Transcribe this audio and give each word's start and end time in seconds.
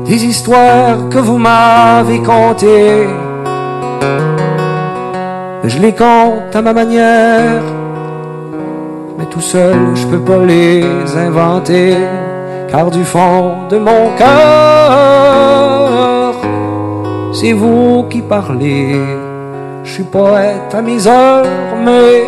des 0.06 0.24
histoires 0.26 1.10
que 1.10 1.18
vous 1.18 1.38
m'avez 1.38 2.20
contées. 2.20 3.08
Je 5.64 5.80
les 5.80 5.94
compte 5.94 6.56
à 6.56 6.62
ma 6.62 6.74
manière, 6.74 7.64
mais 9.18 9.26
tout 9.26 9.42
seul 9.42 9.96
je 9.96 10.06
peux 10.06 10.20
pas 10.20 10.46
les 10.46 10.84
inventer, 11.18 11.98
car 12.70 12.92
du 12.92 13.04
fond 13.04 13.68
de 13.70 13.80
mon 13.80 14.12
cœur, 14.16 14.36
c'est 17.34 17.54
vous 17.54 18.06
qui 18.10 18.22
parlez. 18.22 19.02
Je 19.84 19.92
suis 19.92 20.04
poète 20.04 20.74
à 20.74 20.82
mes 20.84 21.08
heures, 21.08 21.46
mais 21.84 22.26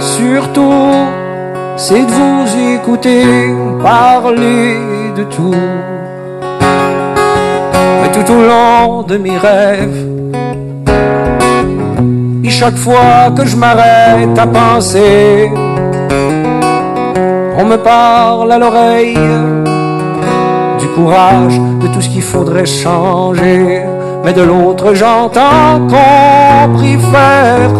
surtout, 0.00 1.06
c'est 1.76 2.04
de 2.04 2.10
vous 2.10 2.74
écouter 2.74 3.24
parler 3.82 4.76
de 5.16 5.22
tout 5.24 5.54
tout 8.24 8.32
au 8.32 8.42
long 8.42 9.02
de 9.02 9.16
mes 9.16 9.36
rêves. 9.36 10.06
Et 12.44 12.50
chaque 12.50 12.76
fois 12.76 13.30
que 13.36 13.46
je 13.46 13.56
m'arrête 13.56 14.38
à 14.38 14.46
penser, 14.46 15.50
on 17.58 17.64
me 17.64 17.76
parle 17.76 18.52
à 18.52 18.58
l'oreille 18.58 19.18
du 20.78 20.86
courage, 20.88 21.58
de 21.82 21.86
tout 21.88 22.00
ce 22.00 22.08
qu'il 22.08 22.22
faudrait 22.22 22.66
changer. 22.66 23.82
Mais 24.24 24.32
de 24.32 24.42
l'autre, 24.42 24.94
j'entends 24.94 25.86
qu'on 25.88 26.74
préfère 26.74 27.70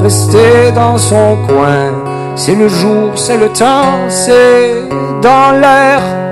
rester 0.00 0.72
dans 0.74 0.98
son 0.98 1.36
coin. 1.46 1.92
C'est 2.34 2.54
le 2.54 2.68
jour, 2.68 3.12
c'est 3.14 3.38
le 3.38 3.48
temps, 3.48 4.08
c'est 4.08 4.88
dans 5.22 5.52
l'air 5.60 6.25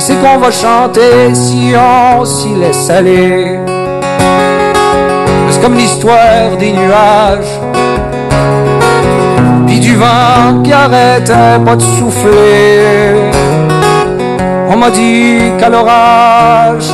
c'est 0.00 0.16
qu'on 0.16 0.38
va 0.38 0.50
chanter 0.50 1.34
si 1.34 1.72
on 1.76 2.24
s'y 2.24 2.54
laisse 2.54 2.90
aller? 2.90 3.58
C'est 5.50 5.60
comme 5.60 5.74
l'histoire 5.74 6.56
des 6.58 6.72
nuages 6.72 7.60
Puis 9.66 9.80
du 9.80 9.96
vent 9.96 10.62
qui 10.62 10.72
arrête 10.72 11.32
pas 11.64 11.76
de 11.76 11.82
souffler 11.82 13.30
On 14.70 14.76
m'a 14.76 14.90
dit 14.90 15.52
qu'à 15.58 15.68
l'orage 15.68 16.92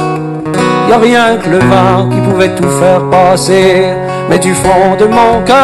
y 0.88 0.92
a 0.92 0.98
rien 0.98 1.36
que 1.42 1.48
le 1.48 1.58
vent 1.60 2.08
qui 2.10 2.20
pouvait 2.28 2.54
tout 2.54 2.68
faire 2.68 3.08
passer. 3.10 3.86
Mais 4.28 4.38
du 4.38 4.54
fond 4.54 4.96
de 4.98 5.06
mon 5.06 5.42
cœur 5.44 5.54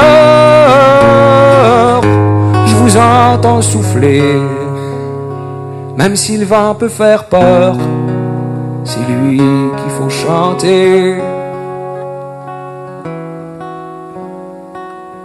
Je 2.66 2.74
vous 2.74 2.96
entends 2.96 3.62
souffler 3.62 4.40
même 6.00 6.16
si 6.16 6.38
le 6.38 6.46
vent 6.46 6.74
peut 6.74 6.88
faire 6.88 7.26
peur, 7.26 7.76
c'est 8.84 9.00
lui 9.00 9.36
qu'il 9.36 9.90
faut 9.98 10.08
chanter. 10.08 11.20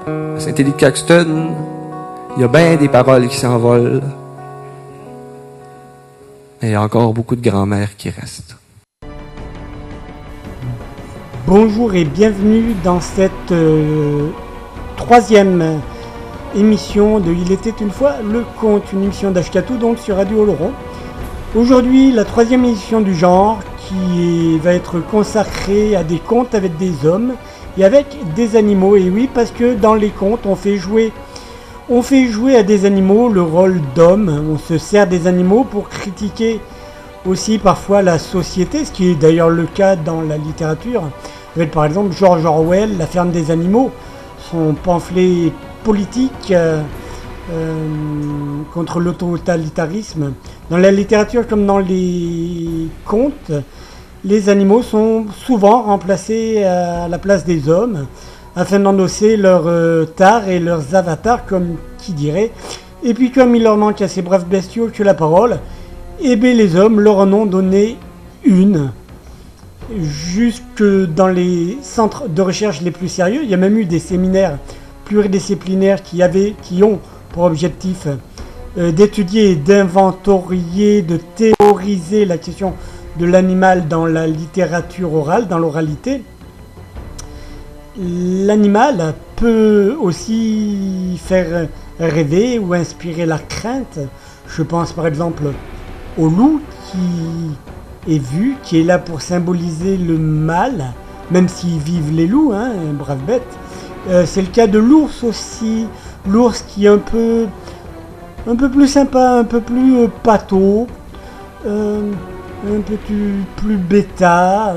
À 0.05 0.37
Saint-Élie 0.37 0.73
Caxton, 0.73 1.51
il 2.35 2.41
y 2.41 2.43
a 2.43 2.49
bien 2.49 2.75
des 2.75 2.89
paroles 2.89 3.29
qui 3.29 3.37
s'envolent. 3.37 4.01
Mais 6.61 6.67
il 6.67 6.71
y 6.71 6.75
a 6.75 6.81
encore 6.81 7.13
beaucoup 7.13 7.37
de 7.37 7.49
grand-mères 7.49 7.95
qui 7.95 8.09
restent. 8.09 8.57
Bonjour 11.47 11.95
et 11.95 12.03
bienvenue 12.03 12.75
dans 12.83 12.99
cette 12.99 13.53
euh, 13.53 14.27
troisième 14.97 15.79
émission 16.55 17.19
de 17.19 17.31
Il 17.33 17.51
était 17.51 17.73
une 17.81 17.91
fois 17.91 18.16
le 18.23 18.43
conte, 18.59 18.93
une 18.93 19.03
émission 19.03 19.31
d'Ashkatou 19.31 19.77
donc 19.77 19.99
sur 19.99 20.16
Radio 20.16 20.43
Oloron. 20.43 20.71
Aujourd'hui, 21.55 22.11
la 22.11 22.23
troisième 22.23 22.63
émission 22.63 23.01
du 23.01 23.13
genre 23.13 23.59
qui 23.77 24.57
va 24.59 24.73
être 24.73 24.99
consacrée 24.99 25.95
à 25.95 26.03
des 26.03 26.19
contes 26.19 26.55
avec 26.55 26.77
des 26.77 27.05
hommes 27.05 27.33
et 27.77 27.83
avec 27.83 28.05
des 28.35 28.55
animaux. 28.55 28.95
Et 28.95 29.09
oui, 29.09 29.29
parce 29.33 29.51
que 29.51 29.75
dans 29.75 29.95
les 29.95 30.09
contes, 30.09 30.45
on 30.45 30.55
fait 30.55 30.77
jouer, 30.77 31.11
on 31.89 32.01
fait 32.01 32.27
jouer 32.27 32.55
à 32.55 32.63
des 32.63 32.85
animaux 32.85 33.29
le 33.29 33.41
rôle 33.41 33.81
d'homme. 33.93 34.49
On 34.53 34.57
se 34.57 34.77
sert 34.77 35.07
des 35.07 35.27
animaux 35.27 35.66
pour 35.66 35.89
critiquer 35.89 36.61
aussi 37.25 37.57
parfois 37.57 38.01
la 38.01 38.17
société, 38.17 38.85
ce 38.85 38.91
qui 38.91 39.11
est 39.11 39.16
d'ailleurs 39.16 39.49
le 39.49 39.66
cas 39.66 39.95
dans 39.95 40.22
la 40.22 40.37
littérature. 40.37 41.03
Par 41.73 41.85
exemple 41.85 42.16
George 42.16 42.45
Orwell, 42.45 42.97
La 42.97 43.07
ferme 43.07 43.31
des 43.31 43.51
animaux, 43.51 43.91
pamphlet 44.83 45.51
politique 45.83 46.51
euh, 46.51 46.81
euh, 47.51 47.73
contre 48.73 48.99
l'autoritarisme. 48.99 50.33
Dans 50.69 50.77
la 50.77 50.91
littérature 50.91 51.47
comme 51.47 51.66
dans 51.66 51.79
les 51.79 52.88
contes, 53.05 53.51
les 54.23 54.49
animaux 54.49 54.81
sont 54.81 55.25
souvent 55.31 55.83
remplacés 55.83 56.63
à 56.63 57.07
la 57.07 57.19
place 57.19 57.45
des 57.45 57.69
hommes 57.69 58.07
afin 58.55 58.79
d'endosser 58.79 59.38
leurs 59.38 59.67
euh, 59.67 60.05
tares 60.05 60.49
et 60.49 60.59
leurs 60.59 60.95
avatars, 60.95 61.45
comme 61.45 61.75
qui 61.97 62.13
dirait. 62.13 62.51
Et 63.03 63.13
puis 63.13 63.31
comme 63.31 63.55
il 63.55 63.63
leur 63.63 63.77
manque 63.77 64.01
à 64.01 64.07
ces 64.07 64.22
braves 64.22 64.45
bestiaux 64.45 64.89
que 64.91 65.03
la 65.03 65.13
parole, 65.13 65.59
eh 66.22 66.35
bien 66.37 66.53
les 66.53 66.75
hommes 66.75 66.99
leur 66.99 67.17
en 67.19 67.31
ont 67.33 67.45
donné 67.45 67.97
une. 68.43 68.91
Jusque 69.94 70.84
dans 70.84 71.28
les 71.28 71.78
centres 71.84 72.28
de 72.28 72.41
recherche 72.41 72.81
les 72.81 72.90
plus 72.90 73.07
sérieux, 73.07 73.41
il 73.44 73.50
y 73.50 73.53
a 73.53 73.57
même 73.57 73.78
eu 73.78 73.85
des 73.85 74.00
séminaires 74.00 74.57
pluridisciplinaires 75.06 76.01
qui, 76.01 76.23
avaient, 76.23 76.56
ont 76.81 77.00
pour 77.29 77.44
objectif 77.44 78.07
euh, 78.78 78.91
d'étudier 78.91 79.56
d'inventorier, 79.56 81.03
de 81.03 81.18
théoriser 81.18 82.25
la 82.25 82.40
question 82.40 82.73
de 83.19 83.25
l'animal 83.25 83.88
dans 83.88 84.07
la 84.07 84.25
littérature 84.25 85.13
orale, 85.13 85.47
dans 85.47 85.59
l'oralité. 85.59 86.23
L'animal 87.97 89.13
peut 89.35 89.96
aussi 90.02 91.19
faire 91.23 91.67
rêver 92.00 92.57
ou 92.57 92.73
inspirer 92.73 93.28
la 93.28 93.38
crainte. 93.38 94.00
Je 94.47 94.64
pense 94.64 94.93
par 94.93 95.05
exemple 95.05 95.43
au 96.17 96.28
loup 96.28 96.59
qui 96.91 96.97
est 98.07 98.19
vu, 98.19 98.55
qui 98.63 98.79
est 98.79 98.84
là 98.84 98.97
pour 98.97 99.22
symboliser 99.22 99.97
le 99.97 100.17
mal, 100.17 100.93
même 101.31 101.47
s'ils 101.47 101.79
vivent 101.79 102.13
les 102.13 102.28
loups, 102.28 102.53
hein, 102.53 102.72
brave 102.97 103.23
bête. 103.25 103.43
Euh, 104.09 104.25
c'est 104.25 104.41
le 104.41 104.47
cas 104.47 104.67
de 104.67 104.78
l'ours 104.78 105.23
aussi. 105.23 105.87
L'ours 106.28 106.63
qui 106.67 106.85
est 106.85 106.90
un 106.90 106.97
peu, 106.97 107.47
un 108.47 108.55
peu 108.55 108.69
plus 108.69 108.87
sympa, 108.87 109.40
un 109.40 109.43
peu 109.43 109.61
plus 109.61 109.97
euh, 109.97 110.07
pâteau, 110.23 110.87
euh, 111.66 112.11
un 112.67 112.81
peu 112.81 112.96
plus, 112.96 113.78
bêta, 113.78 114.75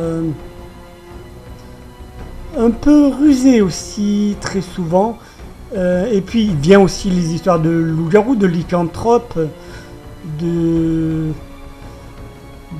un 2.58 2.70
peu 2.70 3.08
rusé 3.08 3.60
aussi 3.62 4.36
très 4.40 4.60
souvent. 4.60 5.18
et 5.74 6.20
puis 6.20 6.54
vient 6.60 6.80
aussi 6.80 7.08
les 7.10 7.34
histoires 7.34 7.60
de 7.60 7.70
loup-garou, 7.70 8.36
de 8.36 8.46
lycanthrope, 8.46 9.38
de, 10.38 11.32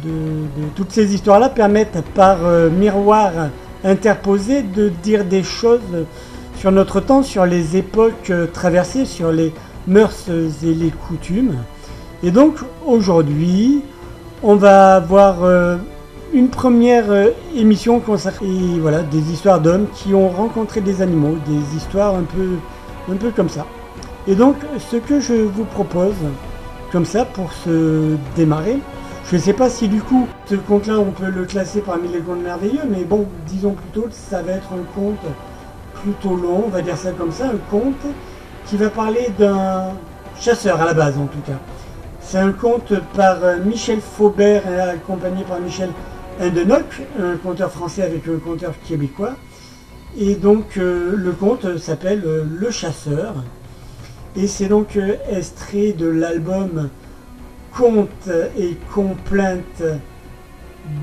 de, 0.05 0.65
toutes 0.77 0.93
ces 0.93 1.15
histoires-là 1.15 1.49
permettent 1.49 2.03
par 2.15 2.39
miroir 2.71 3.33
interposé 3.85 4.63
de 4.63 4.89
dire 5.03 5.25
des 5.25 5.43
choses 5.43 6.07
sur 6.59 6.73
notre 6.73 7.01
temps, 7.01 7.23
sur 7.23 7.47
les 7.47 7.77
époques 7.77 8.31
euh, 8.31 8.47
traversées, 8.47 9.05
sur 9.05 9.31
les 9.31 9.53
mœurs 9.87 10.29
et 10.29 10.75
les 10.75 10.91
coutumes. 10.91 11.55
Et 12.23 12.33
donc 12.33 12.57
aujourd'hui, 12.85 13.83
on 14.43 14.57
va 14.57 14.99
voir 14.99 15.45
euh, 15.45 15.77
une 16.33 16.49
première 16.49 17.11
euh, 17.11 17.31
émission 17.55 18.01
consacrée 18.01 18.47
des 19.11 19.33
histoires 19.33 19.61
d'hommes 19.61 19.87
qui 19.95 20.15
ont 20.15 20.29
rencontré 20.29 20.81
des 20.81 21.01
animaux, 21.01 21.37
des 21.47 21.77
histoires 21.77 22.17
un 22.17 22.25
peu, 22.25 23.13
un 23.13 23.17
peu 23.17 23.31
comme 23.31 23.49
ça. 23.49 23.65
Et 24.27 24.35
donc, 24.35 24.57
ce 24.91 24.97
que 24.97 25.21
je 25.21 25.35
vous 25.35 25.65
propose, 25.65 26.17
comme 26.91 27.07
ça, 27.07 27.25
pour 27.25 27.53
se 27.53 28.17
démarrer, 28.37 28.79
je 29.31 29.37
ne 29.37 29.41
sais 29.41 29.53
pas 29.53 29.69
si 29.69 29.89
du 29.89 30.01
coup, 30.01 30.27
ce 30.47 30.55
conte-là, 30.55 30.99
on 30.99 31.11
peut 31.11 31.31
le 31.31 31.45
classer 31.45 31.83
parmi 31.83 32.09
les 32.09 32.21
contes 32.21 32.43
merveilleux, 32.43 32.85
mais 32.89 33.05
bon, 33.05 33.27
disons 33.47 33.73
plutôt, 33.73 34.07
ça 34.11 34.41
va 34.43 34.53
être 34.53 34.73
un 34.73 34.85
conte 34.99 35.21
plutôt 36.03 36.35
long, 36.35 36.65
on 36.67 36.71
va 36.71 36.81
dire 36.81 36.97
ça 36.97 37.13
comme 37.13 37.31
ça, 37.31 37.47
un 37.47 37.59
conte 37.71 38.07
qui 38.65 38.77
va 38.79 38.89
parler 38.89 39.29
d'un 39.39 39.91
chasseur 40.41 40.81
à 40.81 40.87
la 40.87 40.95
base 40.95 41.19
en 41.19 41.27
tout 41.27 41.41
cas. 41.47 41.59
C'est 42.21 42.39
un 42.39 42.53
conte 42.53 42.95
par 43.15 43.45
euh, 43.45 43.59
Michel 43.65 44.01
Faubert, 44.01 44.63
accompagné 44.67 45.45
par 45.45 45.61
Michel 45.61 45.91
Indenoc, 46.41 47.03
un 47.21 47.37
conteur 47.37 47.71
français 47.71 48.03
avec 48.03 48.29
un 48.29 48.39
conteur 48.39 48.73
québécois. 48.87 49.35
Et 50.19 50.37
donc 50.37 50.79
euh, 50.79 51.15
le 51.17 51.33
conte 51.33 51.77
s'appelle 51.79 52.23
euh, 52.27 52.45
Le 52.59 52.71
Chasseur. 52.71 53.35
Et 54.37 54.47
c'est 54.47 54.69
donc 54.69 54.99
extrait 55.31 55.93
de 55.93 56.07
l'album 56.07 56.91
Contes 57.79 58.29
et 58.59 58.77
complaintes 58.93 59.85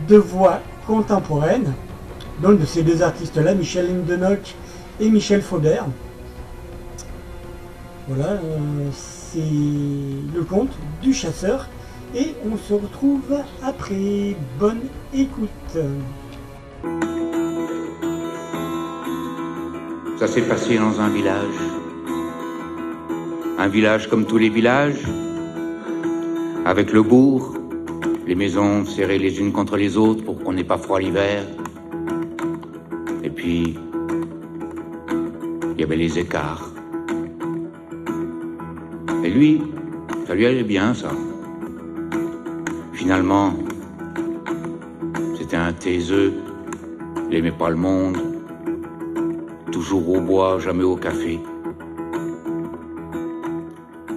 de 0.10 0.18
voix 0.18 0.60
contemporaine, 0.86 1.72
donc 2.42 2.60
de 2.60 2.66
ces 2.66 2.83
deux 2.83 3.01
artistes-là, 3.01 3.54
Michel 3.54 3.89
Indenoc 3.89 4.56
et 5.00 5.10
Michel 5.10 5.42
Faubert. 5.42 5.86
Voilà, 8.10 8.31
euh, 8.33 8.89
c'est 8.92 9.39
le 9.39 10.44
conte 10.44 10.74
du 11.01 11.13
chasseur 11.13 11.69
et 12.13 12.36
on 12.45 12.57
se 12.57 12.74
retrouve 12.74 13.38
après. 13.63 14.36
Bonne 14.60 14.81
écoute. 15.13 15.78
Ça 20.19 20.28
s'est 20.28 20.42
passé 20.42 20.78
dans 20.78 21.00
un 21.00 21.07
village. 21.07 21.56
Un 23.60 23.68
village 23.69 24.10
comme 24.10 24.25
tous 24.25 24.38
les 24.38 24.50
villages, 24.50 25.06
avec 26.65 26.91
le 26.91 27.03
bourg, 27.03 27.53
les 28.25 28.33
maisons 28.33 28.85
serrées 28.85 29.19
les 29.19 29.39
unes 29.39 29.51
contre 29.51 29.77
les 29.77 29.97
autres 29.97 30.23
pour 30.23 30.44
qu'on 30.44 30.53
n'ait 30.53 30.63
pas 30.63 30.79
froid 30.79 31.00
l'hiver. 31.00 31.44
Et 33.23 33.29
puis, 33.29 33.77
il 35.73 35.79
y 35.79 35.83
avait 35.83 35.95
les 35.95 36.17
écarts. 36.17 36.71
Et 39.23 39.29
lui, 39.29 39.62
ça 40.25 40.33
lui 40.33 40.47
allait 40.47 40.63
bien, 40.63 40.95
ça. 40.95 41.12
Finalement, 42.94 43.53
c'était 45.38 45.57
un 45.57 45.71
taiseux, 45.71 46.33
il 47.29 47.35
aimait 47.35 47.51
pas 47.51 47.69
le 47.69 47.75
monde, 47.75 48.18
toujours 49.71 50.09
au 50.09 50.19
bois, 50.19 50.57
jamais 50.57 50.83
au 50.83 50.95
café. 50.95 51.39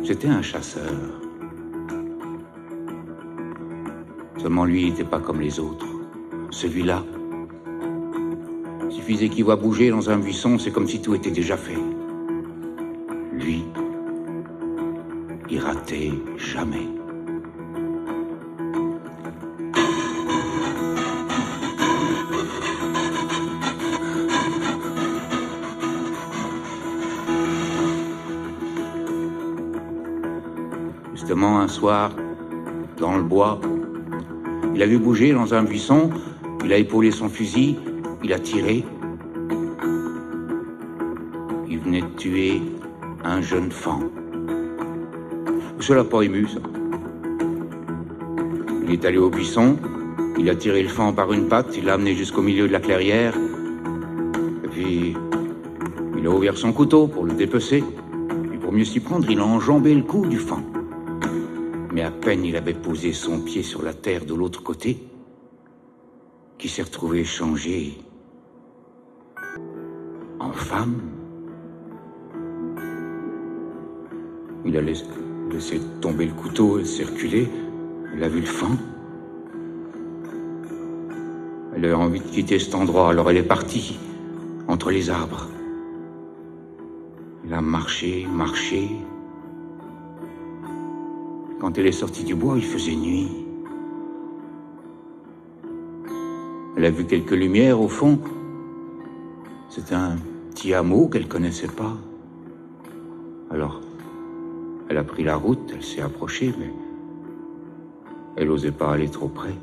C'était 0.02 0.28
un 0.28 0.40
chasseur. 0.40 1.17
Lui, 4.48 4.86
n'était 4.86 5.04
pas 5.04 5.20
comme 5.20 5.40
les 5.40 5.60
autres. 5.60 5.86
Celui-là, 6.50 7.04
suffisait 8.88 9.28
qu'il 9.28 9.44
voit 9.44 9.56
bouger 9.56 9.90
dans 9.90 10.08
un 10.08 10.18
buisson, 10.18 10.58
c'est 10.58 10.70
comme 10.70 10.88
si 10.88 11.02
tout 11.02 11.14
était 11.14 11.30
déjà 11.30 11.56
fait. 11.56 11.78
Lui, 13.32 13.64
il 15.50 15.60
ratait 15.60 16.12
jamais. 16.38 16.88
Justement, 31.12 31.60
un 31.60 31.68
soir, 31.68 32.10
dans 32.98 33.16
le 33.16 33.22
bois, 33.22 33.60
il 34.78 34.82
a 34.84 34.86
vu 34.86 34.96
bouger 34.96 35.32
dans 35.32 35.54
un 35.54 35.64
buisson, 35.64 36.08
il 36.64 36.72
a 36.72 36.76
épaulé 36.76 37.10
son 37.10 37.28
fusil, 37.28 37.75
il 38.22 38.32
a 38.32 38.38
tiré, 38.38 38.84
venait 41.84 42.02
de 42.02 42.16
tuer 42.16 42.62
un 43.25 43.40
jeune 43.40 43.72
fan. 43.72 44.08
Ça 45.80 45.96
l'a 45.96 46.04
pas 46.04 46.22
ému, 46.22 46.46
ça. 46.46 46.60
Il 48.84 48.92
est 48.92 49.04
allé 49.04 49.19
au 49.19 49.30
buisson, 49.30 49.76
il 50.38 50.48
a 50.48 50.54
tiré 50.54 50.84
le 50.84 50.88
fan 50.88 51.12
par 51.12 51.32
une 51.32 51.48
patte, 51.48 51.76
il 51.76 51.86
l'a 51.86 51.94
amené 51.94 52.14
jusqu'au 52.14 52.42
milieu 52.42 52.69
de 52.69 52.72
la 52.72 52.78
clairière, 52.78 53.34
et 54.62 54.69
puis 54.69 55.16
il 56.16 56.25
a 56.25 56.30
ouvert 56.30 56.56
son 56.56 56.72
couteau 56.72 57.08
pour 57.08 57.25
le 57.25 57.32
dépecer, 57.32 57.82
et 58.54 58.56
pour 58.58 58.72
mieux 58.72 58.84
s'y 58.84 59.00
prendre, 59.00 59.28
il 59.28 59.40
a 59.40 59.44
enjambé 59.44 59.92
le 59.92 60.02
cou 60.02 60.25
du 60.25 60.38
fan. 60.38 60.77
Mais 61.93 62.02
à 62.02 62.11
peine 62.11 62.44
il 62.44 62.56
avait 62.56 62.75
posé 62.75 63.12
son 63.12 63.40
pied 63.40 63.62
sur 63.62 63.82
la 63.82 63.94
terre 63.94 64.25
de 64.25 64.35
l'autre 64.35 64.62
côté, 64.62 64.99
qu'il 66.58 66.70
s'est 66.70 66.82
retrouvé 66.82 67.25
changé 67.25 67.99
en 70.40 70.52
femme. 70.52 71.00
Il 74.64 74.76
a 74.76 74.82
laissé, 74.82 75.81
tomber 76.00 76.26
le 76.26 76.35
couteau 76.35 76.85
circuler. 76.85 77.49
Elle 78.14 78.25
a 78.25 78.29
vu 78.29 78.40
le 78.40 78.46
fond. 78.46 78.76
Elle 81.75 81.85
avait 81.85 81.94
envie 81.94 82.20
de 82.20 82.26
quitter 82.26 82.58
cet 82.58 82.75
endroit, 82.75 83.11
alors 83.11 83.31
elle 83.31 83.37
est 83.38 83.43
partie 83.43 83.99
entre 84.67 84.90
les 84.90 85.11
arbres. 85.11 85.49
Elle 87.44 87.55
a 87.55 87.61
marché, 87.61 88.26
marché. 88.31 88.90
Quand 91.60 91.76
elle 91.76 91.87
est 91.87 91.93
sortie 91.93 92.25
du 92.25 92.34
bois, 92.34 92.55
il 92.56 92.64
faisait 92.64 92.94
nuit. 92.94 93.28
Elle 96.76 96.84
a 96.84 96.90
vu 96.90 97.05
quelques 97.05 97.32
lumières 97.32 97.81
au 97.81 97.88
fond. 97.88 98.20
C'était 99.69 99.96
un 99.96 100.16
petit 100.50 100.72
hameau 100.72 101.08
qu'elle 101.08 101.26
connaissait 101.26 101.66
pas. 101.66 101.96
Alors, 103.50 103.81
elle 104.88 104.96
a 104.99 105.05
pris 105.05 105.25
la 105.25 105.34
route, 105.34 105.72
elle 105.75 105.82
s'est 105.82 106.00
approchée, 106.00 106.55
mais 106.58 106.70
elle 108.37 108.47
n'osait 108.47 108.71
pas 108.71 108.92
aller 108.92 109.09
trop 109.09 109.28
près. 109.28 109.54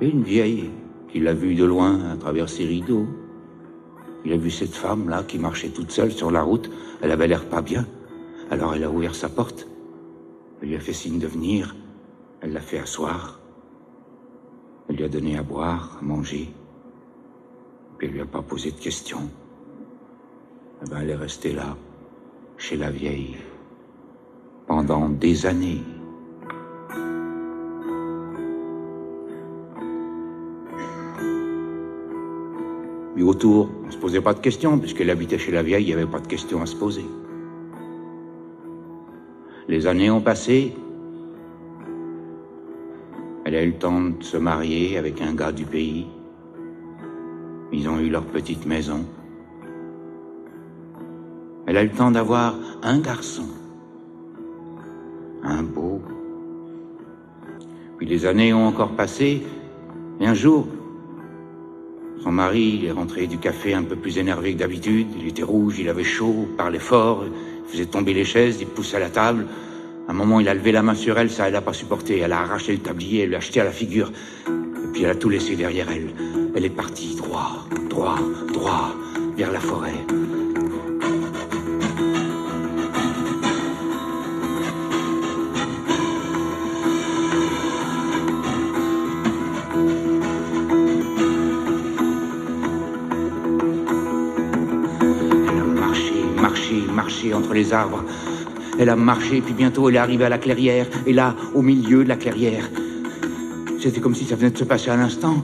Et 0.00 0.08
une 0.08 0.22
vieille 0.22 0.70
qui 1.08 1.20
l'a 1.20 1.34
vue 1.34 1.54
de 1.54 1.64
loin 1.64 2.00
à 2.10 2.16
travers 2.16 2.48
ses 2.48 2.64
rideaux. 2.64 3.06
Il 4.24 4.32
a 4.32 4.36
vu 4.36 4.50
cette 4.50 4.74
femme-là 4.74 5.22
qui 5.22 5.38
marchait 5.38 5.68
toute 5.68 5.90
seule 5.90 6.12
sur 6.12 6.30
la 6.30 6.42
route. 6.42 6.70
Elle 7.00 7.12
avait 7.12 7.28
l'air 7.28 7.48
pas 7.48 7.62
bien. 7.62 7.86
Alors 8.50 8.74
elle 8.74 8.84
a 8.84 8.90
ouvert 8.90 9.14
sa 9.14 9.28
porte. 9.28 9.66
Elle 10.60 10.68
lui 10.68 10.76
a 10.76 10.80
fait 10.80 10.92
signe 10.92 11.18
de 11.18 11.26
venir. 11.26 11.76
Elle 12.40 12.52
l'a 12.52 12.60
fait 12.60 12.78
asseoir. 12.78 13.40
Elle 14.88 14.96
lui 14.96 15.04
a 15.04 15.08
donné 15.08 15.36
à 15.36 15.42
boire, 15.42 15.98
à 16.00 16.04
manger. 16.04 16.48
Puis 17.96 18.06
elle 18.06 18.14
lui 18.14 18.20
a 18.20 18.26
pas 18.26 18.42
posé 18.42 18.70
de 18.70 18.78
questions. 18.78 19.28
Eh 20.84 20.88
ben, 20.88 20.98
elle 21.02 21.10
est 21.10 21.16
restée 21.16 21.52
là, 21.52 21.76
chez 22.56 22.76
la 22.76 22.90
vieille, 22.90 23.36
pendant 24.66 25.08
des 25.08 25.46
années. 25.46 25.82
Mais 33.18 33.24
autour, 33.24 33.68
on 33.84 33.90
se 33.90 33.98
posait 33.98 34.20
pas 34.20 34.32
de 34.32 34.38
questions, 34.38 34.78
puisqu'elle 34.78 35.10
habitait 35.10 35.38
chez 35.38 35.50
la 35.50 35.64
vieille, 35.64 35.82
il 35.82 35.86
n'y 35.88 35.92
avait 35.92 36.06
pas 36.06 36.20
de 36.20 36.28
questions 36.28 36.62
à 36.62 36.66
se 36.66 36.76
poser. 36.76 37.04
Les 39.66 39.88
années 39.88 40.08
ont 40.08 40.20
passé. 40.20 40.72
Elle 43.44 43.56
a 43.56 43.64
eu 43.64 43.72
le 43.72 43.78
temps 43.78 44.02
de 44.02 44.22
se 44.22 44.36
marier 44.36 44.98
avec 44.98 45.20
un 45.20 45.34
gars 45.34 45.50
du 45.50 45.64
pays. 45.64 46.06
Ils 47.72 47.88
ont 47.88 47.98
eu 47.98 48.08
leur 48.08 48.22
petite 48.22 48.66
maison. 48.66 49.04
Elle 51.66 51.76
a 51.76 51.82
eu 51.82 51.88
le 51.88 51.96
temps 51.96 52.12
d'avoir 52.12 52.54
un 52.84 53.00
garçon, 53.00 53.48
un 55.42 55.64
beau. 55.64 56.00
Puis 57.96 58.06
les 58.06 58.26
années 58.26 58.54
ont 58.54 58.68
encore 58.68 58.92
passé, 58.92 59.42
et 60.20 60.26
un 60.26 60.34
jour, 60.34 60.68
son 62.28 62.32
mari 62.32 62.84
est 62.84 62.92
rentré 62.92 63.26
du 63.26 63.38
café 63.38 63.72
un 63.72 63.82
peu 63.82 63.96
plus 63.96 64.18
énervé 64.18 64.52
que 64.52 64.58
d'habitude. 64.58 65.06
Il 65.18 65.28
était 65.28 65.42
rouge, 65.42 65.78
il 65.78 65.88
avait 65.88 66.04
chaud, 66.04 66.46
parlait 66.58 66.78
fort, 66.78 67.24
il 67.24 67.72
faisait 67.72 67.86
tomber 67.86 68.12
les 68.12 68.26
chaises, 68.26 68.58
il 68.60 68.66
poussait 68.66 69.00
la 69.00 69.08
table. 69.08 69.46
À 70.06 70.10
un 70.10 70.14
moment, 70.14 70.38
il 70.38 70.46
a 70.46 70.52
levé 70.52 70.70
la 70.70 70.82
main 70.82 70.94
sur 70.94 71.18
elle, 71.18 71.30
ça, 71.30 71.46
elle 71.46 71.54
n'a 71.54 71.62
pas 71.62 71.72
supporté. 71.72 72.18
Elle 72.18 72.34
a 72.34 72.40
arraché 72.40 72.72
le 72.72 72.80
tablier, 72.80 73.22
elle 73.22 73.30
lui 73.30 73.36
a 73.36 73.40
jeté 73.40 73.62
à 73.62 73.64
la 73.64 73.72
figure. 73.72 74.12
Et 74.46 74.92
puis 74.92 75.04
elle 75.04 75.10
a 75.10 75.14
tout 75.14 75.30
laissé 75.30 75.56
derrière 75.56 75.90
elle. 75.90 76.10
Elle 76.54 76.66
est 76.66 76.76
partie 76.76 77.16
droit, 77.16 77.66
droit, 77.88 78.18
droit, 78.52 78.94
vers 79.34 79.50
la 79.50 79.60
forêt. 79.60 80.17
Arbres. 97.72 98.04
Elle 98.78 98.88
a 98.88 98.96
marché, 98.96 99.40
puis 99.40 99.54
bientôt 99.54 99.88
elle 99.88 99.96
est 99.96 99.98
arrivée 99.98 100.24
à 100.24 100.28
la 100.28 100.38
clairière, 100.38 100.86
et 101.06 101.12
là, 101.12 101.34
au 101.54 101.62
milieu 101.62 102.04
de 102.04 102.08
la 102.08 102.16
clairière. 102.16 102.68
C'était 103.80 104.00
comme 104.00 104.14
si 104.14 104.24
ça 104.24 104.34
venait 104.34 104.50
de 104.50 104.58
se 104.58 104.64
passer 104.64 104.90
à 104.90 104.96
l'instant. 104.96 105.42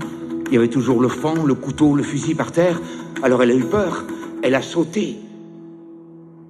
Il 0.49 0.55
y 0.55 0.57
avait 0.57 0.69
toujours 0.69 1.01
le 1.01 1.09
fond, 1.09 1.45
le 1.45 1.55
couteau, 1.55 1.95
le 1.95 2.03
fusil 2.03 2.35
par 2.35 2.53
terre. 2.53 2.81
Alors 3.23 3.43
elle 3.43 3.51
a 3.53 3.55
eu 3.55 3.65
peur. 3.65 4.05
Elle 4.43 4.55
a 4.55 4.63
sauté. 4.63 5.17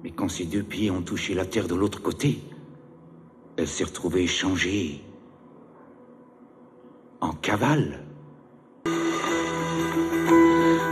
Mais 0.03 0.11
quand 0.11 0.29
ses 0.29 0.45
deux 0.45 0.63
pieds 0.63 0.91
ont 0.91 1.01
touché 1.01 1.33
la 1.33 1.45
terre 1.45 1.67
de 1.67 1.75
l'autre 1.75 2.01
côté, 2.01 2.39
elle 3.57 3.67
s'est 3.67 3.85
retrouvée 3.85 4.27
changée 4.27 5.01
en 7.21 7.31
cavale. 7.31 7.99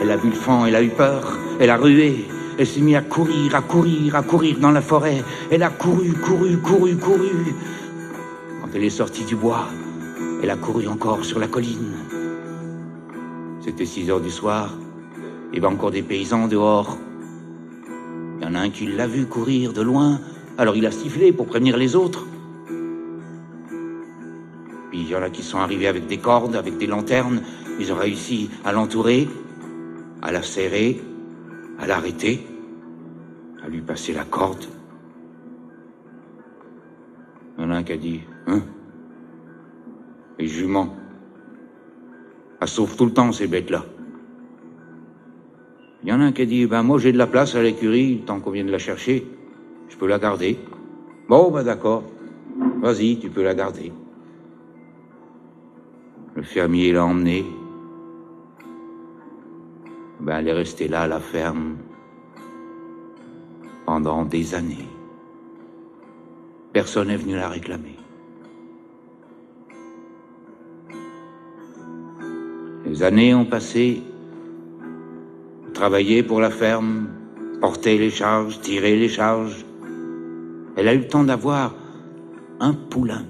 Elle 0.01 0.11
a 0.11 0.17
vu 0.17 0.29
le 0.29 0.35
fond, 0.35 0.65
elle 0.65 0.75
a 0.75 0.83
eu 0.83 0.89
peur, 0.89 1.37
elle 1.59 1.69
a 1.69 1.77
rué, 1.77 2.25
elle 2.57 2.67
s'est 2.67 2.81
mise 2.81 2.95
à 2.95 3.01
courir, 3.01 3.55
à 3.55 3.61
courir, 3.61 4.15
à 4.15 4.21
courir 4.21 4.59
dans 4.59 4.71
la 4.71 4.81
forêt. 4.81 5.23
Elle 5.49 5.63
a 5.63 5.69
couru, 5.69 6.13
couru, 6.13 6.57
couru, 6.57 6.95
couru. 6.97 7.55
Quand 8.61 8.69
elle 8.73 8.83
est 8.83 8.89
sortie 8.89 9.25
du 9.25 9.35
bois, 9.35 9.67
elle 10.41 10.49
a 10.49 10.55
couru 10.55 10.87
encore 10.87 11.25
sur 11.25 11.39
la 11.39 11.47
colline. 11.47 11.93
C'était 13.61 13.85
6 13.85 14.09
heures 14.11 14.21
du 14.21 14.29
soir. 14.29 14.73
Il 15.51 15.55
y 15.55 15.57
avait 15.59 15.73
encore 15.73 15.91
des 15.91 16.03
paysans 16.03 16.47
dehors. 16.47 16.97
Il 18.39 18.45
y 18.45 18.49
en 18.49 18.55
a 18.55 18.59
un 18.59 18.69
qui 18.69 18.87
l'a 18.87 19.07
vu 19.07 19.25
courir 19.25 19.73
de 19.73 19.81
loin, 19.81 20.19
alors 20.57 20.75
il 20.75 20.85
a 20.85 20.91
sifflé 20.91 21.31
pour 21.31 21.45
prévenir 21.45 21.77
les 21.77 21.95
autres. 21.95 22.27
Puis 24.91 25.01
il 25.01 25.09
y 25.09 25.15
en 25.15 25.23
a 25.23 25.29
qui 25.29 25.43
sont 25.43 25.59
arrivés 25.59 25.87
avec 25.87 26.07
des 26.07 26.17
cordes, 26.17 26.55
avec 26.55 26.77
des 26.77 26.87
lanternes. 26.87 27.41
Ils 27.79 27.91
ont 27.91 27.95
réussi 27.95 28.49
à 28.65 28.71
l'entourer, 28.71 29.27
à 30.21 30.31
la 30.31 30.43
serrer, 30.43 31.01
à 31.79 31.87
l'arrêter, 31.87 32.45
à 33.63 33.69
lui 33.69 33.81
passer 33.81 34.13
la 34.13 34.25
corde. 34.25 34.65
Il 37.57 37.63
y 37.63 37.67
en 37.67 37.71
a 37.71 37.75
un 37.75 37.83
qui 37.83 37.93
a 37.93 37.97
dit 37.97 38.21
Hein? 38.47 38.61
Les 40.39 40.47
juments. 40.47 40.95
Elles 42.59 42.67
sauvent 42.67 42.95
tout 42.95 43.05
le 43.05 43.13
temps, 43.13 43.31
ces 43.31 43.47
bêtes-là. 43.47 43.85
Il 46.03 46.09
y 46.09 46.13
en 46.13 46.19
a 46.19 46.23
un 46.23 46.31
qui 46.31 46.41
a 46.41 46.45
dit 46.45 46.65
Ben, 46.65 46.83
moi, 46.83 46.99
j'ai 46.99 47.11
de 47.11 47.17
la 47.17 47.27
place 47.27 47.55
à 47.55 47.61
l'écurie, 47.61 48.23
tant 48.25 48.39
qu'on 48.39 48.51
vient 48.51 48.65
de 48.65 48.71
la 48.71 48.79
chercher. 48.79 49.25
Je 49.89 49.97
peux 49.97 50.07
la 50.07 50.19
garder. 50.19 50.57
Bon, 51.29 51.51
ben, 51.51 51.63
d'accord. 51.63 52.03
Vas-y, 52.81 53.17
tu 53.19 53.29
peux 53.29 53.43
la 53.43 53.55
garder. 53.55 53.93
Le 56.35 56.41
fermier 56.43 56.91
l'a 56.91 57.05
emmenée. 57.05 57.45
Ben, 60.23 60.37
elle 60.37 60.47
est 60.47 60.53
restée 60.53 60.87
là 60.87 61.01
à 61.01 61.07
la 61.07 61.19
ferme 61.19 61.75
pendant 63.85 64.23
des 64.23 64.55
années. 64.55 64.87
Personne 66.71 67.09
n'est 67.09 67.17
venu 67.17 67.35
la 67.35 67.49
réclamer. 67.49 67.97
Les 72.85 73.03
années 73.03 73.35
ont 73.35 73.43
passé, 73.43 74.01
travaillé 75.73 76.23
pour 76.23 76.39
la 76.39 76.51
ferme, 76.51 77.09
porter 77.59 77.97
les 77.97 78.09
charges, 78.09 78.61
tirer 78.61 78.95
les 78.95 79.09
charges. 79.09 79.65
Elle 80.77 80.87
a 80.87 80.93
eu 80.93 80.99
le 80.99 81.07
temps 81.07 81.25
d'avoir 81.25 81.75
un 82.61 82.71
poulain, 82.71 83.25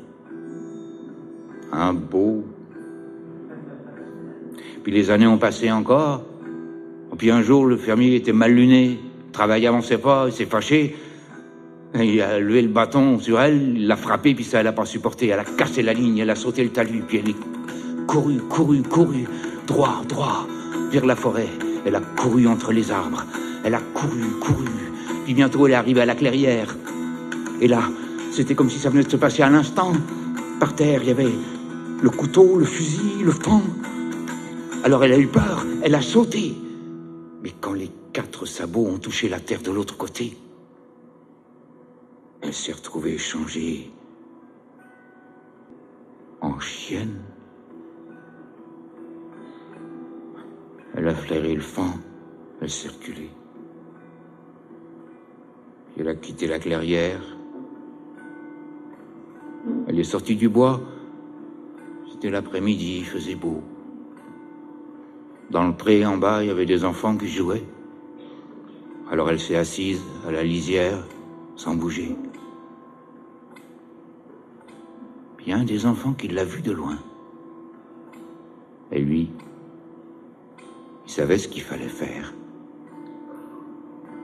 un 1.72 1.94
beau. 1.96 2.44
Puis 4.84 4.92
les 4.92 5.10
années 5.10 5.26
ont 5.26 5.40
passé 5.40 5.72
encore. 5.72 6.24
Puis 7.18 7.32
un 7.32 7.42
jour, 7.42 7.66
le 7.66 7.78
fermier 7.78 8.16
était 8.16 8.34
mal 8.34 8.54
luné, 8.54 9.00
travail 9.32 9.68
avançait 9.68 9.98
pas, 9.98 10.26
il 10.28 10.34
s'est 10.34 10.46
fâché. 10.46 10.96
Il 11.96 12.22
a 12.22 12.40
levé 12.40 12.64
le 12.64 12.70
bâton 12.70 13.20
sur 13.20 13.40
elle, 13.40 13.76
il 13.76 13.88
l'a 13.88 13.96
frappé, 13.96 14.34
puis 14.34 14.44
ça, 14.44 14.62
elle 14.62 14.68
a 14.68 14.72
pas 14.72 14.86
supporté. 14.86 15.28
Elle 15.28 15.40
a 15.40 15.44
cassé 15.44 15.84
la 15.84 15.94
ligne, 15.94 16.18
elle 16.18 16.30
a 16.32 16.36
sauté 16.36 16.64
le 16.64 16.70
talus, 16.70 17.04
puis 17.08 17.20
elle 17.20 17.30
est 17.30 17.36
courue, 18.08 18.40
courue, 18.50 18.82
courue, 18.82 19.28
droit, 19.68 20.02
droit, 20.08 20.48
vers 20.92 21.06
la 21.06 21.16
forêt. 21.16 21.50
Elle 21.86 21.96
a 21.96 22.02
couru 22.02 22.48
entre 22.48 22.72
les 22.72 22.92
arbres. 22.92 23.26
Elle 23.64 23.76
a 23.76 23.82
couru, 23.94 24.24
couru. 24.42 24.66
Puis 25.26 25.36
bientôt, 25.36 25.68
elle 25.68 25.74
est 25.74 25.76
arrivée 25.76 26.02
à 26.02 26.06
la 26.06 26.16
clairière. 26.16 26.76
Et 27.62 27.68
là, 27.68 27.84
c'était 28.32 28.56
comme 28.56 28.70
si 28.70 28.80
ça 28.80 28.90
venait 28.90 29.04
de 29.04 29.12
se 29.12 29.18
passer 29.18 29.44
à 29.44 29.50
l'instant. 29.50 29.94
Par 30.60 30.76
terre, 30.76 31.02
il 31.04 31.10
y 31.10 31.12
avait 31.12 31.32
le 32.02 32.10
couteau, 32.10 32.58
le 32.58 32.66
fusil, 32.66 33.24
le 33.24 33.32
fond. 33.32 33.62
Alors 34.84 35.04
elle 35.04 35.14
a 35.14 35.18
eu 35.18 35.28
peur, 35.28 35.66
elle 35.82 35.96
a 35.96 36.02
sauté. 36.02 36.56
Quand 37.64 37.72
les 37.72 37.92
quatre 38.12 38.46
sabots 38.46 38.88
ont 38.88 38.98
touché 38.98 39.30
la 39.30 39.40
terre 39.40 39.62
de 39.62 39.72
l'autre 39.72 39.96
côté, 39.96 40.38
elle 42.42 42.54
s'est 42.54 42.74
retrouvée 42.74 43.18
changée 43.18 43.90
en 46.42 46.60
chienne. 46.60 47.22
Elle 50.94 51.08
a 51.08 51.16
flairé 51.16 51.56
le 51.56 51.62
fond, 51.62 51.94
elle 52.60 52.70
s'est 52.70 52.90
reculée. 52.90 53.32
Elle 55.98 56.10
a 56.10 56.16
quitté 56.16 56.48
la 56.48 56.60
clairière. 56.60 57.22
Elle 59.88 60.02
est 60.02 60.04
sortie 60.04 60.36
du 60.36 60.50
bois. 60.50 60.82
C'était 62.12 62.30
l'après-midi, 62.30 62.98
il 62.98 63.06
faisait 63.06 63.36
beau. 63.36 63.64
Dans 65.54 65.68
le 65.68 65.74
pré 65.74 66.04
en 66.04 66.18
bas, 66.18 66.44
il 66.44 66.48
y 66.48 66.50
avait 66.50 66.66
des 66.66 66.84
enfants 66.84 67.16
qui 67.16 67.28
jouaient. 67.28 67.64
Alors 69.12 69.30
elle 69.30 69.40
s'est 69.40 69.56
assise 69.56 70.02
à 70.28 70.32
la 70.32 70.44
lisière, 70.44 70.98
sans 71.56 71.76
bouger. 71.76 72.18
Puis 75.38 75.54
des 75.66 75.86
enfants 75.86 76.14
qui 76.14 76.28
l'a 76.28 76.44
vu 76.44 76.64
de 76.64 76.72
loin. 76.72 76.98
Et 78.92 79.00
lui, 79.00 79.30
il 81.06 81.12
savait 81.12 81.38
ce 81.38 81.48
qu'il 81.48 81.62
fallait 81.62 81.88
faire. 81.88 82.34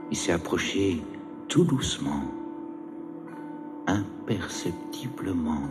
Il 0.10 0.18
s'est 0.18 0.32
approché 0.32 1.00
tout 1.48 1.64
doucement, 1.64 2.24
imperceptiblement, 3.86 5.70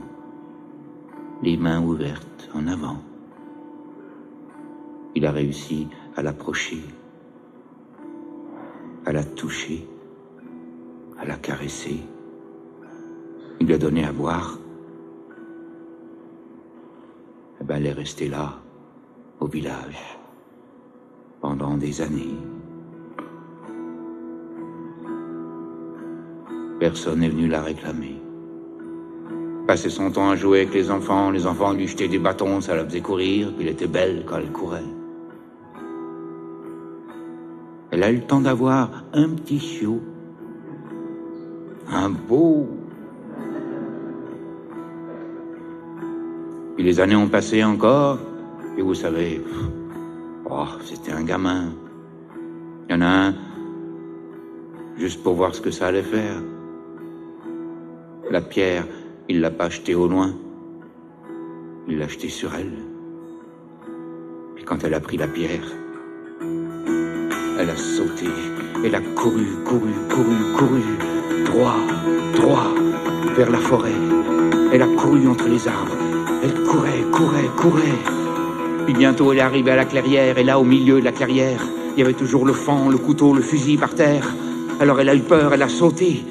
les 1.42 1.56
mains 1.56 1.82
ouvertes 1.82 2.48
en 2.54 2.68
avant. 2.68 3.07
Il 5.18 5.26
a 5.26 5.32
réussi 5.32 5.88
à 6.14 6.22
l'approcher, 6.22 6.80
à 9.04 9.12
la 9.12 9.24
toucher, 9.24 9.84
à 11.18 11.24
la 11.24 11.34
caresser. 11.34 11.98
Il 13.58 13.66
lui 13.66 13.74
a 13.74 13.78
donné 13.78 14.04
à 14.04 14.12
boire. 14.12 14.60
Eh 17.60 17.64
ben, 17.64 17.78
elle 17.78 17.86
est 17.86 17.92
restée 17.94 18.28
là, 18.28 18.60
au 19.40 19.48
village, 19.48 19.98
pendant 21.40 21.76
des 21.76 22.00
années. 22.00 22.38
Personne 26.78 27.18
n'est 27.18 27.28
venu 27.28 27.48
la 27.48 27.62
réclamer. 27.62 28.22
Passait 29.66 29.90
son 29.90 30.12
temps 30.12 30.30
à 30.30 30.36
jouer 30.36 30.60
avec 30.60 30.74
les 30.74 30.92
enfants, 30.92 31.32
les 31.32 31.44
enfants 31.44 31.72
lui 31.72 31.88
jetaient 31.88 32.06
des 32.06 32.20
bâtons, 32.20 32.60
ça 32.60 32.76
la 32.76 32.84
faisait 32.84 33.00
courir, 33.00 33.52
puis 33.56 33.66
elle 33.66 33.72
était 33.72 33.88
belle 33.88 34.22
quand 34.24 34.36
elle 34.36 34.52
courait. 34.52 34.84
Elle 37.98 38.04
a 38.04 38.12
eu 38.12 38.16
le 38.18 38.22
temps 38.22 38.40
d'avoir 38.40 38.90
un 39.12 39.30
petit 39.30 39.58
chiot, 39.58 40.00
un 41.90 42.10
beau. 42.10 42.68
Puis 46.76 46.84
les 46.84 47.00
années 47.00 47.16
ont 47.16 47.26
passé 47.26 47.64
encore, 47.64 48.20
et 48.76 48.82
vous 48.82 48.94
savez, 48.94 49.42
oh, 50.48 50.66
c'était 50.84 51.10
un 51.10 51.24
gamin. 51.24 51.72
Il 52.88 52.92
y 52.92 52.98
en 52.98 53.00
a 53.00 53.30
un, 53.30 53.34
juste 54.96 55.20
pour 55.24 55.34
voir 55.34 55.52
ce 55.52 55.60
que 55.60 55.72
ça 55.72 55.88
allait 55.88 56.04
faire. 56.04 56.40
La 58.30 58.42
pierre, 58.42 58.86
il 59.28 59.40
l'a 59.40 59.50
pas 59.50 59.64
achetée 59.64 59.96
au 59.96 60.06
loin. 60.06 60.34
Il 61.88 61.98
l'a 61.98 62.04
achetée 62.04 62.28
sur 62.28 62.54
elle. 62.54 62.78
Puis 64.54 64.62
quand 64.62 64.84
elle 64.84 64.94
a 64.94 65.00
pris 65.00 65.16
la 65.16 65.26
pierre, 65.26 65.64
elle 67.58 67.70
a 67.70 67.76
sauté, 67.76 68.28
elle 68.84 68.94
a 68.94 69.00
couru, 69.00 69.46
couru, 69.64 69.92
couru, 70.08 70.36
couru, 70.56 70.82
droit, 71.44 71.76
droit, 72.34 72.72
vers 73.36 73.50
la 73.50 73.58
forêt. 73.58 73.90
Elle 74.72 74.82
a 74.82 74.86
couru 74.86 75.26
entre 75.26 75.48
les 75.48 75.66
arbres. 75.66 75.96
Elle 76.42 76.54
courait, 76.64 77.02
courait, 77.12 77.50
courait. 77.56 78.84
Puis 78.84 78.94
bientôt 78.94 79.32
elle 79.32 79.38
est 79.38 79.42
arrivée 79.42 79.72
à 79.72 79.76
la 79.76 79.84
clairière, 79.84 80.38
et 80.38 80.44
là 80.44 80.60
au 80.60 80.64
milieu 80.64 81.00
de 81.00 81.04
la 81.04 81.12
clairière, 81.12 81.60
il 81.96 82.00
y 82.00 82.02
avait 82.02 82.14
toujours 82.14 82.46
le 82.46 82.52
fond, 82.52 82.88
le 82.88 82.98
couteau, 82.98 83.34
le 83.34 83.42
fusil 83.42 83.76
par 83.76 83.94
terre. 83.94 84.32
Alors 84.78 85.00
elle 85.00 85.08
a 85.08 85.14
eu 85.16 85.22
peur, 85.22 85.52
elle 85.52 85.62
a 85.62 85.68
sauté. 85.68 86.24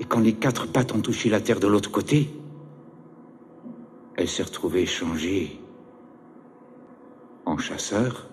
Et 0.00 0.04
quand 0.04 0.20
les 0.20 0.34
quatre 0.34 0.66
pattes 0.66 0.92
ont 0.92 1.00
touché 1.00 1.30
la 1.30 1.40
terre 1.40 1.60
de 1.60 1.68
l'autre 1.68 1.92
côté, 1.92 2.28
elle 4.16 4.28
s'est 4.28 4.42
retrouvée 4.42 4.84
changée 4.84 5.60
en 7.44 7.56
chasseur. 7.56 8.26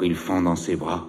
Pris 0.00 0.08
le 0.08 0.14
fond 0.14 0.40
dans 0.40 0.56
ses 0.56 0.76
bras. 0.76 1.06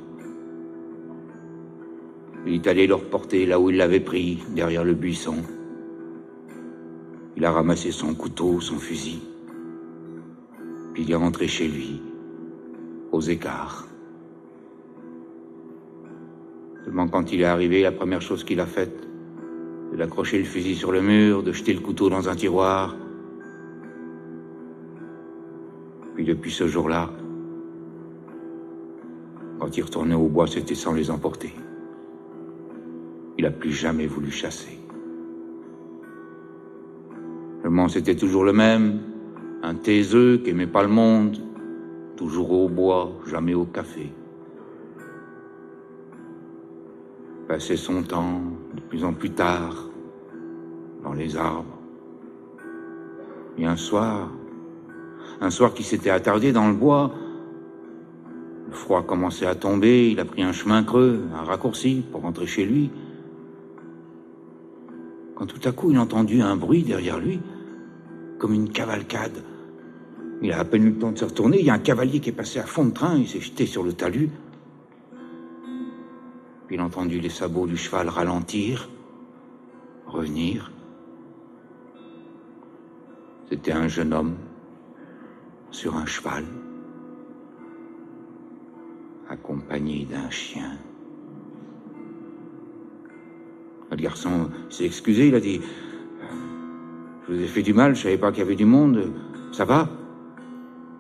Il 2.45 2.55
est 2.55 2.67
allé 2.67 2.87
le 2.87 2.95
reporter 2.95 3.45
là 3.45 3.57
où 3.57 3.69
il 3.69 3.77
l'avait 3.77 4.01
pris, 4.01 4.43
derrière 4.53 4.83
le 4.83 4.93
buisson. 4.93 5.37
Il 7.37 7.45
a 7.45 7.53
ramassé 7.53 7.91
son 7.93 8.13
couteau, 8.13 8.59
son 8.59 8.75
fusil. 8.75 9.21
Puis 10.93 11.03
il 11.03 11.11
est 11.13 11.15
rentré 11.15 11.47
chez 11.47 11.69
lui, 11.69 12.01
aux 13.13 13.21
écarts. 13.21 13.87
Seulement 16.83 17.07
quand 17.07 17.31
il 17.31 17.39
est 17.39 17.45
arrivé, 17.45 17.83
la 17.83 17.93
première 17.93 18.21
chose 18.21 18.43
qu'il 18.43 18.59
a 18.59 18.65
faite, 18.65 19.07
c'est 19.89 19.97
d'accrocher 19.99 20.37
le 20.37 20.43
fusil 20.43 20.75
sur 20.75 20.91
le 20.91 21.01
mur, 21.01 21.43
de 21.43 21.53
jeter 21.53 21.71
le 21.73 21.79
couteau 21.79 22.09
dans 22.09 22.27
un 22.27 22.35
tiroir. 22.35 22.93
Puis 26.13 26.25
depuis 26.25 26.51
ce 26.51 26.67
jour-là, 26.67 27.09
quand 29.61 29.77
il 29.77 29.83
retournait 29.83 30.15
au 30.15 30.27
bois, 30.27 30.47
c'était 30.47 30.73
sans 30.73 30.91
les 30.91 31.11
emporter. 31.11 31.53
Il 33.37 33.43
n'a 33.43 33.51
plus 33.51 33.71
jamais 33.71 34.07
voulu 34.07 34.31
chasser. 34.31 34.79
Le 37.63 37.69
monstre 37.69 37.99
était 37.99 38.15
toujours 38.15 38.43
le 38.43 38.53
même, 38.53 39.01
un 39.61 39.75
taiseux 39.75 40.39
qui 40.39 40.49
aimait 40.49 40.65
pas 40.65 40.81
le 40.81 40.89
monde, 40.89 41.37
toujours 42.17 42.51
au 42.51 42.69
bois, 42.69 43.11
jamais 43.27 43.53
au 43.53 43.65
café. 43.65 44.11
Passait 47.47 47.77
son 47.77 48.01
temps 48.01 48.41
de 48.73 48.81
plus 48.81 49.03
en 49.03 49.13
plus 49.13 49.29
tard 49.29 49.75
dans 51.03 51.13
les 51.13 51.37
arbres. 51.37 51.77
Et 53.59 53.67
un 53.67 53.77
soir, 53.77 54.31
un 55.39 55.51
soir 55.51 55.75
qui 55.75 55.83
s'était 55.83 56.09
attardé 56.09 56.51
dans 56.51 56.67
le 56.67 56.73
bois, 56.73 57.11
le 58.71 58.77
froid 58.77 59.03
commençait 59.03 59.45
à 59.45 59.53
tomber, 59.53 60.11
il 60.11 60.19
a 60.21 60.25
pris 60.25 60.43
un 60.43 60.53
chemin 60.53 60.83
creux, 60.83 61.25
un 61.35 61.43
raccourci 61.43 62.05
pour 62.09 62.21
rentrer 62.21 62.47
chez 62.47 62.65
lui. 62.65 62.89
Quand 65.35 65.45
tout 65.45 65.59
à 65.67 65.73
coup 65.73 65.91
il 65.91 65.97
a 65.97 66.01
entendu 66.01 66.41
un 66.41 66.55
bruit 66.55 66.83
derrière 66.83 67.19
lui, 67.19 67.41
comme 68.39 68.53
une 68.53 68.69
cavalcade. 68.69 69.43
Il 70.41 70.53
a 70.53 70.59
à 70.59 70.63
peine 70.63 70.85
eu 70.85 70.91
le 70.91 70.97
temps 70.97 71.11
de 71.11 71.17
se 71.17 71.25
retourner, 71.25 71.59
il 71.59 71.65
y 71.65 71.69
a 71.69 71.73
un 71.73 71.79
cavalier 71.79 72.21
qui 72.21 72.29
est 72.29 72.33
passé 72.33 72.59
à 72.59 72.63
fond 72.63 72.85
de 72.85 72.91
train, 72.91 73.17
il 73.17 73.27
s'est 73.27 73.41
jeté 73.41 73.65
sur 73.65 73.83
le 73.83 73.91
talus. 73.91 74.29
Puis 76.67 76.77
il 76.77 76.79
a 76.79 76.85
entendu 76.85 77.19
les 77.19 77.29
sabots 77.29 77.67
du 77.67 77.75
cheval 77.75 78.07
ralentir, 78.07 78.89
revenir. 80.07 80.71
C'était 83.49 83.73
un 83.73 83.89
jeune 83.89 84.13
homme 84.13 84.37
sur 85.71 85.97
un 85.97 86.05
cheval, 86.05 86.45
accompagné 89.31 90.05
d'un 90.05 90.29
chien. 90.29 90.77
Le 93.89 93.97
garçon 93.97 94.49
s'est 94.69 94.85
excusé, 94.85 95.29
il 95.29 95.35
a 95.35 95.39
dit 95.39 95.61
je 97.27 97.33
vous 97.33 97.41
ai 97.41 97.47
fait 97.47 97.61
du 97.61 97.73
mal, 97.73 97.95
je 97.95 98.01
savais 98.01 98.17
pas 98.17 98.31
qu'il 98.31 98.39
y 98.39 98.45
avait 98.45 98.55
du 98.55 98.65
monde. 98.65 99.13
Ça 99.53 99.63
va? 99.63 99.87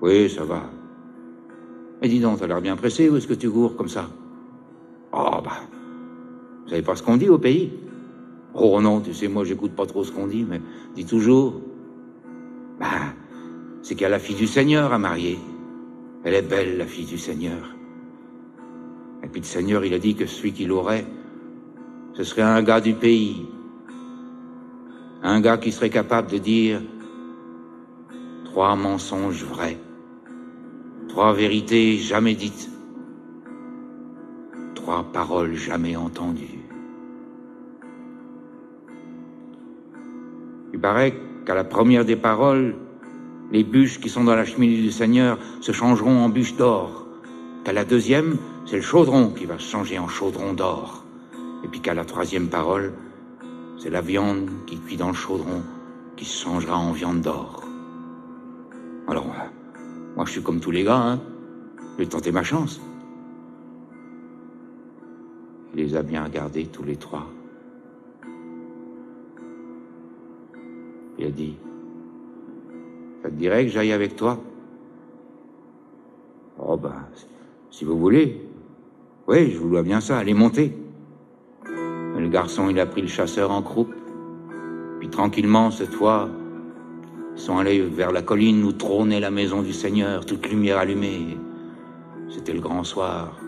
Oui, 0.01 0.29
ça 0.29 0.45
va. 0.45 0.63
Mais 2.01 2.07
dis 2.07 2.19
donc, 2.19 2.39
t'as 2.39 2.47
l'air 2.47 2.61
bien 2.61 2.75
pressé, 2.75 3.09
ou 3.09 3.17
est-ce 3.17 3.27
que 3.27 3.33
tu 3.33 3.49
cours 3.49 3.75
comme 3.75 3.89
ça? 3.89 4.09
Oh, 5.11 5.41
bah. 5.43 5.61
Vous 6.63 6.69
savez 6.69 6.83
pas 6.83 6.95
ce 6.95 7.03
qu'on 7.03 7.17
dit 7.17 7.27
au 7.27 7.37
pays? 7.37 7.71
Oh 8.53 8.79
non, 8.81 9.01
tu 9.01 9.13
sais, 9.13 9.27
moi 9.27 9.43
j'écoute 9.43 9.73
pas 9.73 9.85
trop 9.85 10.03
ce 10.03 10.11
qu'on 10.11 10.27
dit, 10.27 10.45
mais 10.47 10.61
dis 10.95 11.05
toujours. 11.05 11.61
Bah, 12.79 13.13
c'est 13.81 13.95
qu'il 13.95 14.03
y 14.03 14.05
a 14.05 14.09
la 14.09 14.19
fille 14.19 14.35
du 14.35 14.47
Seigneur 14.47 14.93
à 14.93 14.99
marier. 14.99 15.37
Elle 16.23 16.35
est 16.35 16.41
belle, 16.47 16.77
la 16.77 16.85
fille 16.85 17.05
du 17.05 17.17
Seigneur. 17.17 17.75
Et 19.23 19.27
puis 19.27 19.41
le 19.41 19.45
Seigneur, 19.45 19.85
il 19.85 19.93
a 19.93 19.99
dit 19.99 20.15
que 20.15 20.25
celui 20.25 20.53
qui 20.53 20.65
l'aurait, 20.65 21.05
ce 22.13 22.23
serait 22.23 22.41
un 22.41 22.61
gars 22.63 22.81
du 22.81 22.93
pays, 22.93 23.45
un 25.23 25.39
gars 25.41 25.57
qui 25.57 25.71
serait 25.71 25.89
capable 25.89 26.31
de 26.31 26.37
dire 26.37 26.81
trois 28.45 28.75
mensonges 28.75 29.43
vrais, 29.43 29.77
trois 31.07 31.33
vérités 31.33 31.97
jamais 31.97 32.35
dites, 32.35 32.69
trois 34.75 35.03
paroles 35.03 35.53
jamais 35.53 35.95
entendues. 35.95 36.59
Il 40.73 40.79
paraît 40.79 41.13
qu'à 41.45 41.53
la 41.53 41.63
première 41.63 42.05
des 42.05 42.15
paroles, 42.15 42.75
les 43.51 43.63
bûches 43.63 43.99
qui 43.99 44.09
sont 44.09 44.23
dans 44.23 44.35
la 44.35 44.45
cheminée 44.45 44.81
du 44.81 44.91
Seigneur 44.91 45.37
se 45.59 45.71
changeront 45.71 46.17
en 46.17 46.29
bûches 46.29 46.55
d'or, 46.55 47.05
qu'à 47.63 47.73
la 47.73 47.85
deuxième, 47.85 48.37
c'est 48.65 48.77
le 48.77 48.81
chaudron 48.81 49.29
qui 49.31 49.45
va 49.45 49.57
se 49.59 49.69
changer 49.69 49.99
en 49.99 50.07
chaudron 50.07 50.53
d'or, 50.53 51.03
et 51.63 51.67
puis 51.67 51.81
qu'à 51.81 51.93
la 51.93 52.05
troisième 52.05 52.47
parole, 52.47 52.93
c'est 53.77 53.89
la 53.89 54.01
viande 54.01 54.49
qui 54.65 54.77
cuit 54.79 54.97
dans 54.97 55.09
le 55.09 55.13
chaudron 55.13 55.61
qui 56.15 56.25
se 56.25 56.43
changera 56.43 56.77
en 56.77 56.91
viande 56.91 57.21
d'or. 57.21 57.63
Alors, 59.07 59.25
moi 60.15 60.25
je 60.25 60.31
suis 60.31 60.43
comme 60.43 60.59
tous 60.59 60.71
les 60.71 60.83
gars, 60.83 61.01
hein. 61.01 61.19
Je 61.93 62.03
vais 62.03 62.09
tenter 62.09 62.31
ma 62.31 62.43
chance. 62.43 62.79
Il 65.73 65.83
les 65.83 65.95
a 65.95 66.03
bien 66.03 66.23
regardés 66.23 66.65
tous 66.65 66.83
les 66.83 66.95
trois. 66.95 67.27
Il 71.17 71.25
a 71.25 71.29
dit, 71.29 71.57
ça 73.21 73.29
te 73.29 73.35
dirait 73.35 73.65
que 73.65 73.71
j'aille 73.71 73.91
avec 73.91 74.15
toi? 74.15 74.39
Oh 76.57 76.77
ben, 76.77 76.95
si 77.69 77.85
vous 77.85 77.97
voulez. 77.97 78.41
Oui, 79.31 79.51
je 79.53 79.59
vous 79.59 79.69
dois 79.69 79.81
bien 79.81 80.01
ça, 80.01 80.17
allez 80.17 80.33
monter. 80.33 80.73
Le 81.63 82.27
garçon, 82.27 82.69
il 82.69 82.77
a 82.81 82.85
pris 82.85 83.01
le 83.01 83.07
chasseur 83.07 83.49
en 83.49 83.61
croupe. 83.61 83.93
Puis 84.99 85.07
tranquillement, 85.07 85.71
cette 85.71 85.93
fois, 85.93 86.27
ils 87.37 87.41
sont 87.41 87.57
allés 87.57 87.79
vers 87.79 88.11
la 88.11 88.23
colline 88.23 88.61
où 88.65 88.73
trônait 88.73 89.21
la 89.21 89.31
maison 89.31 89.61
du 89.61 89.71
Seigneur, 89.71 90.25
toute 90.25 90.49
lumière 90.49 90.79
allumée. 90.79 91.37
C'était 92.27 92.51
le 92.51 92.59
grand 92.59 92.83
soir. 92.83 93.39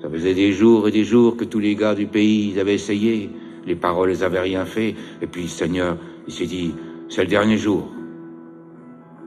Ça 0.00 0.08
faisait 0.08 0.32
des 0.32 0.52
jours 0.52 0.88
et 0.88 0.92
des 0.92 1.04
jours 1.04 1.36
que 1.36 1.44
tous 1.44 1.58
les 1.58 1.74
gars 1.74 1.94
du 1.94 2.06
pays 2.06 2.58
avaient 2.58 2.76
essayé. 2.76 3.28
Les 3.66 3.76
paroles 3.76 4.16
n'avaient 4.16 4.40
rien 4.40 4.64
fait. 4.64 4.94
Et 5.20 5.26
puis 5.26 5.42
le 5.42 5.48
Seigneur, 5.48 5.98
il 6.26 6.32
s'est 6.32 6.46
dit, 6.46 6.74
c'est 7.10 7.24
le 7.24 7.28
dernier 7.28 7.58
jour. 7.58 7.86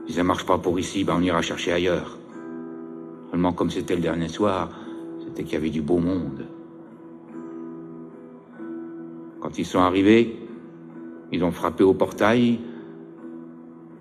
Si 0.08 0.14
ça 0.14 0.24
marche 0.24 0.44
pas 0.44 0.58
pour 0.58 0.80
ici, 0.80 1.04
ben 1.04 1.14
on 1.18 1.22
ira 1.22 1.42
chercher 1.42 1.70
ailleurs. 1.70 2.18
Seulement 3.34 3.52
comme 3.52 3.70
c'était 3.70 3.96
le 3.96 4.00
dernier 4.00 4.28
soir, 4.28 4.70
c'était 5.18 5.42
qu'il 5.42 5.54
y 5.54 5.56
avait 5.56 5.68
du 5.68 5.82
beau 5.82 5.98
monde. 5.98 6.46
Quand 9.40 9.58
ils 9.58 9.64
sont 9.64 9.80
arrivés, 9.80 10.36
ils 11.32 11.42
ont 11.42 11.50
frappé 11.50 11.82
au 11.82 11.94
portail. 11.94 12.60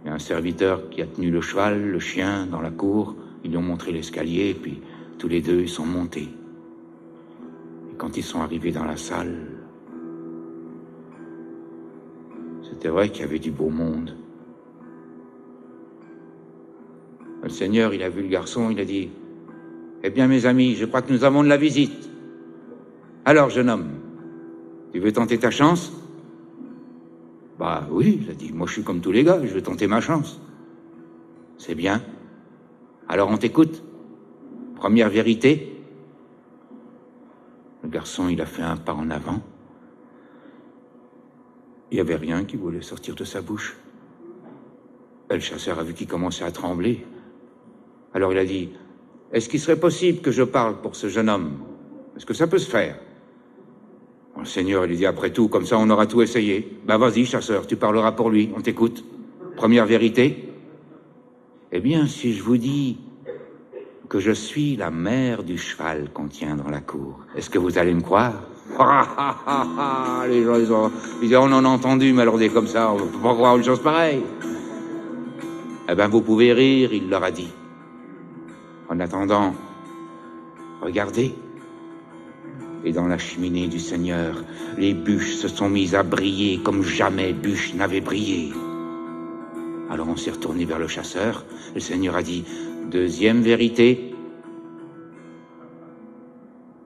Il 0.03 0.07
y 0.07 0.09
a 0.11 0.13
un 0.13 0.19
serviteur 0.19 0.87
qui 0.91 1.01
a 1.01 1.07
tenu 1.07 1.31
le 1.31 1.41
cheval, 1.41 1.81
le 1.83 1.97
chien, 1.97 2.45
dans 2.45 2.61
la 2.61 2.69
cour. 2.69 3.15
Ils 3.43 3.49
lui 3.49 3.57
ont 3.57 3.63
montré 3.63 3.91
l'escalier, 3.91 4.53
puis 4.53 4.81
tous 5.17 5.29
les 5.29 5.41
deux, 5.41 5.61
ils 5.61 5.67
sont 5.67 5.87
montés. 5.87 6.29
Et 7.91 7.95
quand 7.97 8.15
ils 8.15 8.23
sont 8.23 8.41
arrivés 8.41 8.71
dans 8.71 8.85
la 8.85 8.97
salle, 8.97 9.47
c'était 12.61 12.89
vrai 12.89 13.09
qu'il 13.09 13.21
y 13.21 13.27
avait 13.27 13.39
du 13.39 13.49
beau 13.49 13.69
monde. 13.69 14.15
Le 17.41 17.49
Seigneur, 17.49 17.95
il 17.95 18.03
a 18.03 18.09
vu 18.09 18.21
le 18.21 18.29
garçon, 18.29 18.69
il 18.69 18.79
a 18.79 18.85
dit, 18.85 19.09
Eh 20.03 20.09
bien, 20.09 20.27
mes 20.27 20.45
amis, 20.45 20.75
je 20.75 20.85
crois 20.85 21.01
que 21.01 21.11
nous 21.11 21.23
avons 21.23 21.43
de 21.43 21.47
la 21.49 21.57
visite. 21.57 22.09
Alors, 23.25 23.49
jeune 23.49 23.69
homme, 23.69 23.89
tu 24.91 24.99
veux 24.99 25.13
tenter 25.13 25.39
ta 25.39 25.49
chance? 25.49 25.93
Bah 27.57 27.87
oui, 27.89 28.19
il 28.21 28.29
a 28.29 28.33
dit, 28.33 28.51
moi 28.51 28.67
je 28.67 28.73
suis 28.73 28.83
comme 28.83 28.99
tous 28.99 29.11
les 29.11 29.23
gars, 29.23 29.39
je 29.43 29.53
veux 29.53 29.61
tenter 29.61 29.87
ma 29.87 30.01
chance. 30.01 30.41
C'est 31.57 31.75
bien. 31.75 32.03
Alors 33.07 33.29
on 33.29 33.37
t'écoute. 33.37 33.83
Première 34.75 35.09
vérité. 35.09 35.81
Le 37.83 37.89
garçon, 37.89 38.27
il 38.27 38.41
a 38.41 38.45
fait 38.45 38.63
un 38.63 38.75
pas 38.75 38.93
en 38.93 39.09
avant. 39.09 39.41
Il 41.91 41.95
n'y 41.95 42.01
avait 42.01 42.15
rien 42.15 42.43
qui 42.43 42.57
voulait 42.57 42.81
sortir 42.81 43.15
de 43.15 43.23
sa 43.23 43.41
bouche. 43.41 43.77
le 45.29 45.39
chasseur 45.39 45.79
a 45.79 45.83
vu 45.83 45.93
qu'il 45.93 46.07
commençait 46.07 46.43
à 46.43 46.51
trembler. 46.51 47.05
Alors 48.13 48.31
il 48.33 48.39
a 48.39 48.45
dit, 48.45 48.71
est-ce 49.33 49.49
qu'il 49.49 49.59
serait 49.59 49.79
possible 49.79 50.21
que 50.21 50.31
je 50.31 50.43
parle 50.43 50.79
pour 50.81 50.95
ce 50.95 51.09
jeune 51.09 51.27
homme? 51.29 51.53
Est-ce 52.15 52.25
que 52.25 52.35
ça 52.35 52.47
peut 52.47 52.59
se 52.59 52.69
faire? 52.69 52.97
Le 54.37 54.45
Seigneur 54.45 54.85
lui 54.85 54.95
dit 54.97 55.05
après 55.05 55.31
tout, 55.31 55.47
comme 55.47 55.65
ça 55.65 55.77
on 55.79 55.89
aura 55.89 56.05
tout 56.05 56.21
essayé. 56.21 56.77
Ben 56.85 56.97
vas-y, 56.97 57.25
chasseur, 57.25 57.65
tu 57.65 57.75
parleras 57.75 58.11
pour 58.11 58.29
lui, 58.29 58.51
on 58.55 58.61
t'écoute. 58.61 59.03
Première 59.55 59.85
vérité? 59.85 60.49
Eh 61.71 61.79
bien, 61.79 62.05
si 62.05 62.33
je 62.33 62.43
vous 62.43 62.57
dis 62.57 62.97
que 64.09 64.19
je 64.19 64.31
suis 64.31 64.75
la 64.75 64.91
mère 64.91 65.43
du 65.43 65.57
cheval 65.57 66.09
qu'on 66.13 66.27
tient 66.27 66.55
dans 66.55 66.69
la 66.69 66.81
cour, 66.81 67.19
est-ce 67.35 67.49
que 67.49 67.57
vous 67.57 67.79
allez 67.79 67.93
me 67.93 68.01
croire? 68.01 68.43
Les 70.29 70.43
gens, 70.43 70.55
ils, 70.55 70.71
ont, 70.71 70.91
ils 71.21 71.29
disent, 71.29 71.37
on 71.37 71.51
en 71.51 71.65
a 71.65 71.67
entendu, 71.67 72.13
mais 72.13 72.21
alors 72.21 72.37
des 72.37 72.49
comme 72.49 72.67
ça, 72.67 72.91
on 72.91 72.97
peut 72.97 73.19
pas 73.21 73.33
croire 73.33 73.57
une 73.57 73.63
chose 73.63 73.81
pareille. 73.81 74.21
Eh 75.89 75.95
ben, 75.95 76.07
vous 76.07 76.21
pouvez 76.21 76.53
rire, 76.53 76.93
il 76.93 77.09
leur 77.09 77.23
a 77.23 77.31
dit. 77.31 77.51
En 78.93 78.99
attendant, 78.99 79.55
regardez. 80.79 81.33
Et 82.85 82.91
dans 82.91 83.07
la 83.07 83.17
cheminée 83.17 83.67
du 83.67 83.79
Seigneur, 83.79 84.43
les 84.77 84.93
bûches 84.93 85.33
se 85.33 85.47
sont 85.47 85.67
mises 85.67 85.95
à 85.95 86.03
briller 86.03 86.59
comme 86.61 86.83
jamais 86.83 87.33
bûches 87.33 87.73
n'avaient 87.73 88.01
brillé. 88.01 88.53
Alors 89.89 90.09
on 90.09 90.15
s'est 90.15 90.29
retourné 90.29 90.65
vers 90.65 90.77
le 90.77 90.87
chasseur. 90.87 91.43
Le 91.73 91.79
Seigneur 91.79 92.15
a 92.15 92.21
dit, 92.21 92.45
deuxième 92.91 93.41
vérité. 93.41 94.13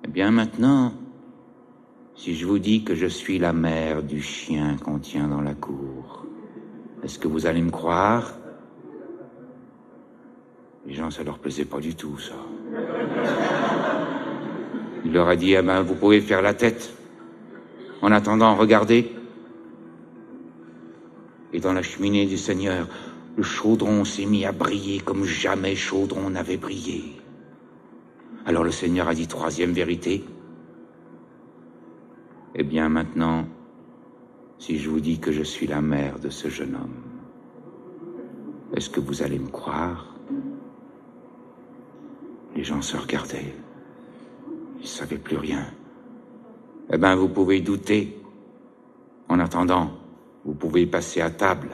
Eh 0.06 0.08
bien 0.08 0.32
maintenant, 0.32 0.94
si 2.16 2.36
je 2.36 2.46
vous 2.46 2.60
dis 2.60 2.86
que 2.86 2.96
je 2.96 3.08
suis 3.08 3.38
la 3.38 3.52
mère 3.52 4.02
du 4.02 4.22
chien 4.22 4.78
qu'on 4.78 5.00
tient 5.00 5.28
dans 5.28 5.42
la 5.42 5.56
cour, 5.56 6.26
est-ce 7.04 7.20
que 7.20 7.28
vous 7.28 7.48
allez 7.48 7.62
me 7.62 7.72
croire? 7.72 8.32
Les 10.88 10.94
gens, 10.94 11.12
ça 11.12 11.24
leur 11.24 11.38
plaisait 11.38 11.66
pas 11.66 11.82
du 11.82 11.96
tout, 11.96 12.18
ça. 12.18 12.36
Il 15.04 15.12
leur 15.12 15.28
a 15.28 15.36
dit, 15.36 15.56
ah 15.56 15.62
ben, 15.62 15.82
vous 15.82 15.96
pouvez 15.96 16.22
faire 16.22 16.42
la 16.42 16.54
tête. 16.54 16.94
En 18.02 18.12
attendant, 18.12 18.56
regardez. 18.56 19.12
Et 21.52 21.60
dans 21.60 21.74
la 21.74 21.82
cheminée 21.82 22.26
du 22.26 22.38
Seigneur, 22.38 22.88
le 23.36 23.44
chaudron 23.44 24.06
s'est 24.06 24.26
mis 24.26 24.46
à 24.46 24.52
briller 24.52 25.00
comme 25.00 25.26
jamais 25.26 25.76
chaudron 25.76 26.30
n'avait 26.30 26.58
brillé. 26.58 27.04
Alors 28.46 28.64
le 28.64 28.72
Seigneur 28.72 29.08
a 29.10 29.14
dit 29.14 29.28
troisième 29.28 29.74
vérité. 29.74 30.24
Eh 32.56 32.64
bien 32.64 32.90
maintenant, 32.90 33.46
si 34.58 34.78
je 34.78 34.90
vous 34.90 35.00
dis 35.00 35.20
que 35.20 35.32
je 35.32 35.44
suis 35.44 35.68
la 35.68 35.82
mère 35.82 36.20
de 36.20 36.30
ce 36.30 36.48
jeune 36.48 36.76
homme, 36.76 37.04
est-ce 38.76 38.90
que 38.90 39.00
vous 39.00 39.22
allez 39.22 39.40
me 39.40 39.50
croire? 39.50 40.17
Les 42.58 42.64
gens 42.64 42.82
se 42.82 42.98
regardaient. 42.98 43.54
Ils 44.78 44.82
ne 44.82 44.88
savaient 44.88 45.20
plus 45.20 45.38
rien. 45.38 45.68
Eh 46.92 46.98
bien, 46.98 47.16
vous 47.16 47.30
pouvez 47.30 47.62
douter. 47.62 48.20
En 49.30 49.40
attendant, 49.40 49.92
vous 50.44 50.56
pouvez 50.56 50.88
passer 50.88 51.22
à 51.22 51.30
table, 51.30 51.70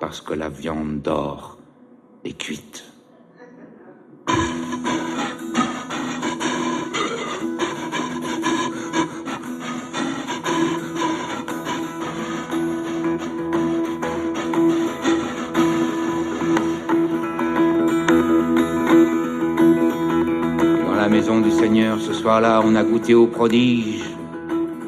parce 0.00 0.20
que 0.20 0.34
la 0.34 0.50
viande 0.50 1.00
d'or 1.00 1.56
est 2.22 2.36
cuite. 2.36 2.84
Soir-là, 22.24 22.62
on 22.64 22.74
a 22.74 22.82
goûté 22.82 23.14
au 23.14 23.26
prodige, 23.26 24.00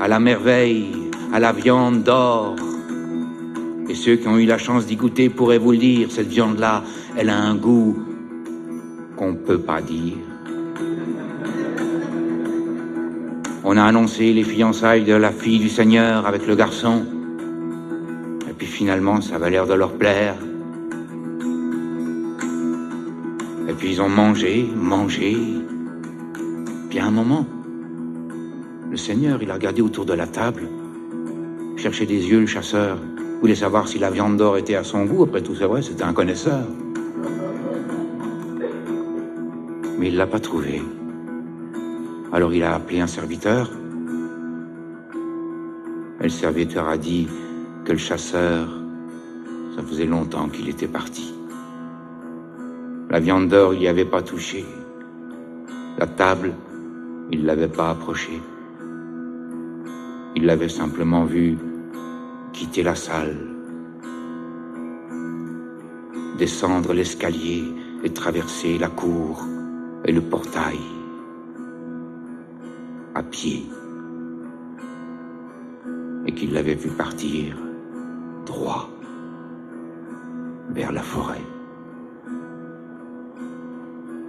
à 0.01 0.09
la 0.09 0.19
merveille, 0.19 0.91
à 1.35 1.39
la 1.39 1.53
viande 1.53 2.03
d'or. 2.03 2.57
Et 3.91 3.95
ceux 3.95 4.17
qui 4.17 4.27
ont 4.27 4.39
eu 4.39 4.47
la 4.47 4.57
chance 4.57 4.87
d'y 4.87 4.97
goûter 4.97 5.29
pourraient 5.29 5.59
vous 5.59 5.73
le 5.73 5.77
dire, 5.77 6.11
cette 6.11 6.29
viande-là, 6.29 6.83
elle 7.15 7.29
a 7.29 7.37
un 7.37 7.55
goût 7.55 7.95
qu'on 9.19 9.33
ne 9.33 9.37
peut 9.37 9.59
pas 9.59 9.83
dire. 9.83 10.17
On 13.65 13.77
a 13.77 13.85
annoncé 13.85 14.33
les 14.33 14.43
fiançailles 14.43 15.05
de 15.05 15.13
la 15.13 15.31
fille 15.31 15.59
du 15.59 15.69
Seigneur 15.69 16.27
avec 16.27 16.47
le 16.47 16.57
garçon. 16.57 17.05
Et 18.49 18.55
puis 18.55 18.67
finalement, 18.67 19.21
ça 19.21 19.35
avait 19.35 19.51
l'air 19.51 19.67
de 19.67 19.75
leur 19.75 19.93
plaire. 19.93 20.37
Et 23.69 23.75
puis 23.75 23.91
ils 23.91 24.01
ont 24.01 24.09
mangé, 24.09 24.67
mangé. 24.75 25.37
Puis 26.97 27.03
à 27.03 27.09
un 27.09 27.11
moment, 27.11 27.45
le 28.91 28.97
Seigneur, 28.97 29.43
il 29.43 29.51
a 29.51 29.55
regardé 29.55 29.83
autour 29.83 30.07
de 30.07 30.15
la 30.15 30.27
table, 30.27 30.63
cherchait 31.77 32.07
des 32.07 32.27
yeux 32.27 32.41
le 32.41 32.47
chasseur, 32.47 32.97
voulait 33.43 33.55
savoir 33.55 33.87
si 33.87 33.99
la 33.99 34.11
viande 34.11 34.39
d'or 34.39 34.57
était 34.57 34.77
à 34.77 34.83
son 34.83 35.05
goût. 35.05 35.25
Après 35.25 35.43
tout, 35.43 35.55
c'est 35.55 35.67
vrai, 35.67 35.83
c'était 35.83 36.05
un 36.05 36.15
connaisseur. 36.15 36.67
Mais 39.99 40.09
il 40.09 40.17
l'a 40.17 40.27
pas 40.27 40.41
trouvé. 40.41 40.81
Alors 42.33 42.55
il 42.55 42.63
a 42.63 42.77
appelé 42.77 43.01
un 43.01 43.07
serviteur. 43.07 43.71
Et 46.21 46.23
le 46.23 46.31
serviteur 46.31 46.89
a 46.89 46.97
dit 46.97 47.29
que 47.85 47.93
le 47.93 47.99
chasseur, 47.99 48.69
ça 49.77 49.83
faisait 49.83 50.07
longtemps 50.07 50.49
qu'il 50.49 50.67
était 50.71 50.89
parti. 50.89 51.35
La 53.11 53.21
viande 53.21 53.49
d'or, 53.49 53.75
il 53.75 53.81
n'y 53.81 53.89
avait 53.89 54.07
pas 54.07 54.23
touché. 54.23 54.65
La 55.99 56.07
table, 56.07 56.55
il 57.31 57.45
l'avait 57.45 57.69
pas 57.69 57.91
approchée. 57.91 58.41
Il 60.35 60.47
l'avait 60.47 60.69
simplement 60.69 61.25
vu 61.25 61.59
quitter 62.53 62.83
la 62.83 62.95
salle, 62.95 63.37
descendre 66.39 66.93
l'escalier 66.93 67.65
et 68.05 68.13
traverser 68.13 68.79
la 68.79 68.89
cour 68.89 69.45
et 70.05 70.13
le 70.13 70.21
portail 70.21 70.79
à 73.15 73.23
pied, 73.23 73.67
et 76.27 76.33
qu'il 76.33 76.53
l'avait 76.53 76.75
vu 76.75 76.91
partir 76.91 77.57
droit 78.45 78.91
vers 80.71 80.93
la 80.93 81.03
forêt. 81.03 81.43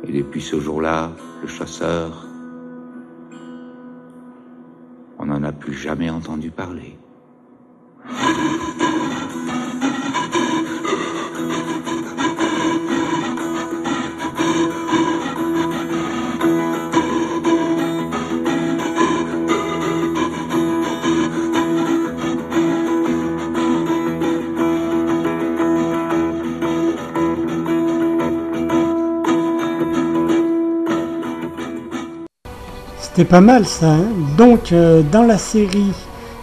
Et 0.04 0.12
depuis 0.14 0.42
ce 0.42 0.60
jour-là, 0.60 1.12
le 1.42 1.48
chasseur, 1.48 2.26
on 5.28 5.40
n'en 5.40 5.44
a 5.44 5.52
plus 5.52 5.74
jamais 5.74 6.10
entendu 6.10 6.52
parler. 6.52 6.96
C'était 33.18 33.30
pas 33.30 33.42
mal 33.42 33.66
ça. 33.66 33.94
hein. 33.94 34.06
Donc, 34.38 34.72
euh, 34.72 35.02
dans 35.02 35.24
la 35.24 35.40
série 35.40 35.92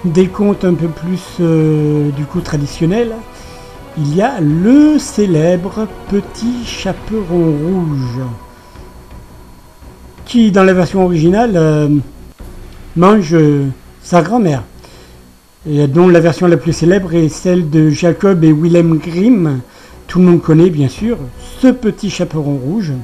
des 0.04 0.26
contes 0.26 0.64
un 0.64 0.74
peu 0.74 0.88
plus 0.88 1.22
euh, 1.38 2.10
du 2.10 2.24
coup 2.24 2.40
traditionnels, 2.40 3.12
il 3.96 4.16
y 4.16 4.20
a 4.20 4.40
le 4.40 4.98
célèbre 4.98 5.86
petit 6.10 6.64
chaperon 6.66 7.52
rouge 7.52 8.18
qui, 10.24 10.50
dans 10.50 10.64
la 10.64 10.72
version 10.72 11.04
originale, 11.04 11.52
euh, 11.54 11.88
mange 12.96 13.36
sa 14.02 14.22
grand-mère. 14.22 14.64
Et 15.70 15.86
dont 15.86 16.08
la 16.08 16.18
version 16.18 16.48
la 16.48 16.56
plus 16.56 16.72
célèbre 16.72 17.14
est 17.14 17.28
celle 17.28 17.70
de 17.70 17.88
Jacob 17.88 18.42
et 18.42 18.52
Willem 18.52 18.98
Grimm. 18.98 19.60
Tout 20.08 20.18
le 20.18 20.24
monde 20.24 20.42
connaît 20.42 20.70
bien 20.70 20.88
sûr 20.88 21.18
ce 21.60 21.68
petit 21.68 22.10
chaperon 22.10 22.56
rouge. 22.56 22.94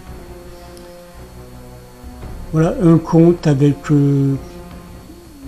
Voilà 2.52 2.74
un 2.82 2.98
conte 2.98 3.46
avec 3.46 3.76
euh, 3.92 4.34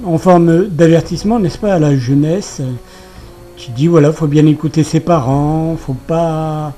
en 0.06 0.18
forme 0.18 0.66
d'avertissement, 0.66 1.40
n'est-ce 1.40 1.58
pas, 1.58 1.74
à 1.74 1.78
la 1.80 1.96
jeunesse, 1.96 2.62
qui 3.56 3.72
dit 3.72 3.88
voilà, 3.88 4.12
faut 4.12 4.28
bien 4.28 4.46
écouter 4.46 4.84
ses 4.84 5.00
parents, 5.00 5.76
faut 5.76 5.96
pas 6.06 6.72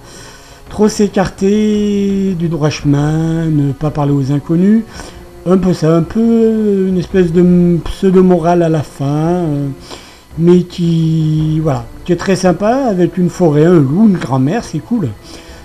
trop 0.71 0.89
s'écarter 0.89 2.35
du 2.39 2.49
droit 2.49 2.71
chemin, 2.71 3.45
ne 3.45 3.73
pas 3.73 3.91
parler 3.91 4.13
aux 4.13 4.33
inconnus. 4.33 4.85
Un 5.45 5.59
peu 5.59 5.75
ça, 5.75 5.95
un 5.95 6.03
peu 6.03 6.87
une 6.89 6.97
espèce 6.97 7.31
de 7.31 7.77
pseudo-morale 7.85 8.63
à 8.63 8.71
la 8.71 8.83
fin, 8.83 9.43
mais 10.39 10.63
qui, 10.63 11.61
voilà, 11.61 11.85
qui 12.07 12.13
est 12.13 12.17
très 12.17 12.37
sympa 12.37 12.87
avec 12.89 13.19
une 13.19 13.29
forêt, 13.29 13.67
un 13.67 13.79
loup, 13.79 14.09
une 14.09 14.17
grand-mère, 14.17 14.65
c'est 14.65 14.79
cool. 14.79 15.11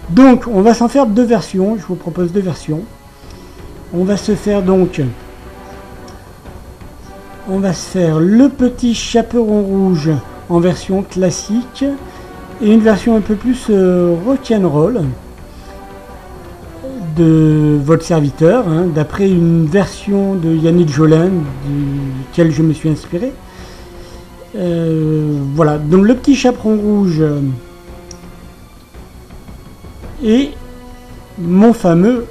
Donc, 0.10 0.48
on 0.52 0.62
va 0.62 0.74
s'en 0.74 0.89
faire 0.89 1.06
deux 1.06 1.24
versions, 1.24 1.78
je 1.80 1.86
vous 1.86 1.95
propose 1.95 2.34
deux 2.34 2.41
versions. 2.41 2.82
On 3.91 4.04
va 4.04 4.17
se 4.17 4.36
faire 4.36 4.62
donc. 4.62 5.02
On 7.49 7.60
va 7.60 7.73
se 7.73 7.89
faire 7.89 8.19
le 8.19 8.49
petit 8.49 8.93
chaperon 8.93 9.63
rouge 9.63 10.12
en 10.49 10.60
version 10.60 11.02
classique 11.02 11.84
et 12.62 12.71
une 12.71 12.82
version 12.82 13.15
un 13.15 13.21
peu 13.21 13.34
plus 13.34 13.67
euh, 13.71 14.15
rock'n'roll 14.25 15.02
de 17.17 17.80
votre 17.84 18.06
serviteur, 18.06 18.67
hein, 18.67 18.86
d'après 18.93 19.28
une 19.28 19.65
version 19.65 20.36
de 20.36 20.54
Yannick 20.54 20.89
Jolin, 20.89 21.32
duquel 21.65 22.52
je 22.52 22.62
me 22.62 22.73
suis 22.73 22.89
inspiré. 22.89 23.34
Euh, 24.56 25.39
voilà, 25.56 25.78
donc 25.80 26.06
le 26.06 26.15
petit 26.15 26.36
chaperon 26.36 26.78
rouge, 26.78 27.23
et 30.23 30.52
mon 31.39 31.73
fameux, 31.73 32.25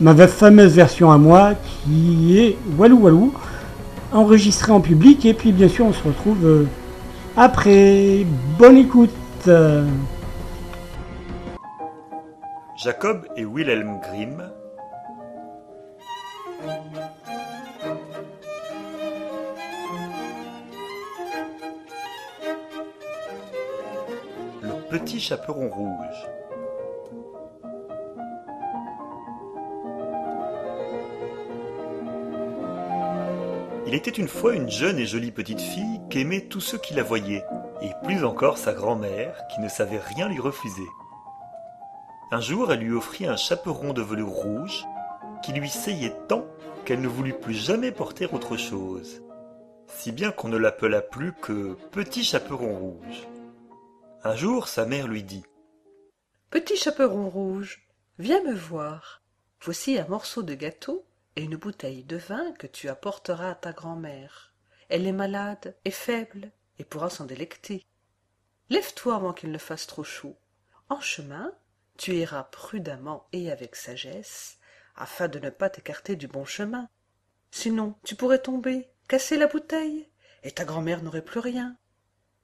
ma 0.00 0.14
fameuse 0.26 0.74
version 0.74 1.10
à 1.10 1.18
moi 1.18 1.54
qui 1.84 2.38
est 2.38 2.56
Walou 2.76 2.98
Walou, 3.00 3.34
enregistrée 4.12 4.72
en 4.72 4.80
public. 4.80 5.24
Et 5.26 5.34
puis 5.34 5.52
bien 5.52 5.68
sûr, 5.68 5.86
on 5.86 5.92
se 5.92 6.02
retrouve 6.02 6.46
euh, 6.46 6.64
après. 7.36 8.24
Bonne 8.58 8.76
écoute. 8.76 9.10
Jacob 12.76 13.26
et 13.36 13.44
Wilhelm 13.44 13.98
Grimm 14.02 14.50
Le 24.62 24.90
petit 24.90 25.18
chaperon 25.18 25.68
rouge 25.68 26.28
Il 33.88 33.94
était 33.94 34.10
une 34.10 34.28
fois 34.28 34.54
une 34.54 34.68
jeune 34.68 34.98
et 34.98 35.06
jolie 35.06 35.30
petite 35.30 35.62
fille 35.62 36.02
qu'aimaient 36.10 36.42
tous 36.42 36.60
ceux 36.60 36.76
qui 36.76 36.92
la 36.92 37.02
voyaient, 37.02 37.46
et 37.80 37.88
plus 38.04 38.22
encore 38.22 38.58
sa 38.58 38.74
grand-mère 38.74 39.40
qui 39.48 39.62
ne 39.62 39.68
savait 39.70 39.98
rien 39.98 40.28
lui 40.28 40.40
refuser. 40.40 40.86
Un 42.30 42.42
jour, 42.42 42.70
elle 42.70 42.80
lui 42.80 42.92
offrit 42.92 43.24
un 43.24 43.38
chaperon 43.38 43.94
de 43.94 44.02
velours 44.02 44.42
rouge 44.42 44.84
qui 45.42 45.52
lui 45.52 45.70
seyait 45.70 46.14
tant 46.28 46.44
qu'elle 46.84 47.00
ne 47.00 47.08
voulut 47.08 47.32
plus 47.32 47.54
jamais 47.54 47.90
porter 47.90 48.26
autre 48.30 48.58
chose, 48.58 49.22
si 49.86 50.12
bien 50.12 50.32
qu'on 50.32 50.48
ne 50.48 50.58
l'appela 50.58 51.00
plus 51.00 51.32
que 51.32 51.72
Petit 51.90 52.24
Chaperon 52.24 52.76
Rouge. 52.76 53.26
Un 54.22 54.36
jour, 54.36 54.68
sa 54.68 54.84
mère 54.84 55.08
lui 55.08 55.22
dit 55.22 55.44
Petit 56.50 56.76
Chaperon 56.76 57.30
Rouge, 57.30 57.88
viens 58.18 58.42
me 58.42 58.54
voir. 58.54 59.22
Voici 59.62 59.98
un 59.98 60.06
morceau 60.08 60.42
de 60.42 60.52
gâteau 60.52 61.07
une 61.38 61.56
bouteille 61.56 62.04
de 62.04 62.16
vin 62.16 62.52
que 62.52 62.66
tu 62.66 62.88
apporteras 62.88 63.50
à 63.50 63.54
ta 63.54 63.72
grand-mère. 63.72 64.54
Elle 64.88 65.06
est 65.06 65.12
malade 65.12 65.76
et 65.84 65.90
faible 65.90 66.50
et 66.78 66.84
pourra 66.84 67.10
s'en 67.10 67.24
délecter. 67.24 67.86
Lève-toi 68.70 69.14
avant 69.14 69.32
qu'il 69.32 69.50
ne 69.50 69.58
fasse 69.58 69.86
trop 69.86 70.04
chaud. 70.04 70.36
En 70.88 71.00
chemin, 71.00 71.52
tu 71.96 72.14
iras 72.14 72.44
prudemment 72.44 73.28
et 73.32 73.50
avec 73.50 73.76
sagesse, 73.76 74.58
afin 74.96 75.28
de 75.28 75.38
ne 75.38 75.50
pas 75.50 75.70
t'écarter 75.70 76.16
du 76.16 76.28
bon 76.28 76.44
chemin. 76.44 76.88
Sinon, 77.50 77.94
tu 78.04 78.14
pourrais 78.14 78.42
tomber, 78.42 78.88
casser 79.08 79.36
la 79.36 79.46
bouteille, 79.46 80.08
et 80.42 80.52
ta 80.52 80.64
grand-mère 80.64 81.02
n'aurait 81.02 81.24
plus 81.24 81.40
rien. 81.40 81.76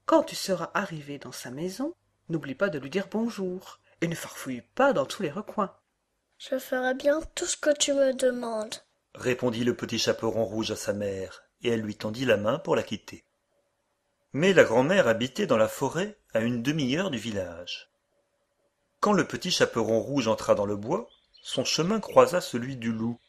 Quand 0.07 0.23
tu 0.23 0.35
seras 0.35 0.71
arrivé 0.75 1.19
dans 1.19 1.33
sa 1.33 1.51
maison, 1.51 1.95
n'oublie 2.29 2.55
pas 2.55 2.69
de 2.69 2.79
lui 2.79 2.91
dire 2.91 3.09
bonjour, 3.11 3.81
et 4.01 4.09
ne 4.09 4.15
farfouille 4.15 4.63
pas 4.75 4.93
dans 4.93 5.07
tous 5.07 5.23
les 5.23 5.31
recoins. 5.31 5.75
Je 6.39 6.59
ferai 6.59 6.95
bien 6.95 7.21
tout 7.35 7.47
ce 7.47 7.57
que 7.57 7.75
tu 7.77 7.93
me 7.93 8.13
demandes, 8.13 8.75
répondit 9.15 9.65
le 9.65 9.75
petit 9.75 9.99
chaperon 9.99 10.45
rouge 10.45 10.71
à 10.73 10.77
sa 10.77 10.93
mère, 10.93 11.45
et 11.63 11.71
elle 11.71 11.81
lui 11.81 11.97
tendit 11.97 12.25
la 12.25 12.37
main 12.37 12.59
pour 12.59 12.77
la 12.77 12.83
quitter. 12.83 13.25
Mais 14.33 14.53
la 14.53 14.65
grand-mère 14.65 15.07
habitait 15.07 15.47
dans 15.47 15.57
la 15.57 15.69
forêt 15.69 16.19
à 16.35 16.41
une 16.41 16.63
demi-heure 16.63 17.11
du 17.11 17.19
village. 17.19 17.89
Quand 19.01 19.13
le 19.13 19.27
petit 19.27 19.51
chaperon 19.51 20.01
rouge 20.01 20.29
entra 20.29 20.55
dans 20.55 20.67
le 20.67 20.77
bois, 20.77 21.09
son 21.41 21.65
chemin 21.65 22.01
croisa 22.01 22.41
celui 22.41 22.77
du 22.77 22.91
loup. 22.91 23.21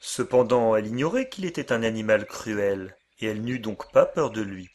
Cependant, 0.00 0.76
elle 0.76 0.86
ignorait 0.86 1.28
qu'il 1.28 1.46
était 1.46 1.72
un 1.72 1.82
animal 1.82 2.26
cruel, 2.26 2.96
et 3.20 3.26
elle 3.26 3.42
n'eut 3.42 3.60
donc 3.60 3.90
pas 3.92 4.04
peur 4.04 4.30
de 4.30 4.42
lui. 4.42 4.68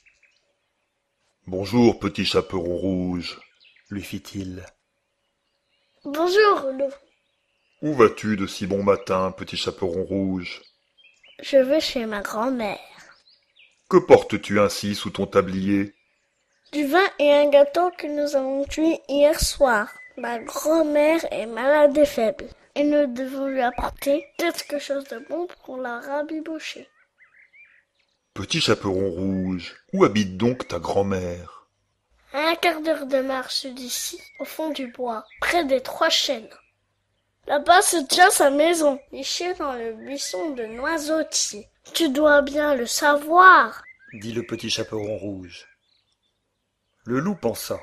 Bonjour, 1.45 1.99
petit 1.99 2.25
chaperon 2.25 2.75
rouge, 2.75 3.39
lui 3.89 4.01
fit-il. 4.01 4.65
Bonjour, 6.05 6.69
loup. 6.77 6.93
Où 7.81 7.93
vas-tu 7.93 8.35
de 8.35 8.45
si 8.45 8.67
bon 8.67 8.83
matin, 8.83 9.31
petit 9.31 9.55
chaperon 9.55 10.03
rouge? 10.03 10.61
Je 11.41 11.55
vais 11.55 11.79
chez 11.79 12.05
ma 12.05 12.19
grand-mère. 12.19 12.77
Que 13.89 13.95
portes-tu 13.95 14.59
ainsi 14.59 14.95
sous 14.95 15.11
ton 15.11 15.27
tablier? 15.27 15.95
Du 16.73 16.85
vin 16.87 17.05
et 17.19 17.31
un 17.31 17.49
gâteau 17.49 17.89
que 17.97 18.07
nous 18.07 18.35
avons 18.35 18.65
cuit 18.65 18.99
hier 19.07 19.39
soir. 19.39 19.87
Ma 20.17 20.39
grand-mère 20.39 21.25
est 21.31 21.45
malade 21.45 21.97
et 21.97 22.05
faible, 22.05 22.49
et 22.75 22.83
nous 22.83 23.05
devons 23.13 23.47
lui 23.47 23.61
apporter 23.61 24.25
quelque 24.37 24.79
chose 24.79 25.05
de 25.05 25.25
bon 25.29 25.47
pour 25.63 25.77
la 25.77 26.01
rabibocher. 26.01 26.89
Petit 28.33 28.59
chaperon 28.59 29.09
rouge, 29.09 29.73
où 29.93 30.03
habite 30.03 30.35
donc 30.35 30.67
ta 30.67 30.79
grand-mère? 30.79 31.52
Un 32.33 32.55
quart 32.55 32.81
d'heure 32.81 33.05
de 33.05 33.21
marche 33.21 33.65
d'ici, 33.67 34.19
au 34.39 34.45
fond 34.45 34.71
du 34.71 34.87
bois, 34.87 35.25
près 35.39 35.65
des 35.65 35.81
trois 35.81 36.09
chênes. 36.09 36.49
Là-bas 37.47 37.81
se 37.81 37.97
tient 38.07 38.29
sa 38.29 38.49
maison, 38.49 38.99
nichée 39.11 39.53
dans 39.55 39.73
le 39.73 39.93
buisson 39.93 40.51
de 40.51 40.65
noisetier. 40.65 41.67
Tu 41.93 42.09
dois 42.09 42.41
bien 42.41 42.75
le 42.75 42.85
savoir, 42.85 43.83
dit 44.13 44.31
le 44.31 44.45
petit 44.45 44.69
chaperon 44.69 45.17
rouge. 45.17 45.67
Le 47.05 47.19
loup 47.19 47.35
pensa. 47.35 47.79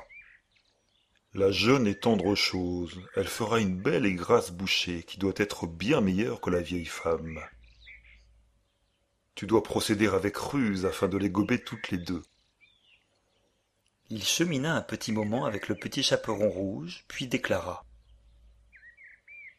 La 1.33 1.51
jeune 1.51 1.87
est 1.87 2.01
tendre 2.01 2.35
chose, 2.35 2.99
elle 3.15 3.27
fera 3.27 3.59
une 3.59 3.79
belle 3.81 4.05
et 4.05 4.13
grasse 4.13 4.51
bouchée 4.51 5.03
qui 5.03 5.17
doit 5.17 5.33
être 5.37 5.67
bien 5.67 6.01
meilleure 6.01 6.41
que 6.41 6.49
la 6.49 6.61
vieille 6.61 6.85
femme. 6.85 7.39
Tu 9.35 9.45
dois 9.45 9.63
procéder 9.63 10.07
avec 10.07 10.35
ruse 10.35 10.85
afin 10.85 11.07
de 11.07 11.17
les 11.17 11.29
gober 11.29 11.63
toutes 11.63 11.89
les 11.89 11.97
deux. 11.97 12.23
Il 14.13 14.25
chemina 14.25 14.75
un 14.75 14.81
petit 14.81 15.13
moment 15.13 15.45
avec 15.45 15.69
le 15.69 15.75
petit 15.75 16.03
chaperon 16.03 16.49
rouge, 16.49 17.05
puis 17.07 17.27
déclara. 17.27 17.85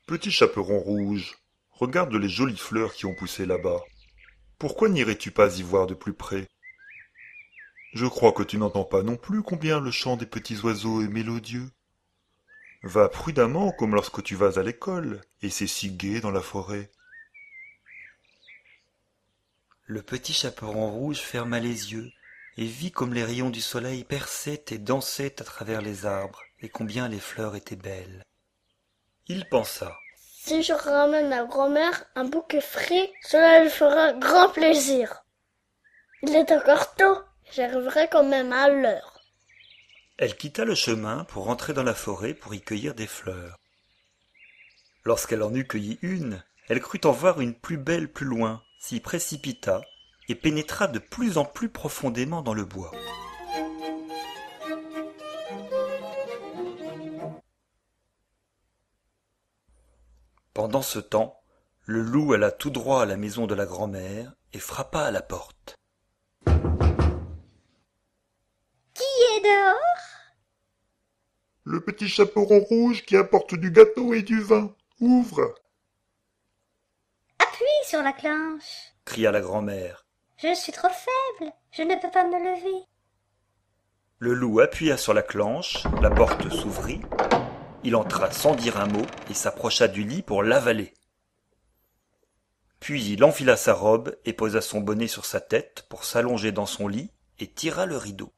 Petit 0.07 0.31
chaperon 0.31 0.79
rouge, 0.79 1.39
regarde 1.71 2.13
les 2.13 2.29
jolies 2.29 2.59
fleurs 2.59 2.93
qui 2.93 3.07
ont 3.07 3.15
poussé 3.15 3.47
là-bas. 3.47 3.81
Pourquoi 4.59 4.91
n'irais-tu 4.91 5.31
pas 5.31 5.57
y 5.57 5.63
voir 5.63 5.87
de 5.87 5.95
plus 5.95 6.13
près? 6.13 6.49
Je 7.95 8.05
crois 8.05 8.33
que 8.33 8.43
tu 8.43 8.59
n'entends 8.59 8.85
pas 8.85 9.03
non 9.03 9.17
plus 9.17 9.43
combien 9.43 9.81
le 9.81 9.91
chant 9.91 10.19
des 10.19 10.27
petits 10.27 10.61
oiseaux 10.61 11.01
est 11.01 11.09
mélodieux. 11.09 11.71
Va 12.83 13.09
prudemment 13.09 13.73
comme 13.73 13.95
lorsque 13.95 14.23
tu 14.23 14.35
vas 14.37 14.59
à 14.59 14.63
l'école, 14.63 15.23
et 15.41 15.49
c'est 15.49 15.67
si 15.67 15.91
gai 15.93 16.21
dans 16.21 16.31
la 16.31 16.43
forêt. 16.43 16.91
Le 19.87 20.03
petit 20.03 20.35
chaperon 20.35 20.91
rouge 20.91 21.21
ferma 21.21 21.59
les 21.59 21.93
yeux 21.95 22.13
et 22.57 22.67
vit 22.67 22.93
comme 22.93 23.15
les 23.15 23.25
rayons 23.25 23.51
du 23.51 23.61
soleil 23.61 24.05
perçaient 24.05 24.65
et 24.71 24.79
dansaient 24.79 25.41
à 25.41 25.45
travers 25.45 25.81
les 25.81 26.07
arbres, 26.07 26.43
et 26.61 26.69
combien 26.69 27.09
les 27.09 27.21
fleurs 27.21 27.57
étaient 27.57 27.77
belles. 27.77 28.25
Il 29.27 29.49
pensa. 29.49 29.97
Si 30.17 30.63
je 30.63 30.73
ramène 30.73 31.33
à 31.33 31.45
grand-mère 31.45 32.05
un 32.15 32.25
bouquet 32.25 32.61
frais, 32.61 33.13
cela 33.23 33.63
lui 33.63 33.71
fera 33.71 34.13
grand 34.13 34.49
plaisir. 34.51 35.25
Il 36.23 36.35
est 36.35 36.51
encore 36.53 36.95
tôt, 36.95 37.19
j'arriverai 37.53 38.09
quand 38.11 38.25
même 38.25 38.53
à 38.53 38.69
l'heure. 38.69 39.21
Elle 40.19 40.37
quitta 40.37 40.65
le 40.65 40.75
chemin 40.75 41.25
pour 41.25 41.45
rentrer 41.45 41.73
dans 41.73 41.83
la 41.83 41.95
forêt 41.95 42.35
pour 42.35 42.55
y 42.55 42.61
cueillir 42.61 42.95
des 42.95 43.07
fleurs. 43.07 43.57
Lorsqu'elle 45.05 45.43
en 45.43 45.55
eut 45.55 45.67
cueilli 45.67 45.99
une, 46.03 46.43
elle 46.69 46.81
crut 46.81 47.07
en 47.07 47.13
voir 47.13 47.41
une 47.41 47.55
plus 47.55 47.77
belle 47.77 48.11
plus 48.11 48.27
loin, 48.27 48.63
s'y 48.79 49.01
précipita 49.01 49.83
et 50.29 50.35
pénétra 50.35 50.87
de 50.87 50.99
plus 50.99 51.39
en 51.39 51.45
plus 51.45 51.69
profondément 51.69 52.43
dans 52.43 52.55
le 52.55 52.65
bois. 52.65 52.93
Pendant 60.55 60.83
ce 60.83 60.99
temps, 60.99 61.41
le 61.87 62.03
loup 62.03 62.35
alla 62.35 62.51
tout 62.51 62.71
droit 62.71 63.03
à 63.03 63.07
la 63.07 63.17
maison 63.17 63.47
de 63.47 63.55
la 63.55 63.67
grand-mère 63.67 64.35
et 64.53 64.59
frappa 64.59 65.01
à 65.01 65.11
la 65.11 65.23
porte. 65.23 65.75
Qui 68.95 69.03
est 69.37 69.41
dehors? 69.41 69.79
Le 71.65 71.81
petit 71.81 72.09
chaperon 72.09 72.61
rouge 72.61 73.05
qui 73.05 73.17
apporte 73.17 73.55
du 73.55 73.71
gâteau 73.71 74.15
et 74.15 74.23
du 74.23 74.41
vin. 74.41 74.75
Ouvre 75.01 75.55
Appuie 77.39 77.65
sur 77.85 78.03
la 78.03 78.13
clenche. 78.13 78.93
cria 79.05 79.33
la 79.33 79.41
grand-mère. 79.41 80.02
Je 80.43 80.53
suis 80.57 80.73
trop 80.73 80.89
faible. 80.89 81.53
Je 81.71 81.83
ne 81.83 81.95
peux 81.95 82.11
pas 82.11 82.27
me 82.27 82.37
lever. 82.37 82.85
Le 84.19 84.35
loup 84.35 84.59
appuya 84.59 84.97
sur 84.97 85.15
la 85.15 85.23
clenche, 85.23 85.85
la 86.01 86.11
porte 86.11 86.51
s'ouvrit, 86.51 87.01
il 87.85 87.95
entra 87.95 88.31
sans 88.33 88.57
dire 88.57 88.81
un 88.81 88.87
mot 88.87 89.07
et 89.31 89.35
s'approcha 89.35 89.87
du 89.87 90.03
lit 90.03 90.23
pour 90.23 90.43
l'avaler. 90.43 90.95
Puis 92.81 93.13
il 93.13 93.23
enfila 93.23 93.57
sa 93.57 93.73
robe 93.73 94.17
et 94.25 94.33
posa 94.33 94.61
son 94.61 94.81
bonnet 94.81 95.07
sur 95.07 95.27
sa 95.27 95.41
tête 95.41 95.87
pour 95.89 96.05
s'allonger 96.05 96.51
dans 96.51 96.67
son 96.67 96.89
lit 96.89 97.13
et 97.39 97.47
tira 97.47 97.87
le 97.87 97.97
rideau. 97.97 98.33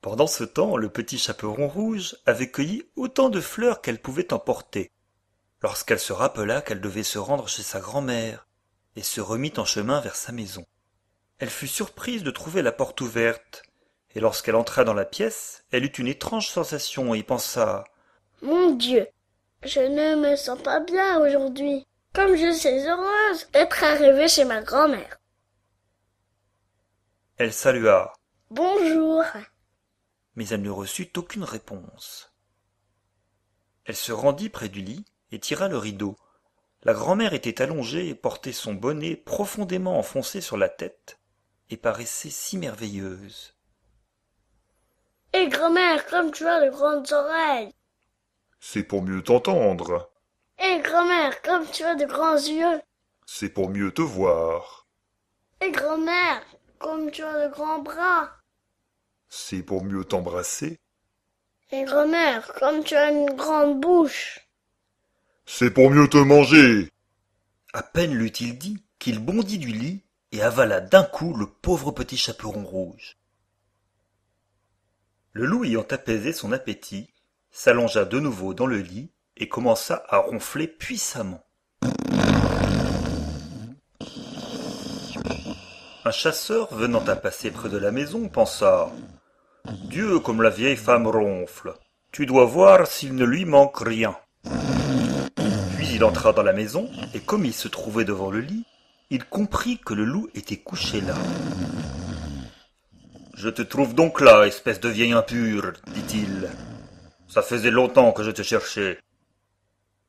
Pendant 0.00 0.26
ce 0.26 0.44
temps, 0.44 0.78
le 0.78 0.88
petit 0.88 1.18
chaperon 1.18 1.68
rouge 1.68 2.16
avait 2.24 2.50
cueilli 2.50 2.84
autant 2.96 3.28
de 3.28 3.42
fleurs 3.42 3.82
qu'elle 3.82 4.00
pouvait 4.00 4.32
emporter, 4.32 4.90
lorsqu'elle 5.62 6.00
se 6.00 6.14
rappela 6.14 6.62
qu'elle 6.62 6.80
devait 6.80 7.02
se 7.02 7.18
rendre 7.18 7.46
chez 7.46 7.62
sa 7.62 7.78
grand-mère, 7.78 8.46
et 8.96 9.02
se 9.02 9.20
remit 9.20 9.52
en 9.56 9.64
chemin 9.64 10.00
vers 10.00 10.16
sa 10.16 10.32
maison. 10.32 10.64
Elle 11.38 11.50
fut 11.50 11.68
surprise 11.68 12.22
de 12.22 12.30
trouver 12.30 12.62
la 12.62 12.72
porte 12.72 13.00
ouverte, 13.00 13.62
et 14.14 14.20
lorsqu'elle 14.20 14.56
entra 14.56 14.84
dans 14.84 14.94
la 14.94 15.04
pièce, 15.04 15.64
elle 15.70 15.84
eut 15.84 15.88
une 15.98 16.06
étrange 16.08 16.48
sensation 16.48 17.14
et 17.14 17.22
pensa 17.22 17.84
Mon 18.42 18.70
Dieu, 18.74 19.06
je 19.62 19.80
ne 19.80 20.16
me 20.16 20.36
sens 20.36 20.60
pas 20.62 20.80
bien 20.80 21.18
aujourd'hui, 21.20 21.86
comme 22.12 22.36
je 22.36 22.52
suis 22.52 22.68
heureuse 22.88 23.48
d'être 23.52 23.82
arrivée 23.82 24.28
chez 24.28 24.44
ma 24.44 24.62
grand-mère. 24.62 25.18
Elle 27.38 27.52
salua, 27.52 28.12
Bonjour. 28.50 29.24
mais 30.36 30.46
elle 30.48 30.62
ne 30.62 30.70
reçut 30.70 31.10
aucune 31.16 31.44
réponse. 31.44 32.32
Elle 33.84 33.96
se 33.96 34.12
rendit 34.12 34.48
près 34.50 34.68
du 34.68 34.80
lit 34.82 35.04
et 35.32 35.40
tira 35.40 35.68
le 35.68 35.78
rideau. 35.78 36.16
La 36.84 36.94
grand-mère 36.94 37.32
était 37.32 37.62
allongée 37.62 38.08
et 38.08 38.14
portait 38.14 38.52
son 38.52 38.74
bonnet 38.74 39.14
profondément 39.14 39.98
enfoncé 39.98 40.40
sur 40.40 40.56
la 40.56 40.68
tête 40.68 41.20
et 41.70 41.76
paraissait 41.76 42.30
si 42.30 42.58
merveilleuse. 42.58 43.54
Et 45.32 45.48
grand-mère, 45.48 46.04
comme 46.06 46.32
tu 46.32 46.46
as 46.46 46.64
de 46.64 46.70
grandes 46.70 47.10
oreilles. 47.12 47.72
C'est 48.58 48.82
pour 48.82 49.02
mieux 49.02 49.22
t'entendre. 49.22 50.10
Et 50.58 50.80
grand-mère, 50.80 51.40
comme 51.42 51.66
tu 51.70 51.84
as 51.84 51.94
de 51.94 52.04
grands 52.04 52.34
yeux. 52.34 52.80
C'est 53.26 53.48
pour 53.48 53.70
mieux 53.70 53.92
te 53.92 54.02
voir. 54.02 54.86
Et 55.60 55.70
grand-mère, 55.70 56.42
comme 56.78 57.10
tu 57.12 57.22
as 57.22 57.46
de 57.46 57.52
grands 57.52 57.78
bras. 57.78 58.28
C'est 59.28 59.62
pour 59.62 59.84
mieux 59.84 60.04
t'embrasser. 60.04 60.78
Et 61.70 61.84
grand-mère, 61.84 62.52
comme 62.54 62.82
tu 62.82 62.94
as 62.94 63.10
une 63.10 63.34
grande 63.34 63.80
bouche. 63.80 64.41
C'est 65.46 65.70
pour 65.70 65.90
mieux 65.90 66.08
te 66.08 66.18
manger. 66.18 66.88
À 67.72 67.82
peine 67.82 68.14
l'eut-il 68.14 68.58
dit 68.58 68.82
qu'il 68.98 69.18
bondit 69.18 69.58
du 69.58 69.68
lit 69.68 70.02
et 70.30 70.42
avala 70.42 70.80
d'un 70.80 71.02
coup 71.02 71.34
le 71.34 71.46
pauvre 71.46 71.90
petit 71.90 72.16
chaperon 72.16 72.64
rouge. 72.64 73.16
Le 75.32 75.46
loup 75.46 75.64
ayant 75.64 75.86
apaisé 75.90 76.32
son 76.32 76.52
appétit, 76.52 77.12
s'allongea 77.50 78.04
de 78.04 78.20
nouveau 78.20 78.54
dans 78.54 78.66
le 78.66 78.78
lit 78.78 79.10
et 79.36 79.48
commença 79.48 80.04
à 80.08 80.18
ronfler 80.18 80.66
puissamment. 80.66 81.44
Un 86.04 86.10
chasseur 86.10 86.74
venant 86.74 87.04
à 87.06 87.16
passer 87.16 87.50
près 87.50 87.68
de 87.68 87.78
la 87.78 87.92
maison 87.92 88.28
pensa 88.28 88.90
Dieu 89.84 90.18
comme 90.18 90.42
la 90.42 90.50
vieille 90.50 90.76
femme 90.76 91.06
ronfle. 91.06 91.74
Tu 92.10 92.26
dois 92.26 92.44
voir 92.44 92.86
s'il 92.86 93.14
ne 93.14 93.24
lui 93.24 93.44
manque 93.44 93.78
rien. 93.78 94.16
Il 96.02 96.06
entra 96.06 96.32
dans 96.32 96.42
la 96.42 96.52
maison, 96.52 96.90
et 97.14 97.20
comme 97.20 97.44
il 97.44 97.54
se 97.54 97.68
trouvait 97.68 98.04
devant 98.04 98.28
le 98.28 98.40
lit, 98.40 98.64
il 99.10 99.24
comprit 99.24 99.78
que 99.78 99.94
le 99.94 100.04
loup 100.04 100.28
était 100.34 100.56
couché 100.56 101.00
là. 101.00 101.14
Je 103.36 103.48
te 103.48 103.62
trouve 103.62 103.94
donc 103.94 104.20
là, 104.20 104.44
espèce 104.44 104.80
de 104.80 104.88
vieille 104.88 105.12
impure, 105.12 105.74
dit-il. 105.94 106.50
Ça 107.28 107.40
faisait 107.40 107.70
longtemps 107.70 108.10
que 108.10 108.24
je 108.24 108.32
te 108.32 108.42
cherchais. 108.42 108.98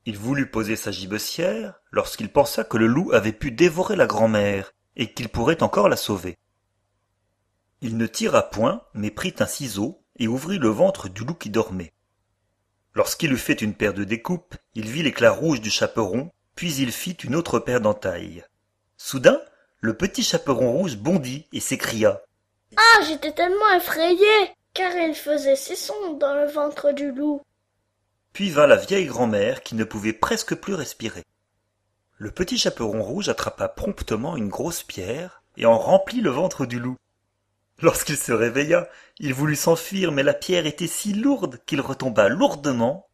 Il 0.08 0.18
voulut 0.18 0.50
poser 0.50 0.76
sa 0.78 0.90
gibecière 0.90 1.76
lorsqu'il 1.92 2.30
pensa 2.30 2.64
que 2.64 2.78
le 2.78 2.88
loup 2.88 3.12
avait 3.14 3.32
pu 3.32 3.52
dévorer 3.52 3.96
la 3.96 4.08
grand-mère 4.08 4.72
et 4.96 5.14
qu'il 5.14 5.30
pourrait 5.30 5.62
encore 5.62 5.90
la 5.90 5.96
sauver. 5.96 6.40
Il 7.82 7.98
ne 7.98 8.08
tira 8.08 8.50
point, 8.50 8.82
mais 8.96 9.12
prit 9.12 9.36
un 9.38 9.46
ciseau 9.46 10.04
et 10.18 10.28
ouvrit 10.28 10.58
le 10.58 10.70
ventre 10.70 11.08
du 11.08 11.24
loup 11.24 11.36
qui 11.36 11.52
dormait. 11.52 11.94
Lorsqu'il 12.96 13.32
eut 13.34 13.38
fait 13.38 13.62
une 13.62 13.74
paire 13.74 13.94
de 13.94 14.04
découpes, 14.04 14.56
il 14.76 14.90
vit 14.90 15.02
l'éclat 15.02 15.32
rouge 15.32 15.62
du 15.62 15.72
chaperon, 15.72 16.32
puis 16.56 16.76
il 16.76 16.92
fit 16.92 17.18
une 17.24 17.36
autre 17.36 17.60
paire 17.60 17.82
d'entailles. 17.82 18.44
Soudain, 18.98 19.42
le 19.80 19.96
petit 19.96 20.24
chaperon 20.24 20.72
rouge 20.72 20.98
bondit 20.98 21.48
et 21.52 21.60
s'écria 21.60 22.22
Ah, 22.78 23.02
j'étais 23.08 23.32
tellement 23.32 23.74
effrayée, 23.76 24.52
car 24.74 24.96
il 24.96 25.16
faisait 25.16 25.56
si 25.56 25.76
sombre 25.76 26.20
dans 26.20 26.36
le 26.36 26.46
ventre 26.46 26.92
du 26.92 27.12
loup. 27.12 27.42
Puis 28.32 28.50
vint 28.50 28.68
la 28.68 28.76
vieille 28.76 29.08
grand-mère 29.08 29.62
qui 29.62 29.76
ne 29.76 29.84
pouvait 29.84 30.14
presque 30.14 30.56
plus 30.56 30.76
respirer. 30.76 31.24
Le 32.18 32.32
petit 32.32 32.58
chaperon 32.58 33.02
rouge 33.02 33.30
attrapa 33.30 33.68
promptement 33.68 34.38
une 34.38 34.50
grosse 34.50 34.84
pierre 34.84 35.44
et 35.58 35.66
en 35.66 35.78
remplit 35.78 36.22
le 36.22 36.30
ventre 36.30 36.66
du 36.66 36.80
loup. 36.80 36.98
Lorsqu'il 37.84 38.16
se 38.16 38.32
réveilla, 38.32 38.88
il 39.20 39.34
voulut 39.34 39.58
s'enfuir, 39.58 40.14
mais 40.14 40.24
la 40.24 40.34
pierre 40.34 40.66
était 40.66 40.88
si 40.88 41.12
lourde 41.12 41.60
qu'il 41.66 41.82
retomba 41.82 42.30
lourdement 42.30 43.10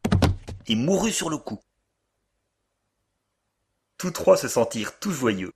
et 0.68 0.76
mourut 0.76 1.12
sur 1.12 1.32
le 1.32 1.40
coup. 1.40 1.60
Tous 3.98 4.12
trois 4.12 4.38
se 4.38 4.48
sentirent 4.48 5.00
tout 5.00 5.12
joyeux. 5.12 5.52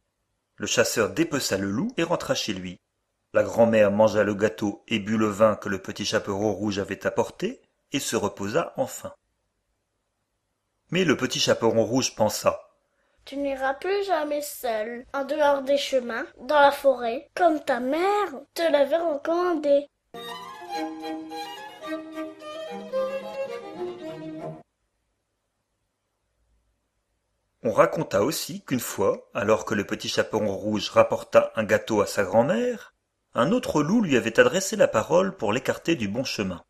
Le 0.56 0.66
chasseur 0.66 1.12
dépeça 1.12 1.60
le 1.60 1.70
loup 1.70 1.94
et 1.96 2.02
rentra 2.02 2.34
chez 2.34 2.54
lui. 2.54 2.80
La 3.34 3.44
grand-mère 3.44 3.92
mangea 3.92 4.24
le 4.24 4.34
gâteau 4.34 4.84
et 4.88 4.98
but 4.98 5.18
le 5.18 5.28
vin 5.28 5.56
que 5.58 5.70
le 5.70 5.80
petit 5.80 6.06
chaperon 6.06 6.52
rouge 6.52 6.80
avait 6.80 7.06
apporté 7.06 7.62
et 7.92 8.00
se 8.00 8.16
reposa 8.16 8.74
enfin. 8.78 9.14
Mais 10.90 11.04
le 11.04 11.16
petit 11.16 11.40
chaperon 11.40 11.86
rouge 11.86 12.16
pensa 12.16 12.73
Tu 13.26 13.38
n'iras 13.38 13.74
plus 13.76 14.04
jamais 14.06 14.42
seul, 14.42 15.06
en 15.14 15.24
dehors 15.24 15.62
des 15.62 15.78
chemins, 15.78 16.26
dans 16.42 16.60
la 16.60 16.72
forêt, 16.72 17.30
comme 17.36 17.64
ta 17.64 17.80
mère 17.80 18.30
te 18.54 18.70
l'avait 18.70 18.98
recommandé. 18.98 19.88
On 27.66 27.72
raconta 27.72 28.24
aussi 28.24 28.62
qu'une 28.66 28.82
fois, 28.82 29.30
alors 29.34 29.64
que 29.64 29.74
le 29.74 29.86
petit 29.86 30.10
chaperon 30.10 30.54
rouge 30.54 30.90
rapporta 30.90 31.54
un 31.56 31.64
gâteau 31.64 32.02
à 32.02 32.08
sa 32.08 32.26
grand-mère, 32.26 32.94
un 33.36 33.54
autre 33.54 33.82
loup 33.82 34.02
lui 34.02 34.18
avait 34.18 34.38
adressé 34.38 34.76
la 34.76 34.90
parole 34.90 35.38
pour 35.38 35.54
l'écarter 35.54 35.96
du 35.96 36.10
bon 36.10 36.26
chemin. 36.26 36.62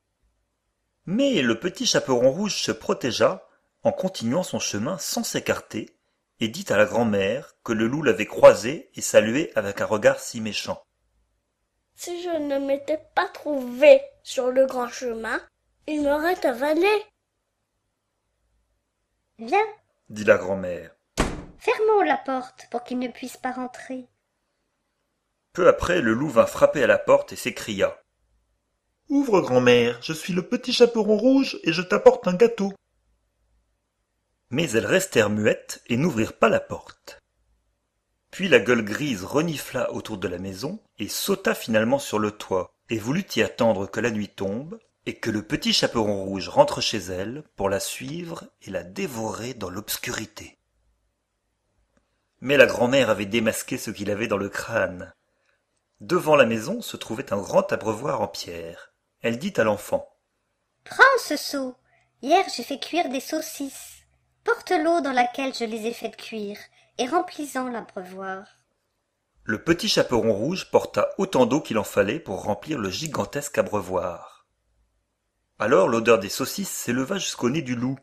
Mais 1.07 1.41
le 1.41 1.59
petit 1.59 1.87
chaperon 1.87 2.31
rouge 2.31 2.61
se 2.61 2.71
protégea 2.71 3.47
en 3.81 3.91
continuant 3.91 4.43
son 4.43 4.59
chemin 4.59 4.99
sans 4.99 5.23
s'écarter, 5.23 5.97
et 6.39 6.47
dit 6.47 6.65
à 6.69 6.77
la 6.77 6.85
grand-mère 6.85 7.55
que 7.63 7.73
le 7.73 7.87
loup 7.87 8.03
l'avait 8.03 8.25
croisé 8.25 8.89
et 8.95 9.01
salué 9.01 9.51
avec 9.55 9.81
un 9.81 9.85
regard 9.85 10.19
si 10.19 10.41
méchant. 10.41 10.83
Si 11.95 12.23
je 12.23 12.29
ne 12.29 12.59
m'étais 12.59 12.99
pas 13.15 13.27
trouvé 13.27 14.01
sur 14.23 14.51
le 14.51 14.65
grand 14.65 14.89
chemin, 14.89 15.41
il 15.87 16.01
m'aurait 16.03 16.45
avalé. 16.45 16.89
Viens, 19.39 19.67
dit 20.09 20.23
la 20.23 20.37
grand-mère. 20.37 20.95
fermons 21.57 22.01
la 22.01 22.17
porte 22.17 22.67
pour 22.71 22.83
qu'il 22.83 22.99
ne 22.99 23.07
puisse 23.07 23.37
pas 23.37 23.51
rentrer. 23.51 24.07
Peu 25.53 25.67
après, 25.67 26.01
le 26.01 26.13
loup 26.13 26.29
vint 26.29 26.47
frapper 26.47 26.83
à 26.83 26.87
la 26.87 26.97
porte 26.97 27.33
et 27.33 27.35
s'écria. 27.35 27.99
Ouvre, 29.09 29.41
grand-mère, 29.41 29.99
je 30.01 30.13
suis 30.13 30.33
le 30.33 30.47
petit 30.47 30.73
chaperon 30.73 31.17
rouge 31.17 31.59
et 31.63 31.73
je 31.73 31.81
t'apporte 31.81 32.27
un 32.27 32.33
gâteau. 32.33 32.73
Mais 34.53 34.69
elles 34.69 34.85
restèrent 34.85 35.31
muettes 35.31 35.81
et 35.87 35.97
n'ouvrirent 35.97 36.37
pas 36.37 36.47
la 36.47 36.59
porte. 36.59 37.19
Puis 38.29 38.47
la 38.47 38.59
gueule 38.59 38.83
grise 38.83 39.23
renifla 39.23 39.91
autour 39.91 40.19
de 40.19 40.27
la 40.27 40.37
maison 40.37 40.79
et 40.99 41.07
sauta 41.07 41.55
finalement 41.55 41.97
sur 41.97 42.19
le 42.19 42.29
toit 42.29 42.71
et 42.91 42.99
voulut 42.99 43.25
y 43.35 43.41
attendre 43.41 43.87
que 43.87 43.99
la 43.99 44.11
nuit 44.11 44.27
tombe 44.27 44.77
et 45.07 45.15
que 45.15 45.31
le 45.31 45.41
petit 45.41 45.73
chaperon 45.73 46.23
rouge 46.23 46.49
rentre 46.49 46.81
chez 46.81 46.99
elle 46.99 47.43
pour 47.55 47.67
la 47.67 47.79
suivre 47.79 48.43
et 48.61 48.69
la 48.69 48.83
dévorer 48.83 49.55
dans 49.55 49.71
l'obscurité. 49.71 50.59
Mais 52.39 52.55
la 52.55 52.67
grand-mère 52.67 53.09
avait 53.09 53.25
démasqué 53.25 53.79
ce 53.79 53.89
qu'il 53.89 54.11
avait 54.11 54.27
dans 54.27 54.37
le 54.37 54.49
crâne. 54.49 55.15
Devant 55.99 56.35
la 56.35 56.45
maison 56.45 56.83
se 56.83 56.95
trouvait 56.95 57.33
un 57.33 57.41
grand 57.41 57.73
abreuvoir 57.73 58.21
en 58.21 58.27
pierre. 58.27 58.93
Elle 59.21 59.39
dit 59.39 59.53
à 59.57 59.63
l'enfant. 59.63 60.07
Prends 60.83 61.03
ce 61.17 61.37
seau. 61.37 61.75
Hier 62.21 62.45
j'ai 62.55 62.63
fait 62.63 62.79
cuire 62.79 63.09
des 63.09 63.19
saucisses. 63.19 63.92
Porte 64.43 64.71
l'eau 64.71 65.01
dans 65.01 65.11
laquelle 65.11 65.53
je 65.53 65.63
les 65.63 65.87
ai 65.87 65.93
faites 65.93 66.17
cuire, 66.17 66.57
et 66.97 67.07
remplis-en 67.07 67.69
l'abreuvoir. 67.69 68.45
Le 69.43 69.63
petit 69.63 69.89
chaperon 69.89 70.33
rouge 70.33 70.69
porta 70.71 71.09
autant 71.17 71.45
d'eau 71.45 71.61
qu'il 71.61 71.77
en 71.77 71.83
fallait 71.83 72.19
pour 72.19 72.43
remplir 72.43 72.79
le 72.79 72.89
gigantesque 72.89 73.57
abreuvoir. 73.57 74.47
Alors 75.59 75.89
l'odeur 75.89 76.19
des 76.19 76.29
saucisses 76.29 76.71
s'éleva 76.71 77.17
jusqu'au 77.17 77.49
nez 77.49 77.61
du 77.61 77.75
loup. 77.75 77.97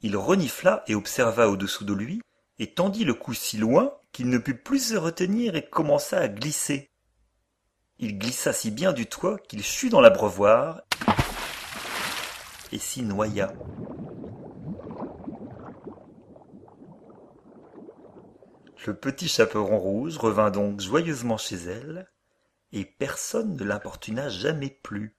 Il 0.00 0.16
renifla 0.16 0.84
et 0.86 0.94
observa 0.94 1.48
au-dessous 1.48 1.84
de 1.84 1.92
lui, 1.92 2.20
et 2.58 2.72
tendit 2.72 3.04
le 3.04 3.14
cou 3.14 3.34
si 3.34 3.56
loin 3.56 3.92
qu'il 4.12 4.28
ne 4.28 4.38
put 4.38 4.56
plus 4.56 4.88
se 4.90 4.96
retenir 4.96 5.56
et 5.56 5.68
commença 5.68 6.18
à 6.18 6.28
glisser. 6.28 6.90
Il 7.98 8.18
glissa 8.18 8.52
si 8.52 8.70
bien 8.70 8.92
du 8.92 9.06
toit 9.06 9.38
qu'il 9.48 9.62
chut 9.62 9.90
dans 9.90 10.00
l'abreuvoir 10.00 10.82
et 12.72 12.78
s'y 12.78 13.02
noya. 13.02 13.52
Le 18.86 18.94
petit 18.94 19.26
chaperon 19.26 19.80
rouge 19.80 20.16
revint 20.16 20.52
donc 20.52 20.80
joyeusement 20.80 21.38
chez 21.38 21.56
elle, 21.56 22.06
et 22.72 22.84
personne 22.84 23.56
ne 23.56 23.64
l'importuna 23.64 24.28
jamais 24.28 24.78
plus. 24.84 25.16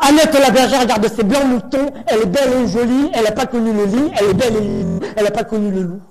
Annette 0.00 0.34
la 0.34 0.50
bergère 0.50 0.80
regarde 0.80 1.06
ses 1.06 1.22
blancs 1.22 1.46
moutons, 1.46 1.92
elle 2.08 2.22
est 2.22 2.26
belle 2.26 2.52
et 2.52 2.66
jolie, 2.66 3.08
elle 3.14 3.22
n'a 3.22 3.32
pas 3.32 3.46
connu 3.46 3.72
le 3.72 3.84
lit, 3.84 4.10
elle 4.18 4.30
est 4.30 4.34
belle 4.34 4.56
et 4.56 5.08
elle 5.16 5.24
n'a 5.24 5.30
pas 5.30 5.44
connu 5.44 5.70
le 5.70 5.82
loup. 5.82 6.02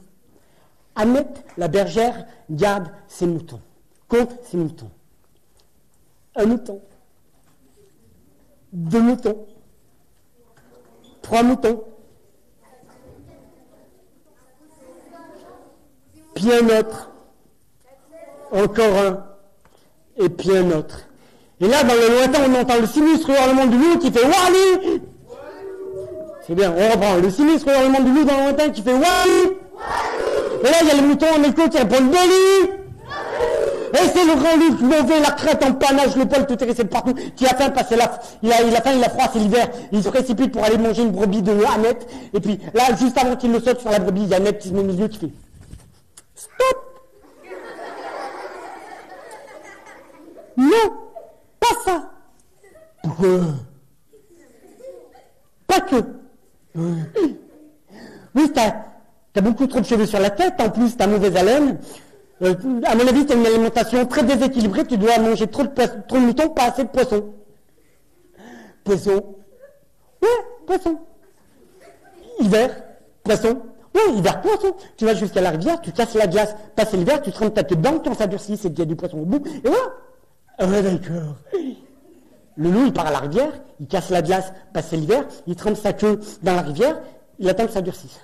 Annette, 0.96 1.44
la 1.58 1.68
bergère, 1.68 2.26
garde 2.50 2.90
ses 3.10 3.28
moutons, 3.28 3.60
compte 4.08 4.32
ses 4.44 4.56
moutons. 4.56 4.92
Un 6.38 6.46
mouton, 6.46 6.82
deux 8.72 9.02
moutons, 9.02 9.46
trois 11.22 11.44
moutons, 11.44 11.84
puis 16.36 16.54
un 16.54 16.80
autre, 16.80 17.12
encore 18.52 18.98
un, 18.98 19.26
et 20.18 20.30
puis 20.30 20.56
un 20.56 20.72
autre. 20.72 21.02
Et 21.62 21.68
là, 21.68 21.84
dans 21.84 21.94
le 21.94 22.16
lointain, 22.16 22.40
on 22.50 22.62
entend 22.62 22.80
le 22.80 22.88
sinistre 22.88 23.30
hurlement 23.30 23.66
du 23.66 23.78
loup 23.78 23.98
qui 23.98 24.12
fait 24.12 24.24
Wally. 24.24 25.02
C'est 26.48 26.56
bien, 26.56 26.72
on 26.72 26.90
reprend. 26.92 27.16
Le 27.18 27.30
sinistre 27.30 27.68
hurlement 27.68 28.00
du 28.00 28.14
loup 28.14 28.24
dans 28.24 28.38
le 28.38 28.44
lointain 28.44 28.70
qui 28.70 28.82
fait 28.82 28.94
Wally. 28.94 29.58
Et 30.62 30.64
là, 30.64 30.78
il 30.82 30.88
y 30.88 30.92
a 30.92 31.02
le 31.02 31.08
mouton 31.08 31.26
en 31.38 31.44
écho 31.44 31.68
qui 31.70 31.78
répond 31.78 32.02
Dolly 32.02 32.79
et 33.94 34.08
c'est 34.14 34.26
le 34.26 34.36
grand 34.36 34.58
mauvais, 34.86 35.20
la 35.20 35.32
crête 35.32 35.64
en 35.64 35.74
panache, 35.74 36.16
le 36.16 36.26
poil 36.26 36.46
tout 36.46 36.62
hérissé 36.64 36.84
de 36.84 36.90
partout, 36.90 37.14
qui 37.36 37.46
a 37.46 37.50
faim 37.50 37.70
parce 37.72 37.90
la, 37.92 38.20
il 38.44 38.52
a, 38.52 38.62
il 38.62 38.76
a 38.76 38.82
faim, 38.82 38.92
il 38.96 39.04
a 39.04 39.10
froid, 39.10 39.26
c'est 39.32 39.40
l'hiver. 39.40 39.68
Il 39.92 40.04
se 40.04 40.10
précipite 40.10 40.52
pour 40.52 40.64
aller 40.64 40.78
manger 40.78 41.04
une 41.04 41.12
brebis 41.12 41.42
de 41.42 41.52
Annette. 41.74 42.08
Et 42.34 42.40
puis 42.40 42.60
là, 42.74 42.96
juste 42.96 43.18
avant 43.18 43.36
qu'il 43.36 43.52
le 43.52 43.60
saute 43.60 43.80
sur 43.80 43.90
la 43.90 44.00
brebis, 44.00 44.24
il 44.24 44.30
y 44.30 44.34
a 44.34 44.38
Annette 44.38 44.60
qui 44.60 44.70
se 44.70 44.74
met 44.74 44.82
au 44.82 44.84
milieu 44.84 45.08
qui 45.08 45.20
fait 45.20 45.32
Stop 46.36 46.78
Non 50.58 50.94
Pas 51.60 51.68
ça 51.86 52.12
Pourquoi? 53.04 53.28
Pas 55.68 55.82
que. 55.82 55.96
Oui, 58.36 58.52
t'as 58.54 58.74
as 59.36 59.42
beaucoup 59.42 59.68
trop 59.68 59.80
de 59.80 59.86
cheveux 59.86 60.06
sur 60.06 60.20
la 60.20 60.30
tête, 60.30 60.56
en 60.60 60.70
plus 60.70 60.98
t'as 60.98 61.08
mauvaise 61.08 61.36
haleine. 61.36 61.78
Euh, 62.42 62.56
à 62.86 62.96
mon 62.96 63.08
avis, 63.08 63.26
t'as 63.26 63.36
une 63.36 63.46
alimentation 63.46 64.06
très 64.06 64.24
déséquilibrée, 64.24 64.86
tu 64.86 64.98
dois 64.98 65.18
manger 65.20 65.48
trop 65.48 65.64
de, 65.64 65.70
trop 66.08 66.18
de 66.18 66.26
moutons, 66.26 66.50
pas 66.50 66.66
assez 66.72 66.84
de 66.84 66.90
poissons. 66.90 67.34
Poisson. 68.84 69.36
Ouais, 70.22 70.28
poisson. 70.66 71.00
Hiver, 72.40 72.70
poisson. 73.24 73.62
Ouais, 73.94 74.14
hiver, 74.16 74.42
poisson. 74.42 74.74
Tu 74.96 75.06
vas 75.06 75.16
jusqu'à 75.16 75.42
la 75.42 75.50
rivière, 75.50 75.82
tu 75.82 75.92
casses 75.92 76.14
la 76.14 76.28
glace, 76.28 76.56
passes 76.76 76.94
l'hiver, 76.94 77.22
tu 77.22 77.32
trempes 77.32 77.54
ta 77.54 77.64
tête 77.64 77.78
dedans, 77.78 78.00
quand 78.04 78.14
ça 78.16 78.28
durcit, 78.28 78.56
c'est 78.56 78.70
qu'il 78.70 78.80
y 78.80 78.84
a 78.84 78.86
du 78.86 78.96
poisson 78.96 79.18
au 79.18 79.26
bout, 79.26 79.46
et 79.46 79.68
voilà. 79.68 80.72
Ouais, 80.72 80.82
d'accord. 80.82 81.36
Le 82.56 82.70
loup, 82.70 82.86
il 82.86 82.94
part 82.94 83.08
à 83.08 83.12
la 83.12 83.20
rivière, 83.20 83.52
il 83.80 83.88
casse 83.88 84.10
la 84.10 84.22
glace, 84.22 84.52
passe 84.74 84.92
l'hiver, 84.92 85.26
il 85.48 85.56
trempe 85.56 85.76
sa 85.76 85.94
queue 85.94 86.20
dans 86.42 86.56
la 86.56 86.62
rivière, 86.62 87.00
il 87.40 87.50
attend 87.50 87.66
que 87.66 87.72
ça 87.72 87.82
durcisse. 87.82 88.20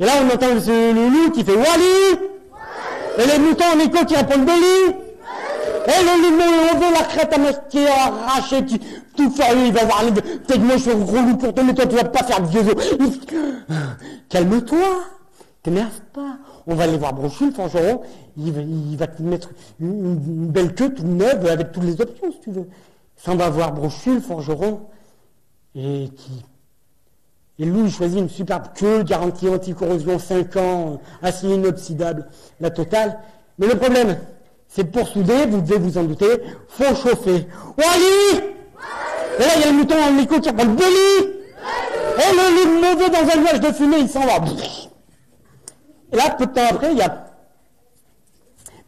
Et 0.00 0.04
là, 0.04 0.12
on 0.22 0.34
entend 0.34 0.54
le, 0.54 1.08
loup 1.08 1.30
qui 1.30 1.44
fait 1.44 1.54
Wally. 1.54 2.18
Et 3.18 3.26
les 3.26 3.38
moutons 3.38 3.64
en 3.74 3.78
écho 3.78 4.04
qui 4.04 4.16
répondent 4.16 4.44
Dolly. 4.44 4.96
Et 5.86 6.02
le 6.02 6.22
loup 6.22 6.78
veut 6.80 6.92
la 6.92 7.04
crête 7.04 7.32
à 7.32 7.38
moitié 7.38 7.86
arrachée, 7.88 8.64
qui, 8.64 8.80
tout 9.16 9.30
furieux, 9.30 9.66
il 9.66 9.72
va 9.72 9.84
voir, 9.84 10.02
peut-être 10.14 10.60
moi 10.60 10.76
je 10.76 10.82
suis 10.82 10.92
loup 10.92 11.36
pour 11.36 11.54
toi, 11.54 11.62
mais 11.62 11.74
toi 11.74 11.86
tu 11.86 11.94
vas 11.94 12.04
pas 12.04 12.24
faire 12.24 12.40
de 12.40 12.46
vieux. 12.48 12.62
Calme-toi, 14.30 15.04
t'énerve 15.62 16.00
pas. 16.12 16.38
On 16.66 16.74
va 16.74 16.84
aller 16.84 16.96
voir 16.96 17.12
Brochu, 17.12 17.46
le 17.46 17.52
forgeron, 17.52 18.00
il 18.38 18.96
va, 18.96 19.06
te 19.06 19.22
mettre 19.22 19.50
une, 19.78 20.16
belle 20.48 20.74
queue 20.74 20.88
toute 20.94 21.04
neuve 21.04 21.46
avec 21.46 21.72
toutes 21.72 21.84
les 21.84 22.00
options 22.00 22.32
si 22.32 22.40
tu 22.40 22.50
veux. 22.50 22.66
Ça, 23.16 23.32
on 23.32 23.36
va 23.36 23.50
voir 23.50 23.72
Brochu, 23.72 24.14
le 24.14 24.20
forgeron, 24.20 24.80
et 25.74 26.08
qui 26.16 26.42
et 27.58 27.64
Louis 27.64 27.90
choisit 27.90 28.18
une 28.18 28.28
superbe 28.28 28.68
queue, 28.74 29.02
garantie 29.04 29.48
anti-corrosion 29.48 30.18
5 30.18 30.56
ans, 30.56 31.00
acier 31.22 31.54
inoxydable, 31.54 32.28
la 32.60 32.70
totale. 32.70 33.18
Mais 33.58 33.68
le 33.68 33.76
problème, 33.76 34.18
c'est 34.66 34.84
pour 34.84 35.06
souder, 35.06 35.46
vous 35.46 35.60
devez 35.60 35.78
vous 35.78 35.96
en 35.96 36.02
douter, 36.02 36.42
faut 36.68 36.94
chauffer. 36.96 37.46
Wally 37.78 38.42
Et 39.38 39.42
là, 39.42 39.48
il 39.56 39.60
y 39.60 39.64
a 39.64 39.70
le 39.70 39.76
mouton 39.76 39.94
en 39.94 40.12
micro 40.12 40.40
qui 40.40 40.48
reprend 40.48 40.64
le 40.64 40.72
Et 40.72 42.32
le 42.32 42.64
loup 42.64 42.80
mauvais 42.80 43.10
dans 43.10 43.32
un 43.32 43.40
nuage 43.40 43.60
de 43.60 43.72
fumée, 43.72 43.98
il 44.00 44.08
s'en 44.08 44.26
va. 44.26 44.44
Et 46.12 46.16
là, 46.16 46.30
peu 46.36 46.46
de 46.46 46.52
temps 46.52 46.66
après, 46.68 46.90
il 46.90 46.98
y 46.98 47.02
a 47.02 47.26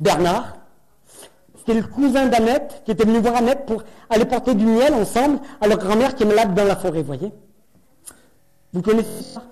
Bernard, 0.00 0.56
c'était 1.56 1.80
le 1.80 1.86
cousin 1.86 2.26
d'Annette, 2.26 2.82
qui 2.84 2.90
était 2.90 3.04
venu 3.04 3.18
voir 3.18 3.36
Annette 3.36 3.64
pour 3.64 3.82
aller 4.10 4.24
porter 4.24 4.54
du 4.54 4.66
miel 4.66 4.92
ensemble 4.92 5.38
à 5.60 5.68
leur 5.68 5.78
grand-mère 5.78 6.16
qui 6.16 6.24
est 6.24 6.26
malade 6.26 6.52
dans 6.54 6.64
la 6.64 6.76
forêt, 6.76 7.02
voyez. 7.02 7.32
Vous 8.76 8.82
connaissez 8.82 9.22
ça 9.22 9.42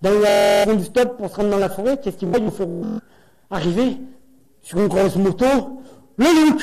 dans 0.00 0.20
la 0.20 0.64
zone 0.64 0.76
du 0.76 0.84
stop 0.84 1.16
pour 1.16 1.28
se 1.28 1.34
rendre 1.34 1.50
dans 1.50 1.58
la 1.58 1.68
forêt, 1.68 1.98
qu'est-ce 2.00 2.16
qu'il 2.16 2.28
voit 2.28 2.38
Il 2.38 2.52
faut 2.52 2.68
arriver 3.50 3.96
sur 4.62 4.78
une 4.78 4.86
grosse 4.86 5.16
moto, 5.16 5.46
le 6.16 6.26
look 6.26 6.62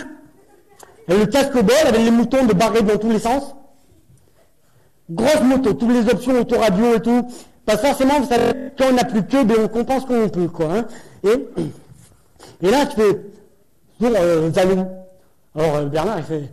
Et 1.09 1.17
le 1.17 1.25
casque 1.25 1.55
bol 1.55 1.75
avec 1.85 1.99
les 1.99 2.09
moutons 2.09 2.45
de 2.45 2.53
barrer 2.53 2.83
dans 2.83 2.97
tous 2.97 3.09
les 3.09 3.19
sens. 3.19 3.57
Grosse 5.09 5.41
moto, 5.41 5.73
toutes 5.73 5.91
les 5.91 6.09
options 6.09 6.39
autoradio 6.39 6.95
et 6.95 7.01
tout. 7.01 7.27
Pas 7.65 7.75
forcément, 7.75 8.21
vous 8.21 8.29
savez, 8.29 8.71
quand 8.77 8.85
on 8.91 8.93
n'a 8.93 9.03
plus 9.03 9.25
que, 9.25 9.43
ben 9.43 9.57
on 9.61 9.67
compense 9.67 10.05
qu'on 10.05 10.29
peut, 10.29 10.47
quoi. 10.47 10.67
Hein. 10.73 10.85
Et, 11.25 12.69
là, 12.69 12.85
tu 12.85 12.95
fais, 12.95 13.25
sur 13.99 14.09
euh, 14.09 14.49
Alors 15.53 15.75
euh, 15.75 15.85
Bernard, 15.87 16.19
il 16.19 16.23
fait, 16.23 16.49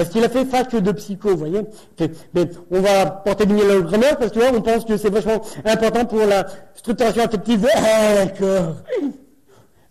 parce 0.00 0.12
qu'il 0.12 0.24
a 0.24 0.30
fait 0.30 0.46
fac 0.46 0.74
de 0.74 0.92
psycho, 0.92 1.28
vous 1.28 1.36
voyez. 1.36 1.60
Mais 2.32 2.48
on 2.70 2.80
va 2.80 3.04
porter 3.04 3.44
du 3.44 3.52
miel 3.52 3.70
à 3.70 3.80
grand-mère 3.80 4.16
parce 4.16 4.32
que 4.32 4.38
là, 4.38 4.46
on 4.54 4.62
pense 4.62 4.86
que 4.86 4.96
c'est 4.96 5.10
vachement 5.10 5.42
important 5.66 6.06
pour 6.06 6.20
la 6.20 6.46
structuration 6.74 7.22
affective. 7.22 7.68
Ah, 7.74 8.24
d'accord. 8.24 8.76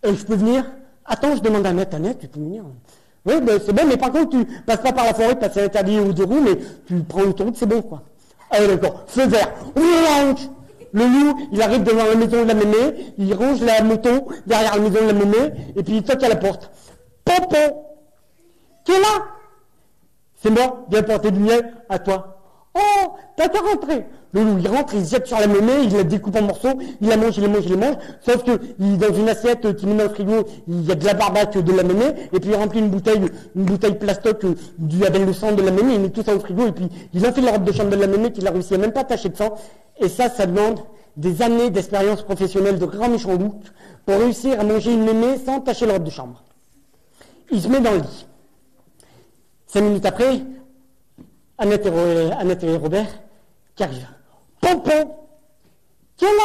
Euh, 0.04 0.12
je 0.12 0.24
peux 0.24 0.34
venir? 0.34 0.64
Attends, 1.04 1.36
je 1.36 1.40
demande 1.42 1.64
à. 1.64 1.68
Annette, 1.68 2.18
tu 2.18 2.26
peux 2.26 2.40
venir 2.40 2.64
Oui, 3.24 3.34
ben, 3.40 3.60
c'est 3.64 3.72
bon, 3.72 3.82
mais 3.86 3.96
par 3.96 4.10
contre, 4.10 4.30
tu 4.30 4.44
passes 4.66 4.80
pas 4.80 4.90
par 4.90 5.04
la 5.04 5.14
forêt 5.14 5.36
parce 5.36 5.54
que 5.54 5.60
c'est 5.60 5.66
interdit 5.66 6.00
ou 6.00 6.12
deux 6.12 6.24
roues, 6.24 6.42
mais 6.42 6.58
tu 6.88 7.04
prends 7.04 7.22
une 7.22 7.30
route, 7.30 7.56
c'est 7.56 7.66
bon, 7.66 7.80
quoi. 7.80 8.02
Ah, 8.50 8.66
d'accord. 8.66 9.04
Feu 9.06 9.28
vert. 9.28 9.52
Le 10.92 11.04
loup, 11.04 11.48
il 11.52 11.62
arrive 11.62 11.84
devant 11.84 12.04
la 12.04 12.16
maison 12.16 12.42
de 12.42 12.48
la 12.48 12.54
mémé, 12.54 13.14
il 13.16 13.32
range 13.32 13.60
la 13.60 13.80
moto 13.84 14.26
derrière 14.44 14.74
la 14.74 14.80
maison 14.80 15.06
de 15.06 15.06
la 15.06 15.12
mémé, 15.12 15.52
et 15.76 15.84
puis 15.84 15.98
il 15.98 16.02
toque 16.02 16.24
à 16.24 16.28
la 16.28 16.34
porte. 16.34 16.68
Popo 17.24 17.84
Qui 18.84 18.90
est 18.90 19.00
là? 19.00 19.39
C'est 20.42 20.50
moi, 20.50 20.86
viens 20.90 21.02
porter 21.02 21.30
du 21.30 21.40
miel 21.40 21.74
à 21.88 21.98
toi. 21.98 22.40
Oh, 22.74 23.12
t'as 23.36 23.48
qu'à 23.48 23.58
rentrer. 23.60 24.06
Le 24.32 24.44
loup, 24.44 24.58
il 24.60 24.68
rentre, 24.68 24.94
il 24.94 25.04
se 25.04 25.10
jette 25.10 25.26
sur 25.26 25.40
la 25.40 25.48
monnaie, 25.48 25.82
il 25.84 25.92
la 25.92 26.04
découpe 26.04 26.36
en 26.36 26.42
morceaux, 26.42 26.78
il 27.00 27.08
la 27.08 27.16
mange, 27.16 27.36
il 27.36 27.42
la 27.42 27.48
mange, 27.48 27.64
il 27.64 27.72
la 27.72 27.76
mange. 27.76 27.96
Sauf 28.20 28.44
que, 28.44 28.60
il, 28.78 28.96
dans 28.96 29.12
une 29.12 29.28
assiette 29.28 29.74
qui 29.74 29.86
met 29.86 29.96
dans 29.96 30.04
le 30.04 30.10
frigo, 30.10 30.46
il 30.68 30.84
y 30.84 30.92
a 30.92 30.94
de 30.94 31.04
la 31.04 31.14
barbaque 31.14 31.58
de 31.58 31.72
la 31.72 31.82
monnaie, 31.82 32.14
et 32.32 32.38
puis 32.38 32.50
il 32.50 32.54
remplit 32.54 32.78
une 32.78 32.90
bouteille, 32.90 33.22
une 33.56 33.64
bouteille 33.64 33.98
plastoc 33.98 34.46
du, 34.78 35.04
avec 35.04 35.26
le 35.26 35.32
sang 35.32 35.50
de 35.52 35.62
la 35.62 35.72
monnaie, 35.72 35.94
il 35.94 36.00
met 36.00 36.10
tout 36.10 36.22
ça 36.22 36.34
au 36.34 36.38
frigo, 36.38 36.68
et 36.68 36.72
puis 36.72 36.88
il 37.12 37.26
enfile 37.26 37.44
la 37.44 37.52
robe 37.52 37.64
de 37.64 37.72
chambre 37.72 37.90
de 37.90 37.96
la 37.96 38.06
monnaie 38.06 38.30
qu'il 38.30 38.46
a 38.46 38.52
réussi 38.52 38.74
à 38.74 38.78
même 38.78 38.92
pas 38.92 39.02
tacher 39.02 39.30
de 39.30 39.36
sang. 39.36 39.56
Et 39.98 40.08
ça, 40.08 40.28
ça 40.28 40.46
demande 40.46 40.78
des 41.16 41.42
années 41.42 41.70
d'expérience 41.70 42.22
professionnelle 42.22 42.78
de 42.78 42.86
grand 42.86 43.08
méchant 43.08 43.32
loup 43.32 43.54
pour 44.06 44.16
réussir 44.16 44.60
à 44.60 44.64
manger 44.64 44.92
une 44.92 45.04
mémé 45.04 45.38
sans 45.44 45.60
tacher 45.60 45.86
la 45.86 45.94
robe 45.94 46.04
de 46.04 46.10
chambre. 46.10 46.44
Il 47.50 47.60
se 47.60 47.66
met 47.66 47.80
dans 47.80 47.90
le 47.90 47.98
lit. 47.98 48.26
Cinq 49.72 49.82
minutes 49.82 50.04
après, 50.04 50.42
Annette 51.56 51.86
et, 51.86 52.76
Robert 52.76 53.06
qui 53.76 53.84
arrivent. 53.84 54.08
Pompon 54.60 55.14
Qui 56.16 56.24
est 56.24 56.28
là 56.28 56.44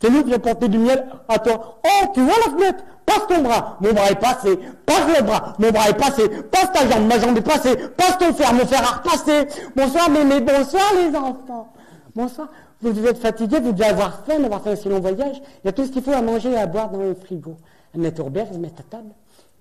C'est 0.00 0.08
nous 0.08 0.24
qui 0.24 0.32
avons 0.32 0.40
porté 0.40 0.68
du 0.68 0.78
miel 0.78 1.04
à 1.28 1.38
toi. 1.38 1.80
Oh, 1.84 2.06
tu 2.14 2.22
vois 2.22 2.36
la 2.46 2.52
fenêtre 2.52 2.84
Passe 3.04 3.26
ton 3.28 3.42
bras. 3.42 3.76
Mon 3.82 3.92
bras 3.92 4.10
est 4.10 4.18
passé. 4.18 4.58
Passe 4.86 5.18
le 5.18 5.22
bras. 5.22 5.52
Mon 5.58 5.70
bras 5.70 5.90
est 5.90 5.98
passé. 5.98 6.26
Passe 6.50 6.72
ta 6.72 6.88
jambe. 6.88 7.06
Ma 7.06 7.18
jambe 7.18 7.36
est 7.36 7.42
passée. 7.42 7.76
Passe 7.76 8.16
ton 8.16 8.32
fer. 8.32 8.54
Mon 8.54 8.64
fer 8.64 8.80
a 8.82 8.96
repassé. 8.96 9.46
Bonsoir, 9.76 10.08
mémé. 10.08 10.40
Bonsoir, 10.40 10.92
les 10.96 11.14
enfants. 11.14 11.74
Bonsoir. 12.14 12.48
Vous 12.80 13.06
êtes 13.06 13.18
fatigués. 13.18 13.60
Vous 13.60 13.72
devez 13.72 13.84
avoir 13.90 14.24
faim 14.24 14.38
d'avoir 14.40 14.62
fait 14.62 14.70
un 14.70 14.76
si 14.76 14.88
long 14.88 15.00
voyage. 15.00 15.42
Il 15.62 15.66
y 15.66 15.68
a 15.68 15.72
tout 15.72 15.84
ce 15.84 15.90
qu'il 15.90 16.02
faut 16.02 16.12
à 16.12 16.22
manger 16.22 16.52
et 16.52 16.56
à 16.56 16.66
boire 16.66 16.88
dans 16.88 17.02
le 17.02 17.14
frigo. 17.14 17.58
Annette 17.94 18.18
et 18.18 18.22
Robert, 18.22 18.46
ils 18.50 18.54
se 18.54 18.58
mettent 18.58 18.80
à 18.80 18.84
table. 18.84 19.10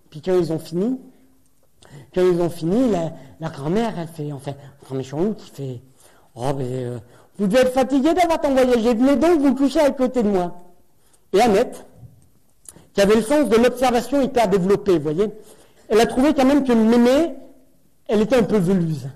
Puis 0.10 0.22
quand 0.22 0.34
ils 0.34 0.54
ont 0.54 0.60
fini, 0.60 0.98
quand 2.14 2.22
ils 2.22 2.42
ont 2.42 2.50
fini, 2.50 2.92
la, 3.40 3.50
grand-mère, 3.50 3.94
elle 3.98 4.08
fait, 4.08 4.32
enfin, 4.32 4.54
grand 4.84 4.96
méchant 4.96 5.34
qui 5.34 5.50
fait, 5.52 5.82
oh, 6.36 6.52
mais, 6.58 6.66
euh, 6.70 6.98
vous 7.38 7.48
devez 7.48 7.62
être 7.62 7.74
fatigué 7.74 8.14
d'avoir 8.14 8.40
tant 8.40 8.52
voyagé, 8.52 8.94
venez 8.94 9.16
donc 9.16 9.40
vous 9.40 9.56
coucher 9.56 9.80
à 9.80 9.92
côté 9.92 10.24
de 10.24 10.30
moi. 10.30 10.56
Et 11.34 11.42
Annette, 11.42 11.86
qui 12.94 13.02
avait 13.02 13.16
le 13.16 13.24
sens 13.24 13.50
de 13.50 13.56
l'observation 13.56 14.22
hyper 14.22 14.48
développé, 14.48 14.94
vous 14.94 15.04
voyez, 15.04 15.30
elle 15.90 16.00
a 16.00 16.06
trouvé 16.06 16.34
quand 16.34 16.46
même 16.46 16.64
que 16.64 16.74
mémé, 16.74 17.34
elle 18.08 18.22
était 18.22 18.36
un 18.36 18.44
peu 18.44 18.58
veluse. 18.58 19.10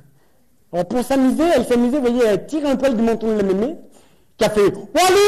Alors 0.73 0.85
pour 0.87 1.03
s'amuser, 1.03 1.43
elle 1.55 1.65
s'amusait, 1.65 1.97
vous 1.97 2.03
voyez, 2.03 2.23
elle 2.25 2.45
tire 2.47 2.65
un 2.65 2.75
poil 2.75 2.95
du 2.95 3.03
menton 3.03 3.27
de 3.27 3.37
la 3.37 3.43
mémé, 3.43 3.77
qui 4.37 4.45
a 4.45 4.49
fait 4.49 4.73
Wally 4.73 5.19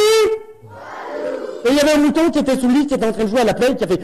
Et 1.65 1.69
il 1.69 1.75
y 1.75 1.79
avait 1.79 1.93
un 1.93 1.99
mouton 1.99 2.29
qui 2.31 2.39
était 2.39 2.57
sous 2.57 2.67
le 2.67 2.85
qui 2.85 2.93
était 2.93 3.05
en 3.05 3.11
train 3.11 3.23
de 3.23 3.29
jouer 3.29 3.41
à 3.41 3.45
la 3.45 3.53
play, 3.53 3.75
qui 3.75 3.83
a 3.83 3.87
fait 3.87 4.01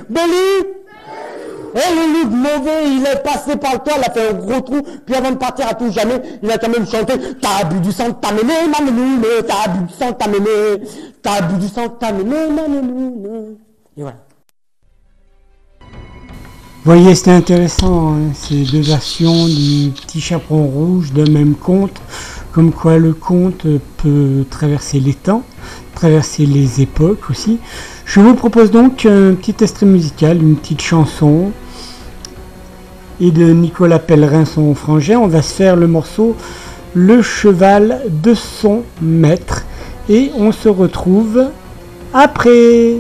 Bolly 1.76 1.84
Et 1.84 1.96
le 1.96 2.24
loup 2.24 2.36
mauvais, 2.36 2.88
il 2.88 3.06
est 3.06 3.22
passé 3.22 3.58
par 3.58 3.74
le 3.74 3.80
toit, 3.80 3.96
il 3.98 4.04
a 4.04 4.12
fait 4.12 4.30
un 4.30 4.34
gros 4.34 4.62
trou, 4.62 4.82
puis 5.06 5.16
avant 5.16 5.32
de 5.32 5.36
partir 5.38 5.68
à 5.68 5.74
tout 5.74 5.92
jamais, 5.92 6.22
il 6.42 6.50
a 6.50 6.58
quand 6.58 6.70
même 6.70 6.88
chanté 6.88 7.14
T'as 7.42 7.66
bu 7.66 7.80
du 7.82 7.92
sang 7.92 8.10
de 8.10 8.14
ta 8.14 8.32
mémé, 8.32 8.54
ma 8.70 8.78
t'as 8.78 9.68
bu 9.68 9.86
du 9.86 9.94
sang 9.94 10.12
de 10.12 10.16
ta 10.16 10.28
mémé, 10.28 10.48
t'as 11.22 11.42
bu 11.42 11.60
du 11.60 11.68
sang 11.68 11.88
de 11.88 11.94
ta 12.00 12.12
mémé, 12.12 12.36
ma. 12.50 12.62
Et 13.98 14.02
voilà. 14.02 14.18
Voyez, 16.86 17.16
c'était 17.16 17.32
intéressant, 17.32 18.14
hein, 18.14 18.32
ces 18.36 18.64
deux 18.64 18.82
versions 18.82 19.48
du 19.48 19.90
petit 19.90 20.22
chaperon 20.22 20.68
rouge 20.68 21.14
d'un 21.14 21.30
même 21.32 21.56
conte, 21.56 22.00
comme 22.54 22.72
quoi 22.72 23.00
le 23.00 23.14
conte 23.14 23.66
peut 23.98 24.46
traverser 24.52 25.00
les 25.00 25.16
temps, 25.16 25.42
traverser 25.96 26.46
les 26.46 26.82
époques 26.82 27.30
aussi. 27.32 27.58
Je 28.06 28.20
vous 28.20 28.36
propose 28.36 28.70
donc 28.70 29.08
un 29.08 29.34
petit 29.34 29.56
extrait 29.64 29.88
musical, 29.88 30.38
une 30.42 30.56
petite 30.58 30.82
chanson, 30.82 31.52
et 33.22 33.32
de 33.32 33.46
Nicolas 33.52 34.00
Pellerin, 34.00 34.46
son 34.46 34.76
frangin. 34.76 35.20
On 35.20 35.28
va 35.28 35.42
se 35.42 35.54
faire 35.54 35.76
le 35.76 35.88
morceau 35.88 36.36
Le 36.94 37.22
cheval 37.22 38.02
de 38.10 38.34
son 38.34 38.84
maître, 39.02 39.66
et 40.10 40.32
on 40.38 40.52
se 40.52 40.70
retrouve 40.70 41.46
après. 42.14 42.96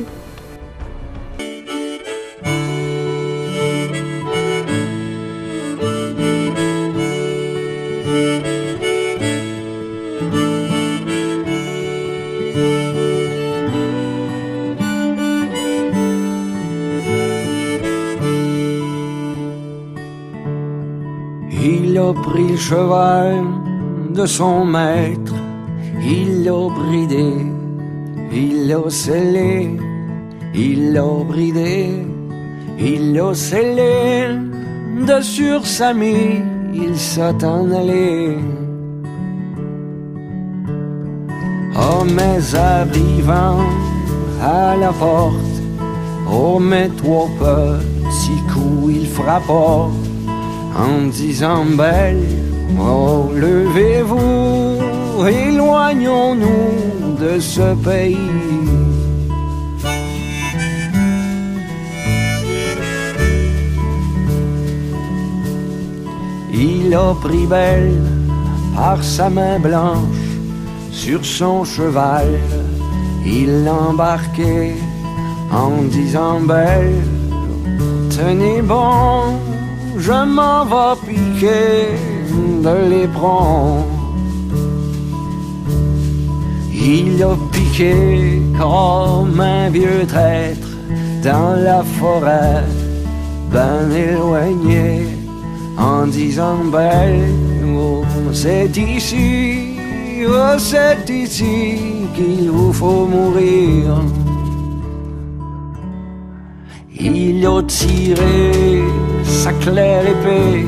A 22.10 22.14
pris 22.14 22.50
le 22.50 22.58
cheval 22.58 23.44
de 24.14 24.26
son 24.26 24.66
maître, 24.66 25.36
il 26.02 26.44
l'a 26.44 26.70
bridé, 26.80 27.34
il 28.32 28.68
l'a 28.68 28.90
scellé, 28.90 29.78
il 30.54 30.94
l'a 30.94 31.24
bridé, 31.32 32.06
il 32.80 33.14
l'a 33.14 33.34
scellé, 33.34 34.28
de 35.08 35.22
sur 35.22 35.66
sa 35.66 35.94
mie, 35.94 36.42
il 36.74 36.96
s'est 36.98 37.44
en 37.44 37.72
allé. 37.72 38.38
Oh, 41.78 42.04
mais 42.18 42.40
arrivant 42.56 43.66
à 44.42 44.76
la 44.76 44.92
porte, 44.92 45.56
oh, 46.32 46.60
mais 46.60 46.90
toi 46.90 47.28
petit 47.40 48.42
coup 48.52 48.90
il 48.90 49.08
frappa 49.08 49.90
en 50.76 51.08
disant 51.08 51.66
belle, 51.66 52.28
oh 52.80 53.32
levez-vous, 53.34 55.26
éloignons-nous 55.26 57.16
de 57.20 57.40
ce 57.40 57.74
pays. 57.76 58.18
Il 66.54 66.94
a 66.94 67.14
pris 67.22 67.46
belle 67.46 68.02
par 68.76 69.04
sa 69.04 69.30
main 69.30 69.60
blanche 69.60 69.98
sur 70.92 71.24
son 71.26 71.64
cheval, 71.64 72.28
il 73.26 73.64
l'embarquait 73.64 74.76
en 75.52 75.84
disant 75.90 76.42
belle, 76.42 77.02
tenez 78.10 78.62
bon 78.62 79.55
je 79.98 80.26
m'en 80.26 80.66
vais 80.66 81.00
piquer 81.08 81.98
de 82.64 82.90
l'éperon. 82.90 83.86
Il 86.74 87.24
a 87.24 87.36
piqué 87.52 88.42
comme 88.60 89.40
un 89.40 89.70
vieux 89.70 90.06
traître 90.08 90.68
dans 91.24 91.56
la 91.56 91.84
forêt, 91.84 92.64
ben 93.52 93.92
éloigné, 93.92 95.08
en 95.78 96.06
disant 96.08 96.64
belle, 96.72 97.34
oh, 97.76 98.04
c'est 98.32 98.78
ici, 98.78 99.78
oh, 100.28 100.58
c'est 100.58 101.10
ici 101.10 101.80
qu'il 102.16 102.52
vous 102.52 102.74
faut 102.74 103.08
mourir. 103.08 104.04
Il 106.98 107.46
a 107.46 107.62
tiré 107.64 108.84
sa 109.26 109.52
claire 109.54 110.08
épée 110.08 110.66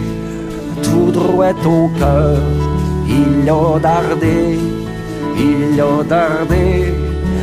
tout 0.83 1.11
droit 1.11 1.53
au 1.65 1.89
cœur. 1.99 2.37
Il 3.07 3.45
l'a 3.45 3.79
dardé, 3.79 4.59
il 5.37 5.77
l'a 5.77 6.03
dardé 6.03 6.93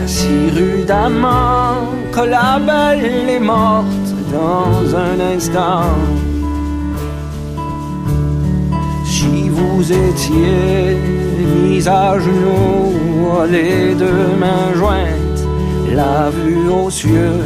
si 0.07 0.51
rudement 0.55 1.77
que 2.12 2.21
la 2.21 2.59
belle 2.59 3.29
est 3.29 3.41
morte 3.41 4.11
dans 4.33 4.95
un 4.97 5.35
instant. 5.35 5.97
Si 9.05 9.49
vous 9.49 9.93
étiez 9.93 10.97
mis 11.39 11.89
à 11.89 12.19
genoux, 12.19 12.93
les 13.51 13.95
deux 13.95 14.29
mains 14.39 14.73
jointes, 14.75 15.43
la 15.95 16.31
vue 16.31 16.69
aux 16.69 16.91
cieux, 16.91 17.41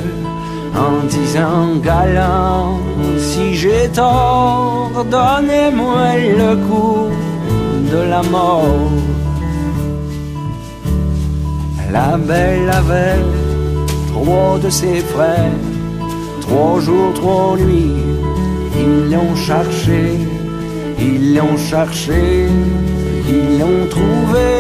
en 0.75 1.07
disant 1.07 1.77
galant, 1.83 2.79
si 3.19 3.55
j'ai 3.55 3.89
tort, 3.89 5.05
donnez-moi 5.11 6.07
le 6.43 6.57
coup 6.67 7.09
de 7.93 8.01
la 8.13 8.23
mort. 8.23 8.91
La 11.91 12.17
belle 12.19 12.71
avait 12.71 13.23
trois 14.13 14.59
de 14.59 14.71
ses 14.71 15.01
frères, 15.13 15.59
trois 16.41 16.81
jours, 16.81 17.13
trois 17.15 17.57
nuits, 17.57 17.97
ils 18.83 19.11
l'ont 19.13 19.35
cherché, 19.35 20.03
ils 20.99 21.35
l'ont 21.35 21.57
cherché, 21.57 22.49
ils 23.29 23.59
l'ont 23.59 23.87
trouvé 23.97 24.51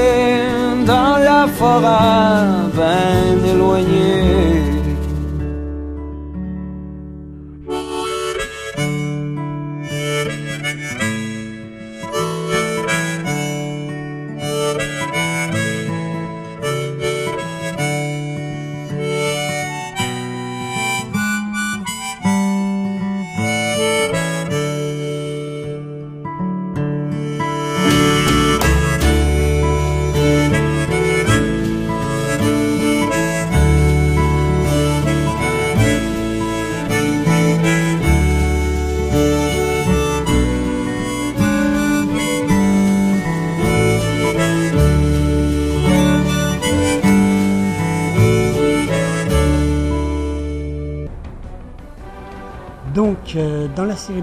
dans 0.86 1.16
la 1.28 1.46
forêt 1.58 2.46
bien 2.78 3.52
éloignée. 3.52 4.37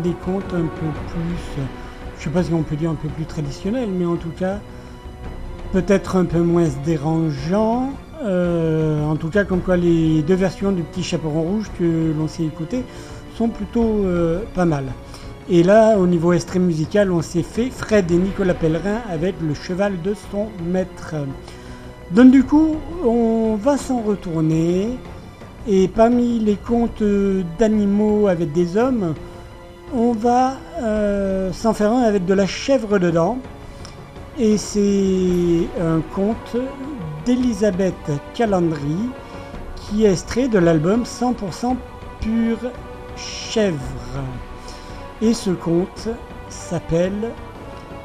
Des 0.03 0.13
contes, 0.23 0.53
un 0.53 0.67
peu 0.67 0.87
plus, 1.07 1.63
je 2.17 2.23
sais 2.23 2.29
pas 2.29 2.43
si 2.43 2.53
on 2.53 2.63
peut 2.63 2.75
dire 2.75 2.89
un 2.89 2.95
peu 2.95 3.09
plus 3.09 3.25
traditionnel, 3.25 3.89
mais 3.91 4.05
en 4.05 4.15
tout 4.15 4.31
cas, 4.37 4.59
peut-être 5.71 6.15
un 6.15 6.25
peu 6.25 6.39
moins 6.39 6.67
dérangeant. 6.85 7.91
Euh, 8.23 9.05
en 9.05 9.15
tout 9.17 9.29
cas, 9.29 9.43
comme 9.43 9.59
quoi 9.59 9.75
les 9.75 10.21
deux 10.21 10.35
versions 10.35 10.71
du 10.71 10.81
Petit 10.83 11.03
Chaperon 11.03 11.41
Rouge 11.41 11.69
que 11.77 12.13
l'on 12.17 12.27
s'est 12.27 12.45
écouté 12.45 12.83
sont 13.37 13.49
plutôt 13.49 14.05
euh, 14.05 14.43
pas 14.53 14.65
mal. 14.65 14.85
Et 15.49 15.61
là, 15.61 15.97
au 15.97 16.07
niveau 16.07 16.33
extrême 16.33 16.63
musical, 16.63 17.11
on 17.11 17.21
s'est 17.21 17.43
fait 17.43 17.69
Fred 17.69 18.09
et 18.09 18.15
Nicolas 18.15 18.53
Pellerin 18.53 19.01
avec 19.11 19.35
le 19.41 19.53
cheval 19.53 20.01
de 20.01 20.15
son 20.31 20.47
maître. 20.65 21.13
Donc 22.11 22.31
du 22.31 22.43
coup, 22.43 22.77
on 23.05 23.55
va 23.55 23.77
s'en 23.77 24.01
retourner. 24.01 24.97
Et 25.67 25.87
parmi 25.87 26.39
les 26.39 26.55
contes 26.55 27.03
d'animaux 27.59 28.27
avec 28.27 28.53
des 28.53 28.77
hommes, 28.77 29.15
on 29.93 30.13
va 30.13 30.55
euh, 30.81 31.51
s'en 31.53 31.73
faire 31.73 31.91
un 31.91 32.01
avec 32.01 32.25
de 32.25 32.33
la 32.33 32.47
chèvre 32.47 32.99
dedans. 32.99 33.37
Et 34.37 34.57
c'est 34.57 35.67
un 35.81 36.01
conte 36.13 36.57
d'Elisabeth 37.25 38.11
Calandry 38.33 39.09
qui 39.75 40.05
est 40.05 40.11
extrait 40.11 40.47
de 40.47 40.59
l'album 40.59 41.03
100% 41.03 41.75
pur 42.19 42.57
chèvre. 43.15 43.79
Et 45.21 45.33
ce 45.33 45.51
conte 45.51 46.09
s'appelle 46.49 47.31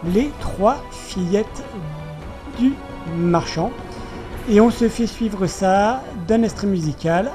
Les 0.04 0.30
trois 0.40 0.76
fillettes 0.90 1.64
du 2.58 2.74
marchand. 3.16 3.72
Et 4.48 4.60
on 4.60 4.70
se 4.70 4.88
fait 4.88 5.06
suivre 5.06 5.46
ça 5.46 6.02
d'un 6.28 6.42
extrait 6.42 6.66
musical, 6.66 7.30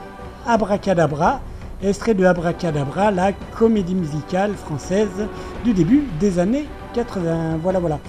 Abracadabra, 0.48 1.42
extrait 1.84 2.14
de 2.14 2.26
Abracadabra, 2.26 3.12
la 3.12 3.32
comédie 3.58 3.96
musicale 3.96 4.54
française 4.54 5.28
du 5.64 5.74
début 5.74 6.04
des 6.20 6.40
années 6.40 6.66
80. 6.94 7.60
Voilà, 7.62 7.80
voilà. 7.80 8.00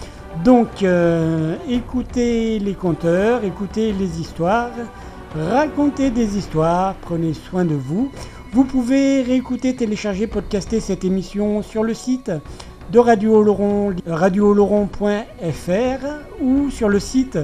Donc, 0.44 0.82
euh, 0.82 1.56
écoutez 1.68 2.58
les 2.58 2.74
conteurs, 2.74 3.44
écoutez 3.44 3.92
les 3.92 4.20
histoires, 4.20 4.70
racontez 5.34 6.10
des 6.10 6.36
histoires, 6.36 6.94
prenez 7.00 7.32
soin 7.32 7.64
de 7.64 7.74
vous. 7.74 8.10
Vous 8.52 8.64
pouvez 8.64 9.22
réécouter, 9.22 9.74
télécharger, 9.74 10.26
podcaster 10.26 10.80
cette 10.80 11.04
émission 11.04 11.62
sur 11.62 11.82
le 11.82 11.94
site 11.94 12.30
de 12.92 12.98
Radio 12.98 13.36
Oloron, 13.36 13.94
radiooloron.fr 14.06 16.06
ou 16.40 16.70
sur 16.70 16.88
le 16.88 17.00
site 17.00 17.38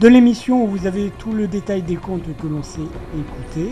de 0.00 0.08
l'émission 0.08 0.64
où 0.64 0.68
vous 0.68 0.86
avez 0.86 1.10
tout 1.18 1.32
le 1.32 1.48
détail 1.48 1.82
des 1.82 1.96
contes 1.96 2.24
que 2.40 2.46
l'on 2.46 2.62
sait 2.62 2.80
écouter. 3.18 3.70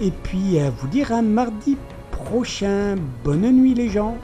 et 0.01 0.11
puis 0.11 0.59
à 0.59 0.71
vous 0.71 0.89
dire 0.89 1.13
un 1.13 1.23
mardi 1.23 1.77
prochain. 2.11 2.97
Bonne 3.25 3.51
nuit 3.51 3.75
les 3.75 3.89
gens. 3.89 4.17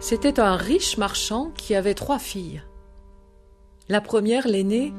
C'était 0.00 0.40
un 0.40 0.56
riche 0.56 0.98
marchand 0.98 1.52
qui 1.56 1.74
avait 1.74 1.94
trois 1.94 2.18
filles. 2.18 2.62
La 3.88 4.00
première, 4.00 4.48
l'aînée, 4.48 4.92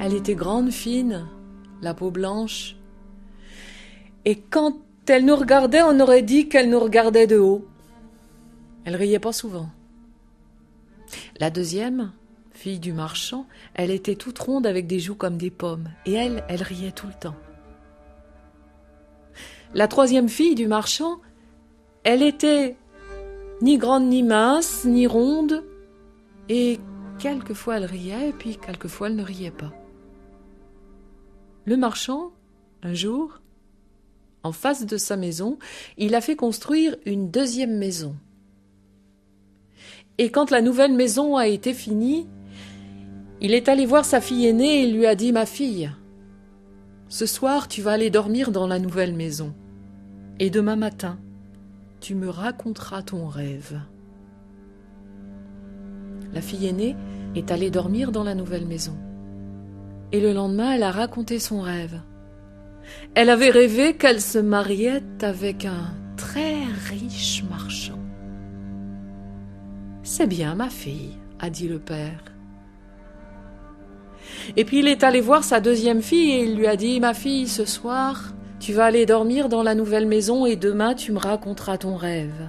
elle 0.00 0.14
était 0.14 0.34
grande, 0.34 0.70
fine, 0.70 1.26
la 1.80 1.94
peau 1.94 2.10
blanche. 2.10 2.76
Et 4.24 4.38
quand 4.38 4.76
elle 5.10 5.24
nous 5.24 5.36
regardait, 5.36 5.82
on 5.82 5.98
aurait 6.00 6.22
dit 6.22 6.48
qu'elle 6.48 6.70
nous 6.70 6.80
regardait 6.80 7.26
de 7.26 7.38
haut. 7.38 7.66
Elle 8.84 8.96
riait 8.96 9.18
pas 9.18 9.32
souvent. 9.32 9.68
La 11.38 11.50
deuxième, 11.50 12.12
fille 12.52 12.78
du 12.78 12.92
marchand, 12.92 13.46
elle 13.74 13.90
était 13.90 14.14
toute 14.14 14.38
ronde 14.38 14.66
avec 14.66 14.86
des 14.86 15.00
joues 15.00 15.14
comme 15.14 15.36
des 15.36 15.50
pommes, 15.50 15.88
et 16.06 16.12
elle, 16.12 16.44
elle 16.48 16.62
riait 16.62 16.92
tout 16.92 17.06
le 17.06 17.18
temps. 17.18 17.36
La 19.74 19.88
troisième 19.88 20.28
fille 20.28 20.54
du 20.54 20.66
marchand, 20.66 21.20
elle 22.04 22.22
était 22.22 22.76
ni 23.60 23.78
grande 23.78 24.04
ni 24.04 24.22
mince, 24.22 24.84
ni 24.84 25.06
ronde, 25.06 25.64
et 26.48 26.78
quelquefois 27.18 27.76
elle 27.76 27.84
riait, 27.84 28.32
puis 28.38 28.56
quelquefois 28.56 29.08
elle 29.08 29.16
ne 29.16 29.24
riait 29.24 29.50
pas. 29.50 29.72
Le 31.64 31.76
marchand, 31.76 32.32
un 32.82 32.94
jour, 32.94 33.41
en 34.42 34.52
face 34.52 34.86
de 34.86 34.96
sa 34.96 35.16
maison, 35.16 35.58
il 35.98 36.14
a 36.14 36.20
fait 36.20 36.36
construire 36.36 36.96
une 37.06 37.30
deuxième 37.30 37.76
maison. 37.76 38.16
Et 40.18 40.30
quand 40.30 40.50
la 40.50 40.60
nouvelle 40.60 40.92
maison 40.92 41.36
a 41.36 41.46
été 41.46 41.74
finie, 41.74 42.26
il 43.40 43.54
est 43.54 43.68
allé 43.68 43.86
voir 43.86 44.04
sa 44.04 44.20
fille 44.20 44.46
aînée 44.46 44.82
et 44.82 44.90
lui 44.90 45.06
a 45.06 45.14
dit 45.14 45.32
Ma 45.32 45.46
fille, 45.46 45.90
ce 47.08 47.26
soir 47.26 47.68
tu 47.68 47.82
vas 47.82 47.92
aller 47.92 48.10
dormir 48.10 48.52
dans 48.52 48.66
la 48.66 48.78
nouvelle 48.78 49.14
maison. 49.14 49.54
Et 50.38 50.50
demain 50.50 50.76
matin, 50.76 51.18
tu 52.00 52.14
me 52.14 52.28
raconteras 52.28 53.02
ton 53.02 53.26
rêve. 53.26 53.80
La 56.32 56.40
fille 56.40 56.66
aînée 56.66 56.96
est 57.34 57.50
allée 57.50 57.70
dormir 57.70 58.12
dans 58.12 58.24
la 58.24 58.34
nouvelle 58.34 58.66
maison. 58.66 58.96
Et 60.12 60.20
le 60.20 60.32
lendemain, 60.32 60.72
elle 60.72 60.82
a 60.82 60.90
raconté 60.90 61.38
son 61.38 61.60
rêve. 61.60 62.00
Elle 63.14 63.30
avait 63.30 63.50
rêvé 63.50 63.94
qu'elle 63.96 64.20
se 64.20 64.38
mariait 64.38 65.02
avec 65.20 65.64
un 65.64 65.94
très 66.16 66.64
riche 66.88 67.44
marchand. 67.48 67.98
C'est 70.02 70.26
bien, 70.26 70.54
ma 70.54 70.68
fille, 70.68 71.18
a 71.38 71.50
dit 71.50 71.68
le 71.68 71.78
père. 71.78 72.24
Et 74.56 74.64
puis 74.64 74.80
il 74.80 74.88
est 74.88 75.04
allé 75.04 75.20
voir 75.20 75.44
sa 75.44 75.60
deuxième 75.60 76.02
fille 76.02 76.32
et 76.32 76.44
il 76.44 76.56
lui 76.56 76.66
a 76.66 76.76
dit 76.76 77.00
Ma 77.00 77.14
fille, 77.14 77.48
ce 77.48 77.64
soir, 77.64 78.34
tu 78.60 78.72
vas 78.72 78.86
aller 78.86 79.06
dormir 79.06 79.48
dans 79.48 79.62
la 79.62 79.74
nouvelle 79.74 80.06
maison 80.06 80.46
et 80.46 80.56
demain 80.56 80.94
tu 80.94 81.12
me 81.12 81.18
raconteras 81.18 81.78
ton 81.78 81.96
rêve. 81.96 82.48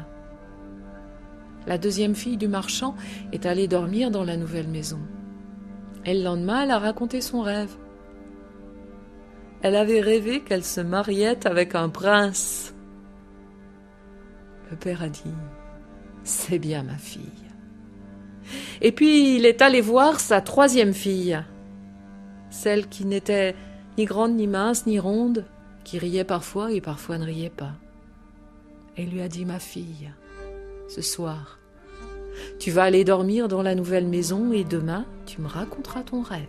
La 1.66 1.78
deuxième 1.78 2.16
fille 2.16 2.38
du 2.38 2.48
marchand 2.48 2.96
est 3.32 3.46
allée 3.46 3.68
dormir 3.68 4.12
dans 4.12 4.24
la 4.24 4.38
nouvelle 4.38 4.68
maison. 4.68 5.00
Et 6.06 6.14
le 6.14 6.24
lendemain, 6.24 6.64
elle 6.64 6.72
a 6.72 6.80
raconté 6.80 7.22
son 7.22 7.42
rêve. 7.42 7.74
Elle 9.64 9.78
avait 9.78 10.02
rêvé 10.02 10.42
qu'elle 10.42 10.66
se 10.66 10.82
mariait 10.82 11.48
avec 11.48 11.74
un 11.74 11.88
prince. 11.88 12.76
Le 14.70 14.76
père 14.76 15.02
a 15.02 15.08
dit 15.08 15.34
C'est 16.26 16.60
bien 16.60 16.84
ma 16.84 16.98
fille. 16.98 17.22
Et 18.82 18.92
puis 18.92 19.38
il 19.38 19.46
est 19.46 19.62
allé 19.62 19.80
voir 19.80 20.20
sa 20.20 20.42
troisième 20.42 20.94
fille, 20.94 21.42
celle 22.50 22.90
qui 22.90 23.06
n'était 23.06 23.56
ni 23.98 24.04
grande, 24.04 24.36
ni 24.36 24.48
mince, 24.48 24.86
ni 24.86 25.00
ronde, 25.00 25.46
qui 25.86 25.98
riait 25.98 26.26
parfois 26.26 26.74
et 26.74 26.82
parfois 26.82 27.18
ne 27.18 27.26
riait 27.26 27.50
pas. 27.50 27.72
Et 28.98 29.06
lui 29.06 29.22
a 29.22 29.30
dit 29.30 29.46
Ma 29.46 29.60
fille, 29.60 30.12
ce 30.90 31.02
soir, 31.02 31.58
tu 32.60 32.70
vas 32.70 32.84
aller 32.84 33.06
dormir 33.06 33.48
dans 33.48 33.62
la 33.62 33.76
nouvelle 33.76 34.08
maison 34.08 34.52
et 34.52 34.66
demain 34.66 35.06
tu 35.26 35.40
me 35.40 35.48
raconteras 35.48 36.04
ton 36.04 36.22
rêve. 36.22 36.48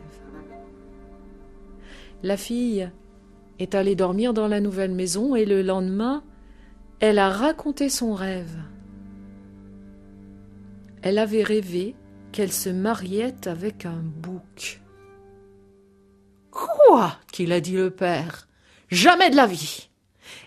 La 2.25 2.37
fille 2.37 2.91
est 3.59 3.75
allée 3.75 3.95
dormir 3.95 4.35
dans 4.35 4.49
la 4.49 4.61
nouvelle 4.61 4.93
maison 4.93 5.35
et 5.35 5.45
le 5.45 5.63
lendemain, 5.63 6.25
elle 7.01 7.19
a 7.19 7.31
raconté 7.31 7.89
son 7.89 8.15
rêve. 8.15 8.57
Elle 11.03 11.19
avait 11.19 11.43
rêvé 11.43 11.95
qu'elle 12.33 12.53
se 12.53 12.69
mariait 12.69 13.47
avec 13.47 13.87
un 13.87 14.01
bouc. 14.03 14.81
Quoi 16.51 17.17
qu'il 17.31 17.53
a 17.53 17.61
dit 17.61 17.77
le 17.77 17.91
père. 17.91 18.49
Jamais 18.91 19.31
de 19.31 19.37
la 19.37 19.47
vie. 19.47 19.89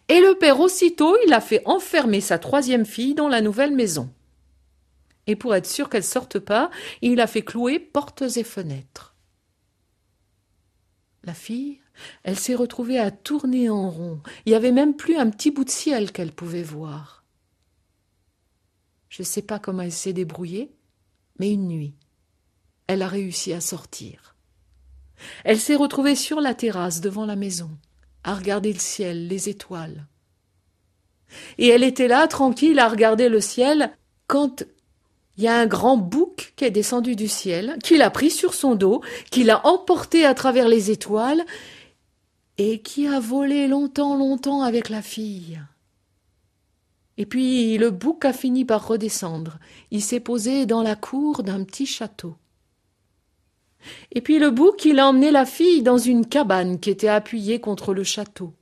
Et 0.10 0.20
le 0.20 0.36
père 0.36 0.60
aussitôt 0.60 1.16
il 1.26 1.34
a 1.34 1.41
fait 1.41 1.62
enfermer 1.66 2.22
sa 2.22 2.39
troisième 2.39 2.86
fille 2.86 3.14
dans 3.14 3.28
la 3.28 3.41
nouvelle 3.41 3.76
maison. 3.76 4.10
Et 5.28 5.36
pour 5.36 5.53
être 5.53 5.66
sûr 5.68 5.89
qu'elle 5.89 6.03
sorte 6.03 6.39
pas, 6.39 6.72
il 7.01 7.20
a 7.20 7.28
fait 7.28 7.41
clouer 7.41 7.80
portes 7.80 8.24
et 8.38 8.43
fenêtres. 8.43 9.16
La 11.28 11.34
fille, 11.34 11.82
elle 12.23 12.39
s'est 12.39 12.55
retrouvée 12.55 12.97
à 12.97 13.11
tourner 13.11 13.69
en 13.69 13.89
rond. 13.89 14.21
Il 14.45 14.51
n'y 14.51 14.55
avait 14.55 14.71
même 14.71 14.95
plus 14.95 15.17
un 15.17 15.30
petit 15.30 15.51
bout 15.51 15.65
de 15.65 15.69
ciel 15.69 16.13
qu'elle 16.13 16.32
pouvait 16.32 16.63
voir. 16.63 17.25
Je 19.09 19.23
ne 19.23 19.25
sais 19.25 19.41
pas 19.41 19.59
comment 19.59 19.82
elle 19.82 19.91
s'est 19.91 20.13
débrouillée, 20.13 20.71
mais 21.38 21.51
une 21.51 21.67
nuit, 21.67 21.95
elle 22.88 23.01
a 23.01 23.09
réussi 23.09 23.51
à 23.51 23.59
sortir. 23.59 24.38
Elle 25.43 25.59
s'est 25.59 25.75
retrouvée 25.75 26.15
sur 26.15 26.39
la 26.39 26.53
terrasse 26.53 27.01
devant 27.01 27.25
la 27.25 27.36
maison, 27.36 27.71
à 28.23 28.34
regarder 28.34 28.71
le 28.71 28.80
ciel, 28.80 29.28
les 29.28 29.49
étoiles. 29.49 30.07
Et 31.57 31.67
elle 31.67 31.84
était 31.84 32.07
là, 32.07 32.25
tranquille, 32.30 32.80
à 32.80 32.88
regarder 32.88 33.28
le 33.28 33.41
ciel, 33.41 33.91
quand 34.28 34.63
il 35.38 35.43
y 35.43 35.47
a 35.47 35.57
un 35.57 35.67
grand 35.67 35.97
bouc 35.97 36.53
qui 36.55 36.65
est 36.65 36.71
descendu 36.71 37.15
du 37.15 37.27
ciel, 37.27 37.77
qui 37.83 37.97
l'a 37.97 38.09
pris 38.09 38.31
sur 38.31 38.53
son 38.53 38.75
dos, 38.75 39.01
qui 39.29 39.43
l'a 39.43 39.65
emporté 39.67 40.25
à 40.25 40.33
travers 40.33 40.67
les 40.67 40.89
étoiles, 40.89 41.45
et 42.57 42.81
qui 42.81 43.07
a 43.07 43.19
volé 43.19 43.67
longtemps, 43.67 44.15
longtemps 44.15 44.63
avec 44.63 44.89
la 44.89 45.03
fille. 45.03 45.61
Et 47.17 47.25
puis 47.25 47.77
le 47.77 47.91
bouc 47.91 48.25
a 48.25 48.33
fini 48.33 48.65
par 48.65 48.88
redescendre. 48.88 49.59
Il 49.91 50.01
s'est 50.01 50.19
posé 50.19 50.65
dans 50.65 50.81
la 50.81 50.95
cour 50.95 51.43
d'un 51.43 51.63
petit 51.63 51.85
château. 51.85 52.35
Et 54.11 54.21
puis 54.21 54.39
le 54.39 54.49
bouc, 54.49 54.85
il 54.85 54.99
a 54.99 55.07
emmené 55.07 55.29
la 55.31 55.45
fille 55.45 55.83
dans 55.83 55.97
une 55.97 56.25
cabane 56.25 56.79
qui 56.79 56.89
était 56.89 57.07
appuyée 57.07 57.59
contre 57.59 57.93
le 57.93 58.03
château. 58.03 58.53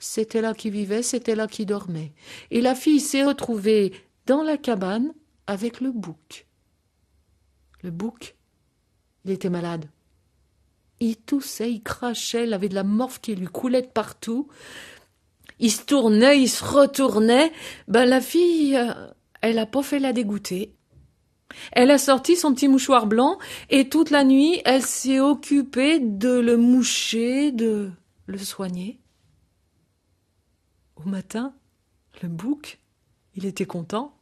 C'était 0.00 0.40
là 0.40 0.54
qu'il 0.54 0.72
vivait, 0.72 1.02
c'était 1.02 1.34
là 1.34 1.46
qu'il 1.46 1.66
dormait. 1.66 2.12
Et 2.50 2.60
la 2.60 2.74
fille 2.74 3.00
s'est 3.00 3.24
retrouvée 3.24 3.92
dans 4.26 4.42
la 4.42 4.56
cabane 4.56 5.12
avec 5.48 5.80
le 5.80 5.90
bouc. 5.90 6.46
Le 7.82 7.90
bouc, 7.90 8.36
il 9.24 9.32
était 9.32 9.50
malade. 9.50 9.86
Il 11.00 11.16
toussait, 11.16 11.72
il 11.72 11.82
crachait, 11.82 12.44
il 12.44 12.52
avait 12.52 12.68
de 12.68 12.74
la 12.74 12.84
morve 12.84 13.20
qui 13.20 13.34
lui 13.34 13.46
coulait 13.46 13.82
de 13.82 13.88
partout. 13.88 14.48
Il 15.58 15.72
se 15.72 15.82
tournait, 15.82 16.40
il 16.40 16.48
se 16.48 16.62
retournait. 16.62 17.50
Ben 17.88 18.04
la 18.04 18.20
fille, 18.20 18.76
euh, 18.76 18.92
elle 19.40 19.58
a 19.58 19.66
pas 19.66 19.82
fait 19.82 19.98
la 19.98 20.12
dégoûter. 20.12 20.74
Elle 21.72 21.90
a 21.90 21.98
sorti 21.98 22.36
son 22.36 22.52
petit 22.52 22.68
mouchoir 22.68 23.06
blanc 23.06 23.38
et 23.70 23.88
toute 23.88 24.10
la 24.10 24.24
nuit, 24.24 24.60
elle 24.66 24.82
s'est 24.82 25.18
occupée 25.18 25.98
de 25.98 26.38
le 26.38 26.58
moucher, 26.58 27.52
de 27.52 27.90
le 28.26 28.38
soigner. 28.38 29.00
Au 30.96 31.08
matin, 31.08 31.54
le 32.22 32.28
bouc, 32.28 32.78
Il 33.34 33.46
était 33.46 33.66
content. 33.66 34.17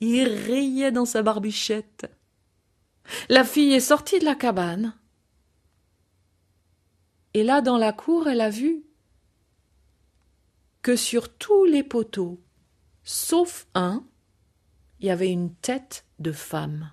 Il 0.00 0.28
riait 0.28 0.92
dans 0.92 1.04
sa 1.04 1.22
barbichette. 1.22 2.10
La 3.28 3.44
fille 3.44 3.72
est 3.72 3.80
sortie 3.80 4.18
de 4.18 4.24
la 4.24 4.34
cabane. 4.34 4.94
Et 7.34 7.42
là, 7.42 7.60
dans 7.60 7.78
la 7.78 7.92
cour, 7.92 8.28
elle 8.28 8.40
a 8.40 8.50
vu 8.50 8.84
que 10.82 10.96
sur 10.96 11.36
tous 11.36 11.64
les 11.64 11.82
poteaux, 11.82 12.40
sauf 13.04 13.66
un, 13.74 14.06
il 15.00 15.06
y 15.06 15.10
avait 15.10 15.30
une 15.30 15.54
tête 15.54 16.04
de 16.18 16.32
femme. 16.32 16.90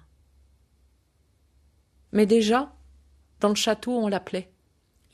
Mais 2.12 2.26
déjà, 2.26 2.76
dans 3.40 3.50
le 3.50 3.56
château, 3.56 3.92
on 3.98 4.08
l'appelait. 4.08 4.53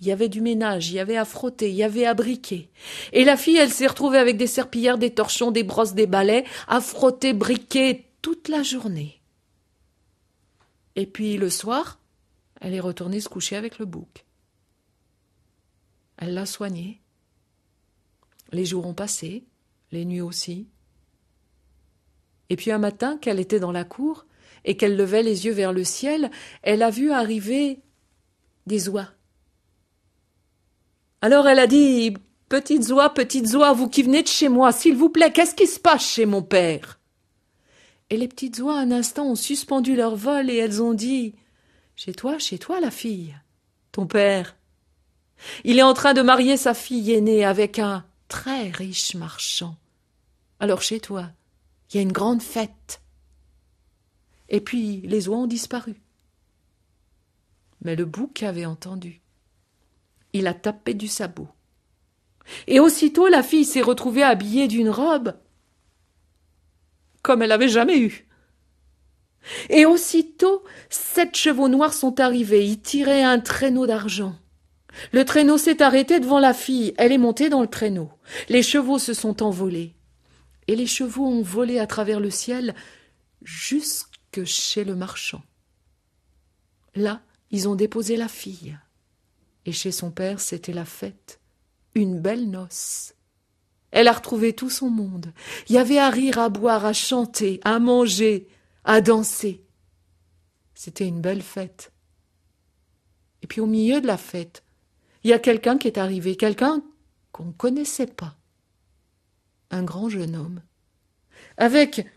Il 0.01 0.07
y 0.07 0.11
avait 0.11 0.29
du 0.29 0.41
ménage, 0.41 0.89
il 0.89 0.95
y 0.95 0.99
avait 0.99 1.17
à 1.17 1.25
frotter, 1.25 1.69
il 1.69 1.75
y 1.75 1.83
avait 1.83 2.05
à 2.05 2.13
briquer. 2.13 2.69
Et 3.11 3.25
la 3.25 3.35
fille, 3.35 3.57
elle 3.57 3.71
s'est 3.71 3.87
retrouvée 3.87 4.17
avec 4.17 4.37
des 4.37 4.47
serpillères, 4.47 4.97
des 4.97 5.13
torchons, 5.13 5.51
des 5.51 5.63
brosses, 5.63 5.93
des 5.93 6.07
balais, 6.07 6.45
à 6.67 6.79
frotter, 6.79 7.33
briquer 7.33 8.05
toute 8.21 8.47
la 8.47 8.63
journée. 8.63 9.19
Et 10.95 11.05
puis 11.05 11.37
le 11.37 11.49
soir, 11.49 11.99
elle 12.61 12.73
est 12.73 12.79
retournée 12.79 13.19
se 13.19 13.29
coucher 13.29 13.55
avec 13.55 13.77
le 13.77 13.85
bouc. 13.85 14.25
Elle 16.17 16.33
l'a 16.33 16.45
soigné. 16.45 17.01
Les 18.51 18.65
jours 18.65 18.85
ont 18.85 18.93
passé, 18.93 19.43
les 19.91 20.05
nuits 20.05 20.21
aussi. 20.21 20.67
Et 22.49 22.55
puis 22.55 22.71
un 22.71 22.79
matin, 22.79 23.17
qu'elle 23.17 23.39
était 23.39 23.59
dans 23.59 23.71
la 23.71 23.83
cour 23.83 24.25
et 24.65 24.75
qu'elle 24.75 24.97
levait 24.97 25.23
les 25.23 25.45
yeux 25.45 25.53
vers 25.53 25.71
le 25.71 25.83
ciel, 25.83 26.31
elle 26.63 26.83
a 26.83 26.89
vu 26.89 27.11
arriver 27.11 27.79
des 28.65 28.89
oies. 28.89 29.09
Alors 31.21 31.47
elle 31.47 31.59
a 31.59 31.67
dit 31.67 32.13
Petites 32.47 32.89
oies, 32.89 33.13
petites 33.13 33.53
oies, 33.53 33.73
vous 33.73 33.89
qui 33.89 34.01
venez 34.01 34.23
de 34.23 34.27
chez 34.27 34.49
moi, 34.49 34.71
s'il 34.71 34.95
vous 34.95 35.09
plaît, 35.09 35.31
qu'est-ce 35.31 35.53
qui 35.53 35.67
se 35.67 35.79
passe 35.79 36.03
chez 36.03 36.25
mon 36.25 36.41
père? 36.41 36.99
Et 38.09 38.17
les 38.17 38.27
petites 38.27 38.57
oies, 38.59 38.79
un 38.79 38.91
instant, 38.91 39.27
ont 39.27 39.35
suspendu 39.35 39.95
leur 39.95 40.15
vol 40.15 40.49
et 40.49 40.55
elles 40.55 40.81
ont 40.81 40.93
dit 40.93 41.35
Chez 41.95 42.13
toi, 42.13 42.39
chez 42.39 42.57
toi, 42.57 42.79
la 42.79 42.89
fille, 42.89 43.37
ton 43.91 44.07
père. 44.07 44.55
Il 45.63 45.77
est 45.77 45.83
en 45.83 45.93
train 45.93 46.13
de 46.13 46.21
marier 46.21 46.57
sa 46.57 46.73
fille 46.73 47.11
aînée 47.13 47.45
avec 47.45 47.77
un 47.77 48.03
très 48.27 48.69
riche 48.69 49.15
marchand. 49.15 49.75
Alors 50.59 50.81
chez 50.81 50.99
toi, 50.99 51.29
il 51.89 51.97
y 51.97 51.99
a 51.99 52.03
une 52.03 52.11
grande 52.11 52.41
fête. 52.41 53.01
Et 54.49 54.59
puis 54.59 55.01
les 55.01 55.27
oies 55.27 55.37
ont 55.37 55.47
disparu. 55.47 55.95
Mais 57.81 57.95
le 57.95 58.05
bouc 58.05 58.43
avait 58.43 58.65
entendu. 58.65 59.21
Il 60.33 60.47
a 60.47 60.53
tapé 60.53 60.93
du 60.93 61.07
sabot. 61.07 61.47
Et 62.67 62.79
aussitôt 62.79 63.27
la 63.27 63.43
fille 63.43 63.65
s'est 63.65 63.81
retrouvée 63.81 64.23
habillée 64.23 64.67
d'une 64.67 64.89
robe 64.89 65.33
comme 67.21 67.41
elle 67.41 67.49
n'avait 67.49 67.69
jamais 67.69 67.99
eu. 67.99 68.27
Et 69.69 69.85
aussitôt 69.85 70.63
sept 70.89 71.35
chevaux 71.35 71.69
noirs 71.69 71.93
sont 71.93 72.19
arrivés, 72.19 72.65
ils 72.65 72.81
tiraient 72.81 73.23
un 73.23 73.39
traîneau 73.39 73.87
d'argent. 73.87 74.35
Le 75.11 75.23
traîneau 75.23 75.57
s'est 75.57 75.81
arrêté 75.81 76.19
devant 76.19 76.39
la 76.39 76.53
fille, 76.53 76.93
elle 76.97 77.11
est 77.11 77.17
montée 77.17 77.49
dans 77.49 77.61
le 77.61 77.67
traîneau. 77.67 78.09
Les 78.49 78.63
chevaux 78.63 78.99
se 78.99 79.13
sont 79.13 79.43
envolés. 79.43 79.95
Et 80.67 80.75
les 80.75 80.87
chevaux 80.87 81.25
ont 81.25 81.41
volé 81.41 81.79
à 81.79 81.87
travers 81.87 82.19
le 82.19 82.29
ciel 82.29 82.75
jusque 83.43 84.43
chez 84.43 84.83
le 84.83 84.95
marchand. 84.95 85.41
Là, 86.95 87.21
ils 87.49 87.67
ont 87.67 87.75
déposé 87.75 88.17
la 88.17 88.27
fille. 88.27 88.77
Et 89.69 89.71
chez 89.71 89.91
son 89.91 90.09
père, 90.09 90.39
c'était 90.39 90.73
la 90.73 90.83
fête, 90.83 91.39
une 91.93 92.19
belle 92.19 92.49
noce. 92.49 93.13
Elle 93.91 94.07
a 94.07 94.13
retrouvé 94.13 94.53
tout 94.53 94.71
son 94.71 94.89
monde. 94.89 95.31
Il 95.67 95.75
y 95.75 95.77
avait 95.77 95.99
à 95.99 96.09
rire, 96.09 96.39
à 96.39 96.49
boire, 96.49 96.87
à 96.87 96.93
chanter, 96.93 97.61
à 97.63 97.77
manger, 97.77 98.47
à 98.83 98.99
danser. 98.99 99.63
C'était 100.73 101.05
une 101.05 101.21
belle 101.21 101.43
fête. 101.43 101.91
Et 103.43 103.47
puis 103.47 103.61
au 103.61 103.67
milieu 103.67 104.01
de 104.01 104.07
la 104.07 104.17
fête, 104.17 104.63
il 105.23 105.29
y 105.29 105.33
a 105.33 105.39
quelqu'un 105.39 105.77
qui 105.77 105.85
est 105.85 105.99
arrivé, 105.99 106.35
quelqu'un 106.35 106.81
qu'on 107.31 107.45
ne 107.45 107.51
connaissait 107.51 108.07
pas. 108.07 108.37
Un 109.69 109.83
grand 109.83 110.09
jeune 110.09 110.35
homme, 110.35 110.63
avec 111.57 112.07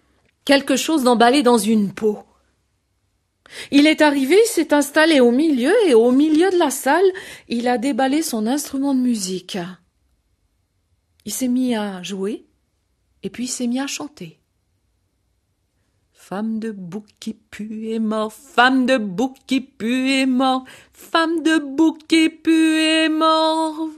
quelque 0.46 0.76
chose 0.76 1.04
d'emballé 1.04 1.42
dans 1.42 1.58
une 1.58 1.92
peau. 1.92 2.24
Il 3.70 3.86
est 3.86 4.00
arrivé, 4.00 4.36
il 4.36 4.48
s'est 4.48 4.72
installé 4.72 5.20
au 5.20 5.30
milieu, 5.30 5.72
et 5.86 5.94
au 5.94 6.10
milieu 6.10 6.50
de 6.50 6.58
la 6.58 6.70
salle, 6.70 7.10
il 7.48 7.68
a 7.68 7.78
déballé 7.78 8.22
son 8.22 8.46
instrument 8.46 8.94
de 8.94 9.00
musique. 9.00 9.58
Il 11.24 11.32
s'est 11.32 11.48
mis 11.48 11.74
à 11.74 12.02
jouer, 12.02 12.46
et 13.22 13.30
puis 13.30 13.44
il 13.44 13.48
s'est 13.48 13.66
mis 13.66 13.80
à 13.80 13.86
chanter. 13.86 14.40
Femme 16.12 16.60
de 16.60 16.70
bouc 16.70 17.06
qui 17.20 17.34
pue 17.34 17.90
est 17.90 17.98
mort, 17.98 18.32
femme 18.32 18.86
de 18.86 18.96
bouc 18.96 19.36
qui 19.46 19.60
pue 19.60 20.10
est 20.10 20.26
mort, 20.26 20.64
femme 20.92 21.42
de 21.42 21.58
bouc 21.58 21.98
qui 22.06 22.30
pue 22.30 22.78
est 22.78 23.08
mort. 23.08 23.88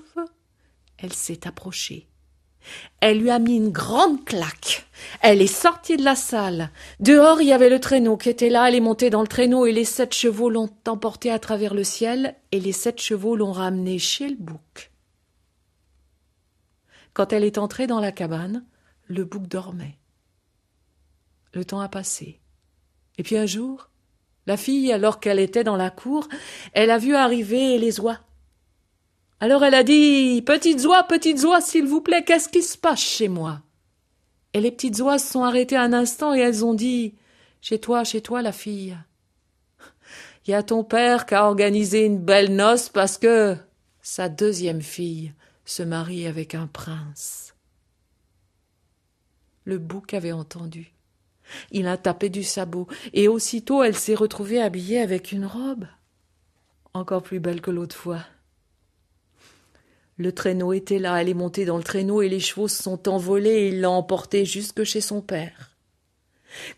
Elle 0.98 1.12
s'est 1.12 1.46
approchée. 1.46 2.08
Elle 3.00 3.20
lui 3.20 3.30
a 3.30 3.38
mis 3.38 3.56
une 3.56 3.70
grande 3.70 4.24
claque. 4.24 4.86
Elle 5.20 5.42
est 5.42 5.46
sortie 5.46 5.96
de 5.96 6.04
la 6.04 6.16
salle. 6.16 6.70
Dehors, 7.00 7.40
il 7.40 7.48
y 7.48 7.52
avait 7.52 7.68
le 7.68 7.80
traîneau 7.80 8.16
qui 8.16 8.30
était 8.30 8.48
là. 8.48 8.68
Elle 8.68 8.74
est 8.74 8.80
montée 8.80 9.10
dans 9.10 9.20
le 9.20 9.28
traîneau 9.28 9.66
et 9.66 9.72
les 9.72 9.84
sept 9.84 10.14
chevaux 10.14 10.50
l'ont 10.50 10.70
emportée 10.86 11.30
à 11.30 11.38
travers 11.38 11.74
le 11.74 11.84
ciel 11.84 12.36
et 12.52 12.60
les 12.60 12.72
sept 12.72 13.00
chevaux 13.00 13.36
l'ont 13.36 13.52
ramenée 13.52 13.98
chez 13.98 14.28
le 14.28 14.36
bouc. 14.36 14.90
Quand 17.12 17.32
elle 17.32 17.44
est 17.44 17.58
entrée 17.58 17.86
dans 17.86 18.00
la 18.00 18.12
cabane, 18.12 18.64
le 19.06 19.24
bouc 19.24 19.46
dormait. 19.46 19.98
Le 21.52 21.64
temps 21.64 21.80
a 21.80 21.88
passé. 21.88 22.40
Et 23.18 23.22
puis 23.22 23.36
un 23.36 23.46
jour, 23.46 23.90
la 24.46 24.56
fille, 24.56 24.92
alors 24.92 25.20
qu'elle 25.20 25.38
était 25.38 25.64
dans 25.64 25.76
la 25.76 25.90
cour, 25.90 26.28
elle 26.72 26.90
a 26.90 26.98
vu 26.98 27.14
arriver 27.14 27.78
les 27.78 28.00
oies. 28.00 28.18
Alors 29.44 29.62
elle 29.62 29.74
a 29.74 29.84
dit 29.84 30.40
Petites 30.40 30.86
oies, 30.86 31.02
petites 31.02 31.44
oies, 31.44 31.60
s'il 31.60 31.84
vous 31.84 32.00
plaît, 32.00 32.24
qu'est-ce 32.24 32.48
qui 32.48 32.62
se 32.62 32.78
passe 32.78 33.02
chez 33.02 33.28
moi? 33.28 33.60
Et 34.54 34.60
les 34.62 34.70
petites 34.70 34.98
oies 35.00 35.18
se 35.18 35.32
sont 35.32 35.42
arrêtées 35.42 35.76
un 35.76 35.92
instant 35.92 36.34
et 36.34 36.38
elles 36.38 36.64
ont 36.64 36.72
dit 36.72 37.14
Chez 37.60 37.78
toi, 37.78 38.04
chez 38.04 38.22
toi, 38.22 38.40
la 38.40 38.52
fille. 38.52 38.96
Il 40.46 40.52
y 40.52 40.54
a 40.54 40.62
ton 40.62 40.82
père 40.82 41.26
qui 41.26 41.34
a 41.34 41.44
organisé 41.44 42.06
une 42.06 42.20
belle 42.20 42.56
noce 42.56 42.88
parce 42.88 43.18
que 43.18 43.54
sa 44.00 44.30
deuxième 44.30 44.80
fille 44.80 45.34
se 45.66 45.82
marie 45.82 46.26
avec 46.26 46.54
un 46.54 46.66
prince. 46.66 47.54
Le 49.64 49.76
bouc 49.76 50.14
avait 50.14 50.32
entendu. 50.32 50.94
Il 51.70 51.86
a 51.86 51.98
tapé 51.98 52.30
du 52.30 52.44
sabot, 52.44 52.86
et 53.12 53.28
aussitôt 53.28 53.82
elle 53.82 53.94
s'est 53.94 54.14
retrouvée 54.14 54.62
habillée 54.62 55.02
avec 55.02 55.32
une 55.32 55.44
robe, 55.44 55.84
encore 56.94 57.22
plus 57.22 57.40
belle 57.40 57.60
que 57.60 57.70
l'autre 57.70 57.94
fois. 57.94 58.24
Le 60.16 60.32
traîneau 60.32 60.72
était 60.72 60.98
là, 60.98 61.20
elle 61.20 61.28
est 61.28 61.34
montée 61.34 61.64
dans 61.64 61.76
le 61.76 61.82
traîneau 61.82 62.22
et 62.22 62.28
les 62.28 62.40
chevaux 62.40 62.68
se 62.68 62.82
sont 62.82 63.08
envolés 63.08 63.50
et 63.50 63.68
il 63.68 63.80
l'a 63.80 63.90
emportée 63.90 64.44
jusque 64.44 64.84
chez 64.84 65.00
son 65.00 65.20
père. 65.20 65.76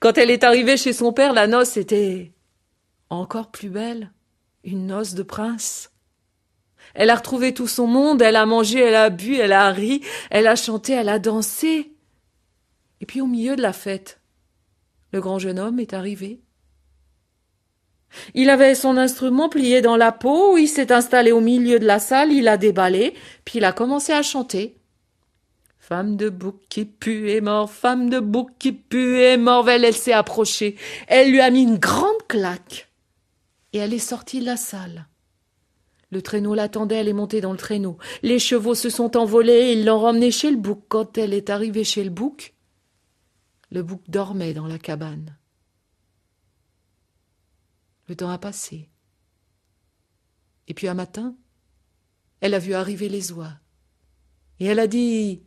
Quand 0.01 0.17
elle 0.17 0.31
est 0.31 0.45
arrivée 0.45 0.79
chez 0.79 0.95
son 0.95 1.13
père, 1.13 1.35
la 1.35 1.47
noce 1.47 1.77
était 1.77 2.33
encore 3.11 3.51
plus 3.51 3.69
belle, 3.69 4.11
une 4.65 4.87
noce 4.87 5.15
de 5.15 5.23
prince. 5.23 5.91
Elle 6.95 7.11
a 7.11 7.17
retrouvé 7.17 7.53
tout 7.53 7.67
son 7.67 7.87
monde, 7.87 8.23
elle 8.23 8.37
a 8.37 8.47
mangé, 8.47 8.81
elle 8.81 8.95
a 8.95 9.11
bu, 9.11 9.37
elle 9.37 9.53
a 9.53 9.71
ri, 9.71 10.03
elle 10.31 10.47
a 10.47 10.57
chanté, 10.57 10.95
elle 10.95 11.11
a 11.11 11.19
dansé. 11.19 11.93
Et 13.03 13.07
puis 13.07 13.21
au 13.21 13.27
milieu 13.27 13.55
de 13.55 13.63
la 13.63 13.75
fête, 13.75 14.21
le 15.13 15.21
grand 15.21 15.39
jeune 15.39 15.59
homme 15.59 15.79
est 15.79 15.93
arrivé. 15.93 16.41
Il 18.35 18.51
avait 18.51 18.75
son 18.75 18.97
instrument 18.97 19.49
plié 19.49 19.83
dans 19.83 19.97
la 19.97 20.13
peau, 20.13 20.57
il 20.57 20.69
s'est 20.69 20.93
installé 20.93 21.33
au 21.33 21.41
milieu 21.41 21.79
de 21.79 21.87
la 21.87 21.99
salle, 21.99 22.33
il 22.33 22.49
a 22.49 22.57
déballé, 22.57 23.15
puis 23.45 23.59
il 23.59 23.65
a 23.65 23.73
commencé 23.73 24.13
à 24.13 24.23
chanter. 24.23 24.77
Femme 25.89 26.17
de 26.17 26.31
bouc 26.31 26.57
qui 26.69 26.85
pue 26.85 27.31
est 27.31 27.41
mort, 27.41 27.71
femme 27.71 28.11
de 28.11 28.19
bouc 28.19 28.51
qui 28.59 28.73
pue 28.73 29.21
est 29.21 29.37
mort. 29.37 29.71
Elle, 29.71 29.85
elle 29.85 29.95
s'est 29.95 30.13
approchée. 30.13 30.75
Elle 31.07 31.31
lui 31.31 31.41
a 31.41 31.49
mis 31.49 31.63
une 31.63 31.79
grande 31.79 32.27
claque. 32.27 32.89
Et 33.73 33.79
elle 33.79 33.95
est 33.95 34.01
sortie 34.01 34.41
de 34.41 34.47
la 34.47 34.57
salle. 34.57 35.07
Le 36.11 36.23
traîneau 36.23 36.55
l'attendait, 36.55 36.97
elle 36.97 37.09
est 37.09 37.13
montée 37.13 37.41
dans 37.41 37.53
le 37.53 37.57
traîneau. 37.57 37.99
Les 38.25 38.41
chevaux 38.41 38.75
se 38.75 38.91
sont 38.91 39.17
envolés, 39.17 39.75
ils 39.75 39.85
l'ont 39.85 40.01
ramenée 40.01 40.33
chez 40.33 40.51
le 40.51 40.57
bouc. 40.57 40.81
Quand 40.89 41.19
elle 41.19 41.33
est 41.33 41.51
arrivée 41.51 41.85
chez 41.85 42.03
le 42.03 42.11
bouc, 42.11 42.55
le 43.71 43.85
bouc 43.85 44.01
dormait 44.09 44.55
dans 44.55 44.67
la 44.67 44.79
cabane. 44.79 45.37
Le 48.09 48.17
temps 48.17 48.31
a 48.31 48.39
passé. 48.39 48.89
Et 50.69 50.75
puis 50.75 50.89
un 50.89 50.95
matin, 50.95 51.35
elle 52.41 52.55
a 52.55 52.59
vu 52.59 52.75
arriver 52.75 53.09
les 53.09 53.33
oies. 53.33 53.53
Et 54.61 54.67
elle 54.67 54.79
a 54.79 54.87
dit 54.87 55.43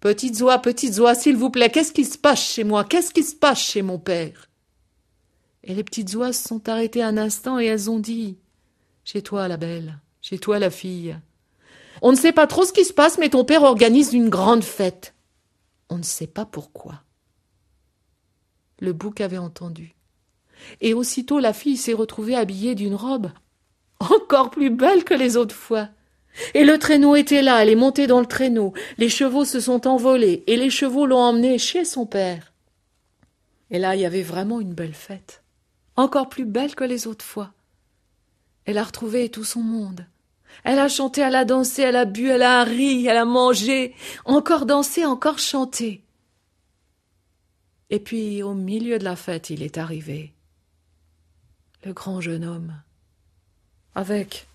Petites 0.00 0.40
oies, 0.42 0.58
petites 0.58 0.98
oies, 0.98 1.14
s'il 1.14 1.36
vous 1.36 1.50
plaît, 1.50 1.70
qu'est-ce 1.70 1.92
qui 1.92 2.04
se 2.04 2.18
passe 2.18 2.42
chez 2.42 2.64
moi? 2.64 2.84
Qu'est-ce 2.84 3.12
qui 3.12 3.22
se 3.22 3.34
passe 3.34 3.60
chez 3.60 3.82
mon 3.82 3.98
père 3.98 4.50
Et 5.62 5.74
les 5.74 5.84
petites 5.84 6.14
oies 6.14 6.32
se 6.32 6.46
sont 6.46 6.68
arrêtées 6.68 7.02
un 7.02 7.16
instant 7.16 7.58
et 7.58 7.64
elles 7.64 7.90
ont 7.90 7.98
dit 7.98 8.38
Chez 9.04 9.22
toi, 9.22 9.48
la 9.48 9.56
belle, 9.56 9.98
chez 10.20 10.38
toi, 10.38 10.58
la 10.58 10.70
fille. 10.70 11.18
On 12.02 12.12
ne 12.12 12.16
sait 12.16 12.32
pas 12.32 12.46
trop 12.46 12.64
ce 12.64 12.72
qui 12.72 12.84
se 12.84 12.92
passe, 12.92 13.16
mais 13.18 13.30
ton 13.30 13.44
père 13.44 13.62
organise 13.62 14.12
une 14.12 14.28
grande 14.28 14.64
fête. 14.64 15.14
On 15.88 15.96
ne 15.96 16.02
sait 16.02 16.26
pas 16.26 16.44
pourquoi. 16.44 17.02
Le 18.80 18.92
bouc 18.92 19.20
avait 19.20 19.38
entendu. 19.38 19.94
Et 20.80 20.94
aussitôt 20.94 21.38
la 21.38 21.52
fille 21.52 21.76
s'est 21.76 21.92
retrouvée 21.92 22.36
habillée 22.36 22.74
d'une 22.74 22.94
robe 22.94 23.30
encore 24.12 24.50
plus 24.50 24.70
belle 24.70 25.04
que 25.04 25.14
les 25.14 25.36
autres 25.36 25.54
fois. 25.54 25.88
Et 26.54 26.64
le 26.64 26.78
traîneau 26.78 27.14
était 27.14 27.42
là, 27.42 27.62
elle 27.62 27.68
est 27.68 27.76
montée 27.76 28.06
dans 28.06 28.20
le 28.20 28.26
traîneau, 28.26 28.72
les 28.98 29.08
chevaux 29.08 29.44
se 29.44 29.60
sont 29.60 29.86
envolés, 29.86 30.42
et 30.46 30.56
les 30.56 30.70
chevaux 30.70 31.06
l'ont 31.06 31.18
emmenée 31.20 31.58
chez 31.58 31.84
son 31.84 32.06
père. 32.06 32.52
Et 33.70 33.78
là, 33.78 33.94
il 33.94 34.00
y 34.00 34.06
avait 34.06 34.22
vraiment 34.22 34.60
une 34.60 34.74
belle 34.74 34.94
fête, 34.94 35.42
encore 35.96 36.28
plus 36.28 36.44
belle 36.44 36.74
que 36.74 36.84
les 36.84 37.06
autres 37.06 37.24
fois. 37.24 37.52
Elle 38.64 38.78
a 38.78 38.84
retrouvé 38.84 39.28
tout 39.28 39.44
son 39.44 39.60
monde. 39.60 40.06
Elle 40.64 40.78
a 40.78 40.88
chanté, 40.88 41.20
elle 41.20 41.34
a 41.34 41.44
dansé, 41.44 41.82
elle 41.82 41.96
a 41.96 42.04
bu, 42.04 42.28
elle 42.28 42.42
a 42.42 42.64
ri, 42.64 43.06
elle 43.06 43.16
a 43.16 43.24
mangé, 43.24 43.94
encore 44.24 44.66
dansé, 44.66 45.04
encore 45.04 45.38
chanté. 45.38 46.02
Et 47.90 48.00
puis, 48.00 48.42
au 48.42 48.54
milieu 48.54 48.98
de 48.98 49.04
la 49.04 49.16
fête, 49.16 49.50
il 49.50 49.62
est 49.62 49.78
arrivé. 49.78 50.33
Le 51.84 51.92
grand 51.92 52.20
jeune 52.20 52.44
homme. 52.44 52.74
Avec 53.94 54.46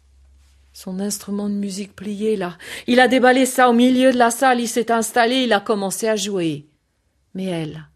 son 0.73 0.99
instrument 0.99 1.49
de 1.49 1.53
musique 1.53 1.95
plié 1.95 2.35
là. 2.35 2.57
Il 2.87 2.99
a 2.99 3.07
déballé 3.07 3.45
ça 3.45 3.69
au 3.69 3.73
milieu 3.73 4.11
de 4.11 4.17
la 4.17 4.31
salle, 4.31 4.59
il 4.59 4.67
s'est 4.67 4.91
installé, 4.91 5.43
il 5.43 5.53
a 5.53 5.59
commencé 5.59 6.07
à 6.07 6.15
jouer. 6.15 6.65
Mais 7.35 7.45
elle, 7.45 7.87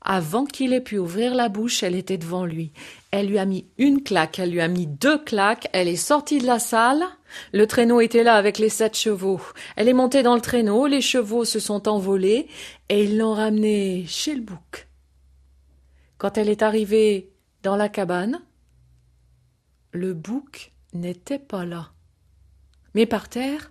avant 0.00 0.44
qu'il 0.44 0.72
ait 0.72 0.80
pu 0.80 0.98
ouvrir 0.98 1.34
la 1.34 1.48
bouche, 1.48 1.82
elle 1.82 1.94
était 1.94 2.18
devant 2.18 2.44
lui. 2.44 2.72
Elle 3.12 3.28
lui 3.28 3.38
a 3.38 3.46
mis 3.46 3.66
une 3.78 4.02
claque, 4.02 4.38
elle 4.38 4.50
lui 4.50 4.60
a 4.60 4.68
mis 4.68 4.86
deux 4.86 5.18
claques, 5.18 5.68
elle 5.72 5.88
est 5.88 5.96
sortie 5.96 6.38
de 6.38 6.46
la 6.46 6.58
salle. 6.58 7.04
Le 7.52 7.66
traîneau 7.66 8.00
était 8.00 8.24
là 8.24 8.34
avec 8.34 8.58
les 8.58 8.68
sept 8.68 8.96
chevaux. 8.96 9.40
Elle 9.76 9.88
est 9.88 9.92
montée 9.92 10.22
dans 10.22 10.34
le 10.34 10.40
traîneau, 10.40 10.86
les 10.86 11.00
chevaux 11.00 11.44
se 11.44 11.60
sont 11.60 11.88
envolés 11.88 12.48
et 12.88 13.04
ils 13.04 13.16
l'ont 13.16 13.34
ramenée 13.34 14.04
chez 14.06 14.34
le 14.34 14.42
bouc. 14.42 14.88
Quand 16.18 16.36
elle 16.36 16.48
est 16.48 16.62
arrivée 16.62 17.30
dans 17.62 17.76
la 17.76 17.88
cabane, 17.88 18.40
le 19.92 20.14
bouc 20.14 20.72
n'était 20.94 21.38
pas 21.38 21.64
là. 21.64 21.92
Mais 22.94 23.06
par 23.06 23.28
terre, 23.28 23.70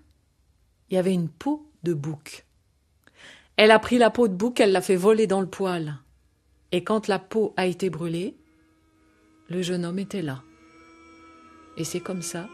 il 0.89 0.95
y 0.95 0.97
avait 0.97 1.13
une 1.13 1.29
peau 1.29 1.69
de 1.83 1.93
bouc. 1.93 2.45
Elle 3.57 3.71
a 3.71 3.79
pris 3.79 3.97
la 3.97 4.09
peau 4.09 4.27
de 4.27 4.33
bouc, 4.33 4.59
elle 4.59 4.71
l'a 4.71 4.81
fait 4.81 4.95
voler 4.95 5.27
dans 5.27 5.41
le 5.41 5.47
poêle. 5.47 5.97
Et 6.71 6.83
quand 6.83 7.07
la 7.07 7.19
peau 7.19 7.53
a 7.57 7.65
été 7.65 7.89
brûlée, 7.89 8.35
le 9.49 9.61
jeune 9.61 9.83
homme 9.83 9.99
était 9.99 10.21
là. 10.21 10.41
Et 11.77 11.83
c'est 11.83 11.99
comme 11.99 12.21
ça 12.21 12.47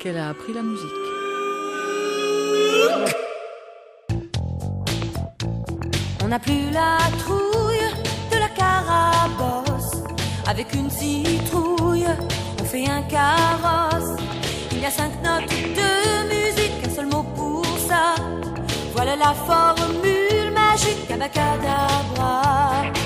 qu'elle 0.00 0.18
a 0.18 0.28
appris 0.28 0.52
la 0.52 0.62
musique. 0.62 0.88
On 6.22 6.28
n'a 6.28 6.38
plus 6.38 6.70
la 6.72 6.98
trouille 7.18 7.88
de 8.30 8.38
la 8.38 8.48
carabosse. 8.50 10.02
Avec 10.46 10.72
une 10.74 10.90
citrouille, 10.90 12.06
fait 12.70 12.86
un 12.86 13.02
carrosse. 13.02 14.20
Il 14.72 14.80
y 14.80 14.84
a 14.84 14.90
cinq 14.90 15.12
notes 15.22 15.48
de 15.48 15.90
musique, 16.28 16.86
un 16.86 16.90
seul 16.90 17.06
mot 17.06 17.24
pour 17.34 17.64
ça. 17.88 18.14
Voilà 18.94 19.16
la 19.16 19.32
formule 19.32 20.52
magique, 20.52 21.10
abacadabra. 21.10 22.97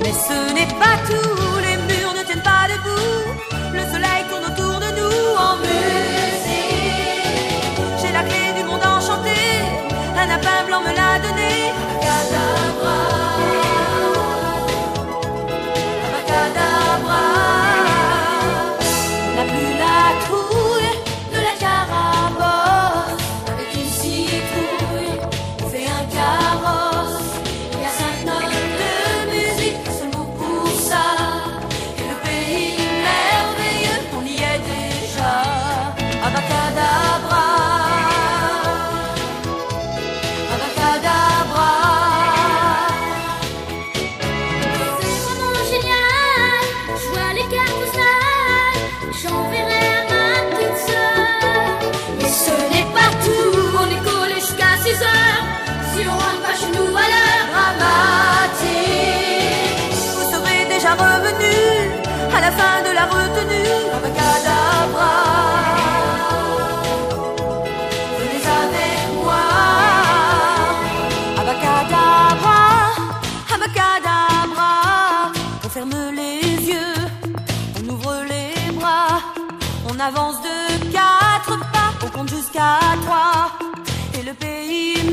Mais 0.00 0.12
ce 0.12 0.54
n'est 0.54 0.74
pas 0.78 0.96
tout, 1.06 1.53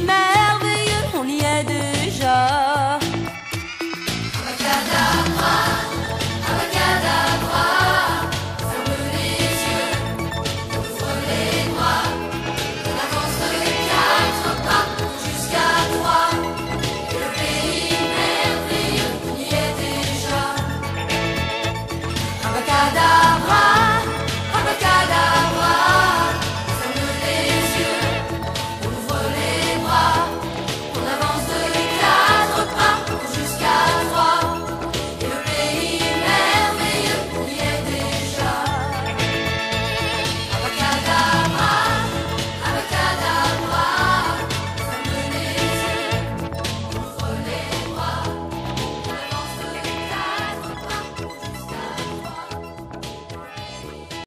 pas, 0.06 0.41